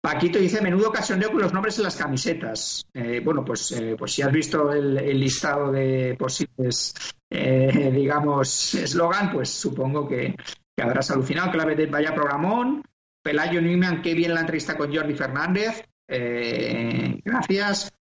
[0.00, 2.84] Paquito dice, menudo cachondeo con los nombres en las camisetas.
[2.92, 6.92] Eh, bueno, pues, eh, pues si has visto el, el listado de posibles,
[7.30, 10.34] eh, digamos, eslogan, pues supongo que,
[10.76, 11.52] que habrás alucinado.
[11.52, 12.82] Clave de vaya programón.
[13.22, 15.84] Pelayo Newman, qué bien la entrevista con Jordi Fernández.
[16.08, 17.92] Eh, gracias.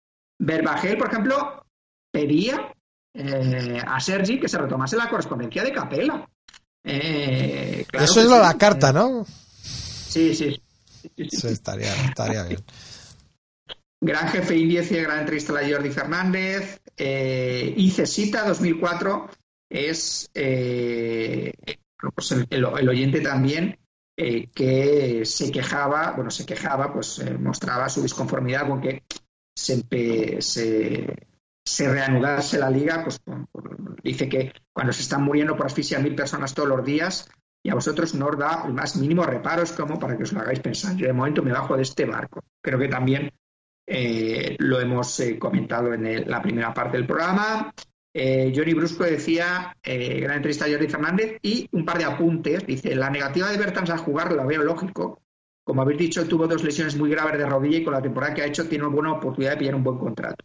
[0.44, 1.66] Verbagel, por ejemplo,
[2.12, 2.74] pedía
[3.14, 6.28] eh, a Sergi que se retomase la correspondencia de Capela.
[6.84, 8.48] Eh, claro Eso es lo de sí.
[8.48, 9.26] la carta, ¿no?
[9.26, 10.62] Sí, sí.
[11.30, 12.60] sí, estaría, estaría bien.
[14.04, 16.82] Gran jefe índice, gran entrevista a la Jordi Fernández.
[16.98, 19.30] Eh, y Cesita 2004
[19.70, 21.54] es eh,
[22.16, 23.78] pues el, el- el oyente también
[24.18, 29.04] eh, que se quejaba, bueno, se quejaba, pues eh, mostraba su disconformidad con que
[29.62, 29.88] se,
[31.88, 33.04] reanudase la liga.
[33.04, 33.22] Pues
[34.04, 37.30] dice que cuando se están muriendo por asfixia mil personas todos los días
[37.64, 40.34] y a vosotros no os da el más mínimo reparo, es como para que os
[40.34, 40.96] lo hagáis pensar.
[40.96, 42.44] Yo de momento me bajo de este barco.
[42.62, 43.32] Creo que también
[43.88, 47.74] eh, lo hemos eh, comentado en la primera parte del programa.
[48.14, 52.66] Eh, Johnny Brusco decía, gran entrevista a Jordi Fernández, y un par de apuntes.
[52.66, 55.22] Dice, la negativa de Bertans a jugar la veo lógico.
[55.64, 58.42] Como habéis dicho, tuvo dos lesiones muy graves de rodilla y con la temporada que
[58.42, 60.44] ha hecho tiene una buena oportunidad de pillar un buen contrato.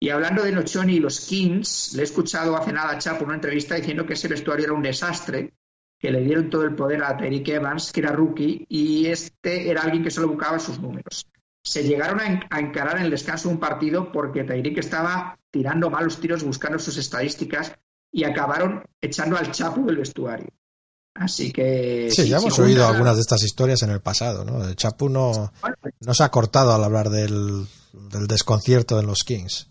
[0.00, 3.34] Y hablando de Nochoni y los Kings, le he escuchado hace nada a Chapo una
[3.34, 5.54] entrevista diciendo que ese vestuario era un desastre,
[5.98, 9.82] que le dieron todo el poder a Tyreek Evans, que era rookie, y este era
[9.82, 11.26] alguien que solo buscaba sus números.
[11.64, 15.38] Se llegaron a, en- a encarar en el descanso de un partido porque Tyreek estaba
[15.50, 17.74] tirando malos tiros buscando sus estadísticas
[18.12, 20.48] y acabaron echando al Chapo del vestuario.
[21.14, 22.10] Así que...
[22.10, 24.64] Sí, ya si hemos oído algunas de estas historias en el pasado, ¿no?
[24.64, 29.20] El Chapu no, Bueno, no se ha cortado al hablar del, del desconcierto en los
[29.24, 29.68] Kings.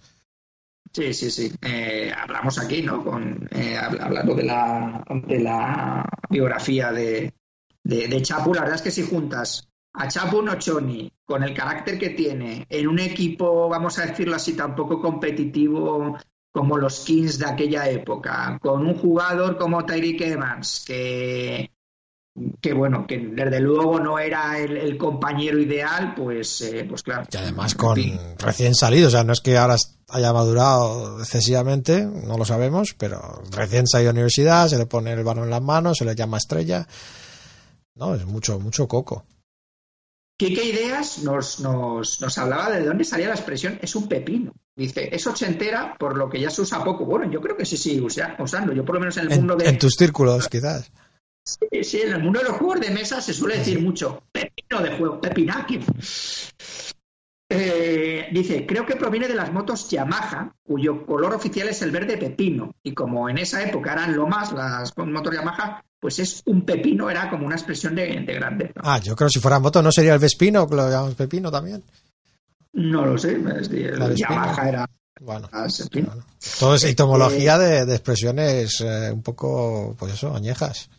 [0.93, 1.51] Sí, sí, sí.
[1.61, 3.03] Eh, hablamos aquí, ¿no?
[3.03, 7.33] Con, eh, hab- hablando de la, de la biografía de,
[7.83, 11.99] de, de Chapu, la verdad es que si juntas a Chapu Nochoni con el carácter
[11.99, 16.17] que tiene en un equipo, vamos a decirlo así, tan poco competitivo
[16.53, 21.71] como los Kings de aquella época, con un jugador como Tyreek Evans, que,
[22.61, 27.25] que bueno, que desde luego no era el, compañero ideal, pues, eh, pues claro.
[27.31, 27.99] Y además con
[28.37, 29.77] recién salido, o sea, no es que ahora
[30.09, 35.23] haya madurado excesivamente, no lo sabemos, pero recién salido de universidad, se le pone el
[35.23, 36.87] balón en las manos, se le llama estrella.
[37.95, 39.25] No, es mucho, mucho coco.
[40.37, 44.51] Quique Ideas nos, nos, nos hablaba de dónde salía la expresión es un pepino.
[44.75, 47.05] Dice, es ochentera, por lo que ya se usa poco.
[47.05, 48.73] Bueno, yo creo que sí usa- usando.
[48.73, 49.69] Yo por lo menos en el En, mundo de...
[49.69, 50.91] en tus círculos, quizás.
[51.45, 54.81] Sí, sí, en el mundo de los juegos de mesa se suele decir mucho pepino
[54.81, 55.79] de juego, pepinaki.
[57.49, 62.17] Eh, dice, creo que proviene de las motos Yamaha, cuyo color oficial es el verde
[62.17, 62.71] pepino.
[62.81, 67.09] Y como en esa época eran lo más las motos Yamaha, pues es un pepino,
[67.09, 68.73] era como una expresión de, de grandeza.
[68.83, 71.49] Ah, yo creo que si fuera moto no sería el Vespino, que lo llamamos Pepino
[71.49, 71.81] también.
[72.73, 73.55] No lo sé, La
[74.07, 74.15] el.
[74.15, 74.85] Yamaha era
[75.21, 75.49] Bueno,
[76.59, 80.89] todo es etimología de, de expresiones eh, un poco, pues eso, añejas.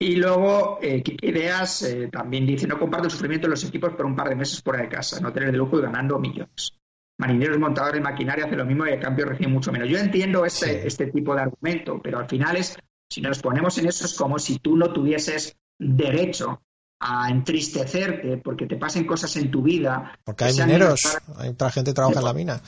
[0.00, 4.06] Y luego, eh, Ideas eh, también dice, no comparto el sufrimiento de los equipos por
[4.06, 6.72] un par de meses fuera de casa, no tener de lujo y ganando millones.
[7.18, 9.88] Marineros montadores de maquinaria hacen lo mismo y a cambio reciben mucho menos.
[9.88, 10.86] Yo entiendo este, Sí.
[10.88, 12.76] este tipo de argumento, pero al final es,
[13.10, 16.62] si nos ponemos en eso, es como si tú no tuvieses derecho
[17.00, 20.18] a entristecerte porque te pasen cosas en tu vida.
[20.24, 22.60] Porque que hay mineros, hay otra gente que trabaja en la mina.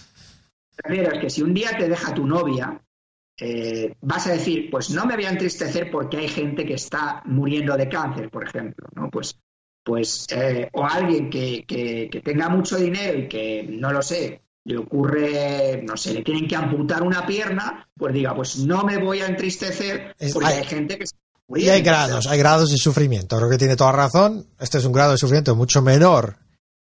[0.85, 2.81] Es que si un día te deja tu novia,
[3.39, 7.23] eh, vas a decir, pues no me voy a entristecer porque hay gente que está
[7.27, 9.11] muriendo de cáncer, por ejemplo, ¿no?
[9.11, 9.39] Pues,
[9.85, 14.43] pues eh, o alguien que, que- que tenga mucho dinero y que, no lo sé,
[14.67, 18.99] le ocurre, no sé, le tienen que amputar una pierna, pues diga, pues no me
[18.99, 21.17] voy a entristecer porque hay- hay, gente que está
[21.55, 23.37] Y hay grados, hay grados de sufrimiento.
[23.37, 24.47] Creo que tiene toda razón.
[24.59, 26.39] Este es un grado de sufrimiento mucho menor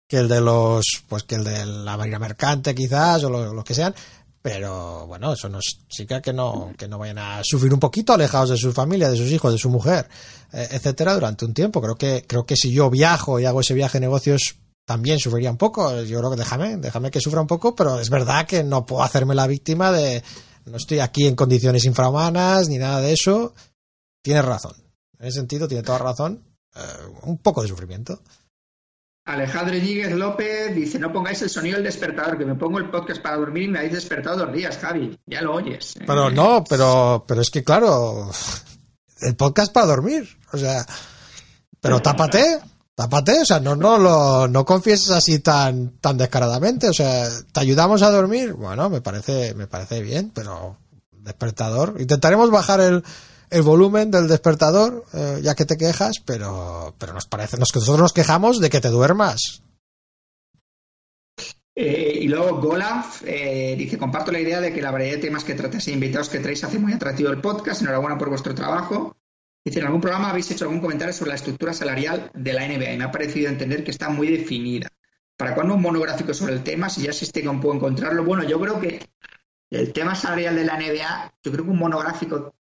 [0.08, 3.64] que el de los, pues que el de la marina mercante quizás o lo- los
[3.66, 3.94] que sean.
[4.42, 8.50] Pero bueno, eso no significa que no, que no vayan a sufrir un poquito alejados
[8.52, 10.08] de su familia, de sus hijos, de su mujer,
[10.52, 11.82] eh, etcétera, durante un tiempo.
[11.82, 14.56] Creo que, creo que si yo viajo y hago ese viaje de negocios,
[14.86, 16.02] también sufriría un poco.
[16.02, 19.04] Yo creo que déjame, déjame que sufra un poco, pero es verdad que no puedo
[19.04, 20.24] hacerme la víctima de,
[20.66, 23.54] no estoy aquí en condiciones infrahumanas ni nada de eso.
[24.22, 24.76] Tienes razón.
[25.20, 26.44] En ese sentido, tiene toda razón.
[26.76, 26.80] Eh,
[27.24, 28.22] un poco de sufrimiento.
[29.26, 33.22] Alejandro Íñiguez López dice, no pongáis el sonido del despertador, que me pongo el podcast
[33.22, 35.18] para dormir y me habéis despertado dos días, Javi.
[35.26, 35.96] Ya lo oyes.
[35.96, 36.04] ¿eh?
[36.06, 38.30] Pero no, pero, pero es que claro,
[39.22, 40.28] el podcast para dormir.
[40.52, 40.86] O sea,
[41.80, 42.60] pero tápate,
[42.96, 46.90] tápate, o sea, no, no lo, no confieses así tan, tan descaradamente.
[46.90, 48.54] O sea, ¿te ayudamos a dormir?
[48.54, 50.78] Bueno, me parece, me parece bien, pero
[51.12, 51.96] despertador.
[52.00, 53.04] Intentaremos bajar el,
[53.50, 58.00] el volumen del despertador, eh, ya que te quejas, pero, pero nos parece, nos, nosotros
[58.00, 59.64] nos quejamos de que te duermas.
[61.76, 65.44] Eh, y luego Golaf eh, dice, comparto la idea de que la variedad de temas
[65.44, 67.82] que tratáis e invitados que traéis hace muy atractivo el podcast.
[67.82, 69.16] Enhorabuena por vuestro trabajo.
[69.66, 72.94] Dice, en algún programa habéis hecho algún comentario sobre la estructura salarial de la NBA
[72.94, 74.90] y me ha parecido entender que está muy definida.
[75.38, 76.90] ¿Para cuándo un monográfico sobre el tema?
[76.90, 78.24] Si ya existe, ¿cómo puedo encontrarlo?
[78.24, 79.02] Bueno, yo creo que
[79.70, 82.54] el tema salarial de la NBA, yo creo que un monográfico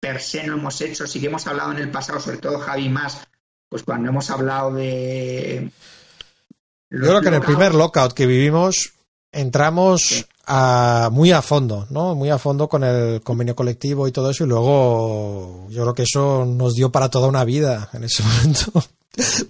[0.00, 2.88] per se no hemos hecho, sí que hemos hablado en el pasado, sobre todo Javi
[2.88, 3.26] más,
[3.68, 5.70] pues cuando hemos hablado de...
[6.90, 8.94] Yo creo que en el primer lockout que vivimos
[9.32, 12.14] entramos a, muy a fondo, ¿no?
[12.14, 16.02] Muy a fondo con el convenio colectivo y todo eso y luego yo creo que
[16.02, 18.72] eso nos dio para toda una vida en ese momento.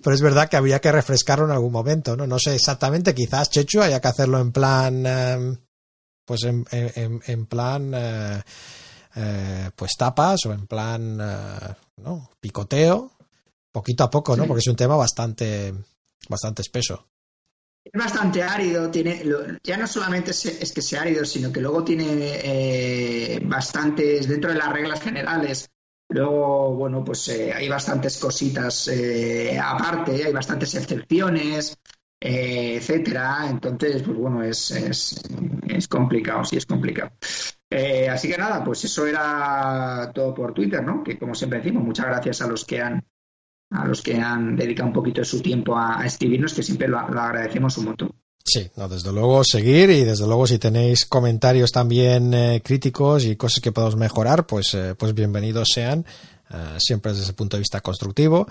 [0.02, 2.26] Pero es verdad que había que refrescarlo en algún momento, ¿no?
[2.26, 5.56] No sé exactamente, quizás Chechu haya que hacerlo en plan, eh,
[6.24, 8.42] pues en, en, en plan, eh,
[9.16, 12.30] eh, pues tapas o en plan, eh, ¿no?
[12.40, 13.12] Picoteo,
[13.72, 14.44] poquito a poco, ¿no?
[14.44, 14.48] Sí.
[14.48, 15.74] Porque es un tema bastante,
[16.28, 17.06] bastante espeso.
[17.90, 19.22] Es bastante árido, tiene,
[19.62, 24.58] ya no solamente es, que sea árido, sino que luego tiene eh, bastantes, dentro de
[24.58, 25.70] las reglas generales,
[26.10, 31.78] luego, bueno, pues eh, hay bastantes cositas eh, aparte, hay bastantes excepciones,
[32.20, 33.46] etcétera.
[33.48, 37.12] Entonces, pues bueno, es, es, complicado, sí es complicado.
[38.10, 41.02] Así que nada, pues eso era todo por Twitter, ¿no?
[41.02, 43.02] Que como siempre decimos, muchas gracias a los que han
[43.70, 46.98] a los que han dedicado un poquito de su tiempo a, escribirnos, que siempre lo,
[46.98, 48.12] agradecemos un montón.
[48.44, 53.36] Sí, no, desde luego seguir y desde luego si tenéis comentarios también eh, críticos y
[53.36, 56.06] cosas que podemos mejorar, pues, eh, pues bienvenidos sean.
[56.50, 58.48] eh, siempre desde ese punto de vista constructivo.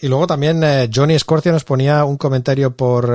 [0.00, 3.14] Y luego también eh, Johnny Scorcia nos ponía un comentario por,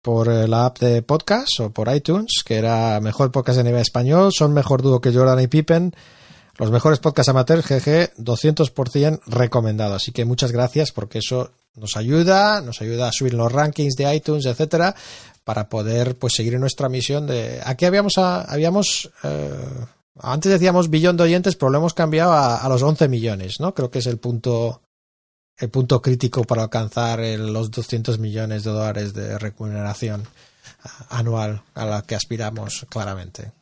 [0.00, 4.32] por la app de podcast o por iTunes, que era mejor podcast de nivel español,
[4.32, 5.92] son mejor dúo que Jordan y Pippen.
[6.58, 9.94] Los mejores podcasts amateurs, GG, 200% recomendado.
[9.94, 14.14] Así que muchas gracias porque eso nos ayuda, nos ayuda a subir los rankings de
[14.14, 14.94] iTunes, etcétera,
[15.44, 17.60] para poder pues seguir nuestra misión de.
[17.64, 19.50] Aquí habíamos, a- habíamos eh,
[20.20, 23.72] antes decíamos billón de oyentes, pero lo hemos cambiado a, a los 11 millones, ¿no?
[23.74, 24.82] Creo que es el punto
[25.58, 30.24] el punto crítico para alcanzar el- los 200 millones de dólares de remuneración
[30.84, 33.52] a- anual a la que aspiramos claramente.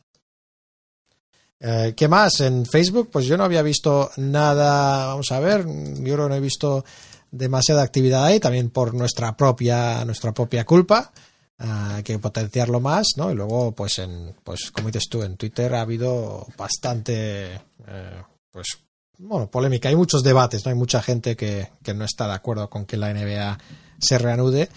[1.63, 2.39] Eh, ¿Qué más?
[2.39, 6.35] En Facebook, pues yo no había visto nada, vamos a ver, yo creo que no
[6.35, 6.83] he visto
[7.29, 11.11] demasiada actividad ahí, también por nuestra propia, nuestra propia culpa.
[11.59, 13.31] Ah, hay que potenciarlo más, ¿no?
[13.31, 17.53] Y luego, pues en, pues como dices tú, en Twitter ha habido bastante,
[17.87, 18.79] eh, pues,
[19.19, 19.87] bueno, polémica.
[19.87, 20.71] Hay muchos debates, ¿no?
[20.71, 23.59] Hay mucha gente que, que no está de acuerdo con que la NBA
[23.99, 24.67] se reanude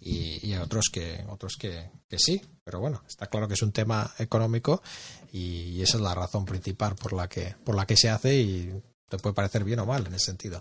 [0.00, 2.42] y, y otros que, otros que, que sí.
[2.64, 4.82] Pero bueno, está claro que es un tema económico
[5.32, 8.72] y, esa es la razón principal por la que, por la que se hace y
[9.08, 10.60] te puede parecer bien o mal en ese sentido.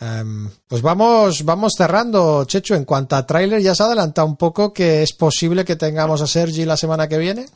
[0.00, 2.74] Em, pues vamos, vamos cerrando, Chechu.
[2.74, 6.22] En cuanto a tráiler, ya se ha adelantado un poco que es posible que tengamos
[6.22, 7.46] a Sergi la semana que viene.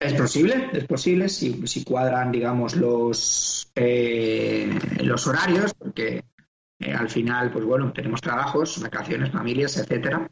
[0.00, 6.24] Es posible, es posible si, si cuadran, digamos, los, eh, los horarios, porque
[6.78, 10.30] eh, al final, pues bueno, tenemos trabajos, vacaciones, familias, etcétera.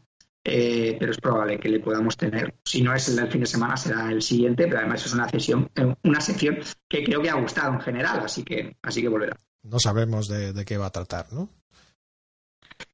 [0.49, 2.55] Eh, pero es probable que le podamos tener.
[2.65, 5.29] Si no es el del fin de semana, será el siguiente, pero además es una
[5.29, 6.59] sesión, eh, una sección
[6.89, 9.37] que creo que ha gustado en general, así que, así que volverá.
[9.65, 11.49] No sabemos de, de qué va a tratar, ¿no?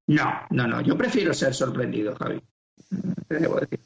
[0.07, 0.81] No, no, no.
[0.81, 2.41] Yo prefiero ser sorprendido, Javi.
[3.29, 3.81] Te debo decir.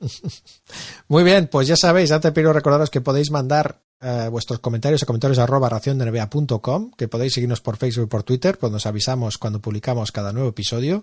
[1.08, 5.06] Muy bien, pues ya sabéis, antes pido recordaros que podéis mandar eh, vuestros comentarios a
[5.06, 9.60] comentarios arroba raciondenba.com, que podéis seguirnos por Facebook y por Twitter, pues nos avisamos cuando
[9.60, 11.02] publicamos cada nuevo episodio.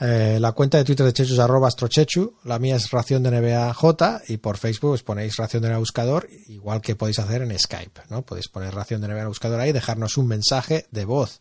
[0.00, 3.32] Eh, la cuenta de Twitter de Chechu es arroba astrochechu, la mía es ración de
[3.32, 7.42] NBA J y por Facebook os ponéis ración de NBA buscador, igual que podéis hacer
[7.42, 8.22] en Skype, ¿no?
[8.22, 11.40] Podéis poner ración de NBA buscador ahí y dejarnos un mensaje de voz.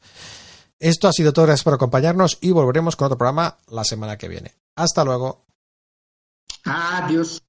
[0.80, 4.28] Esto ha sido todo, gracias por acompañarnos y volveremos con otro programa la semana que
[4.28, 4.56] viene.
[4.76, 5.46] Hasta luego.
[6.64, 7.44] Adiós.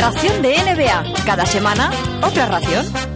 [0.00, 1.24] Ración de NBA.
[1.24, 1.90] Cada semana,
[2.22, 3.11] otra ración.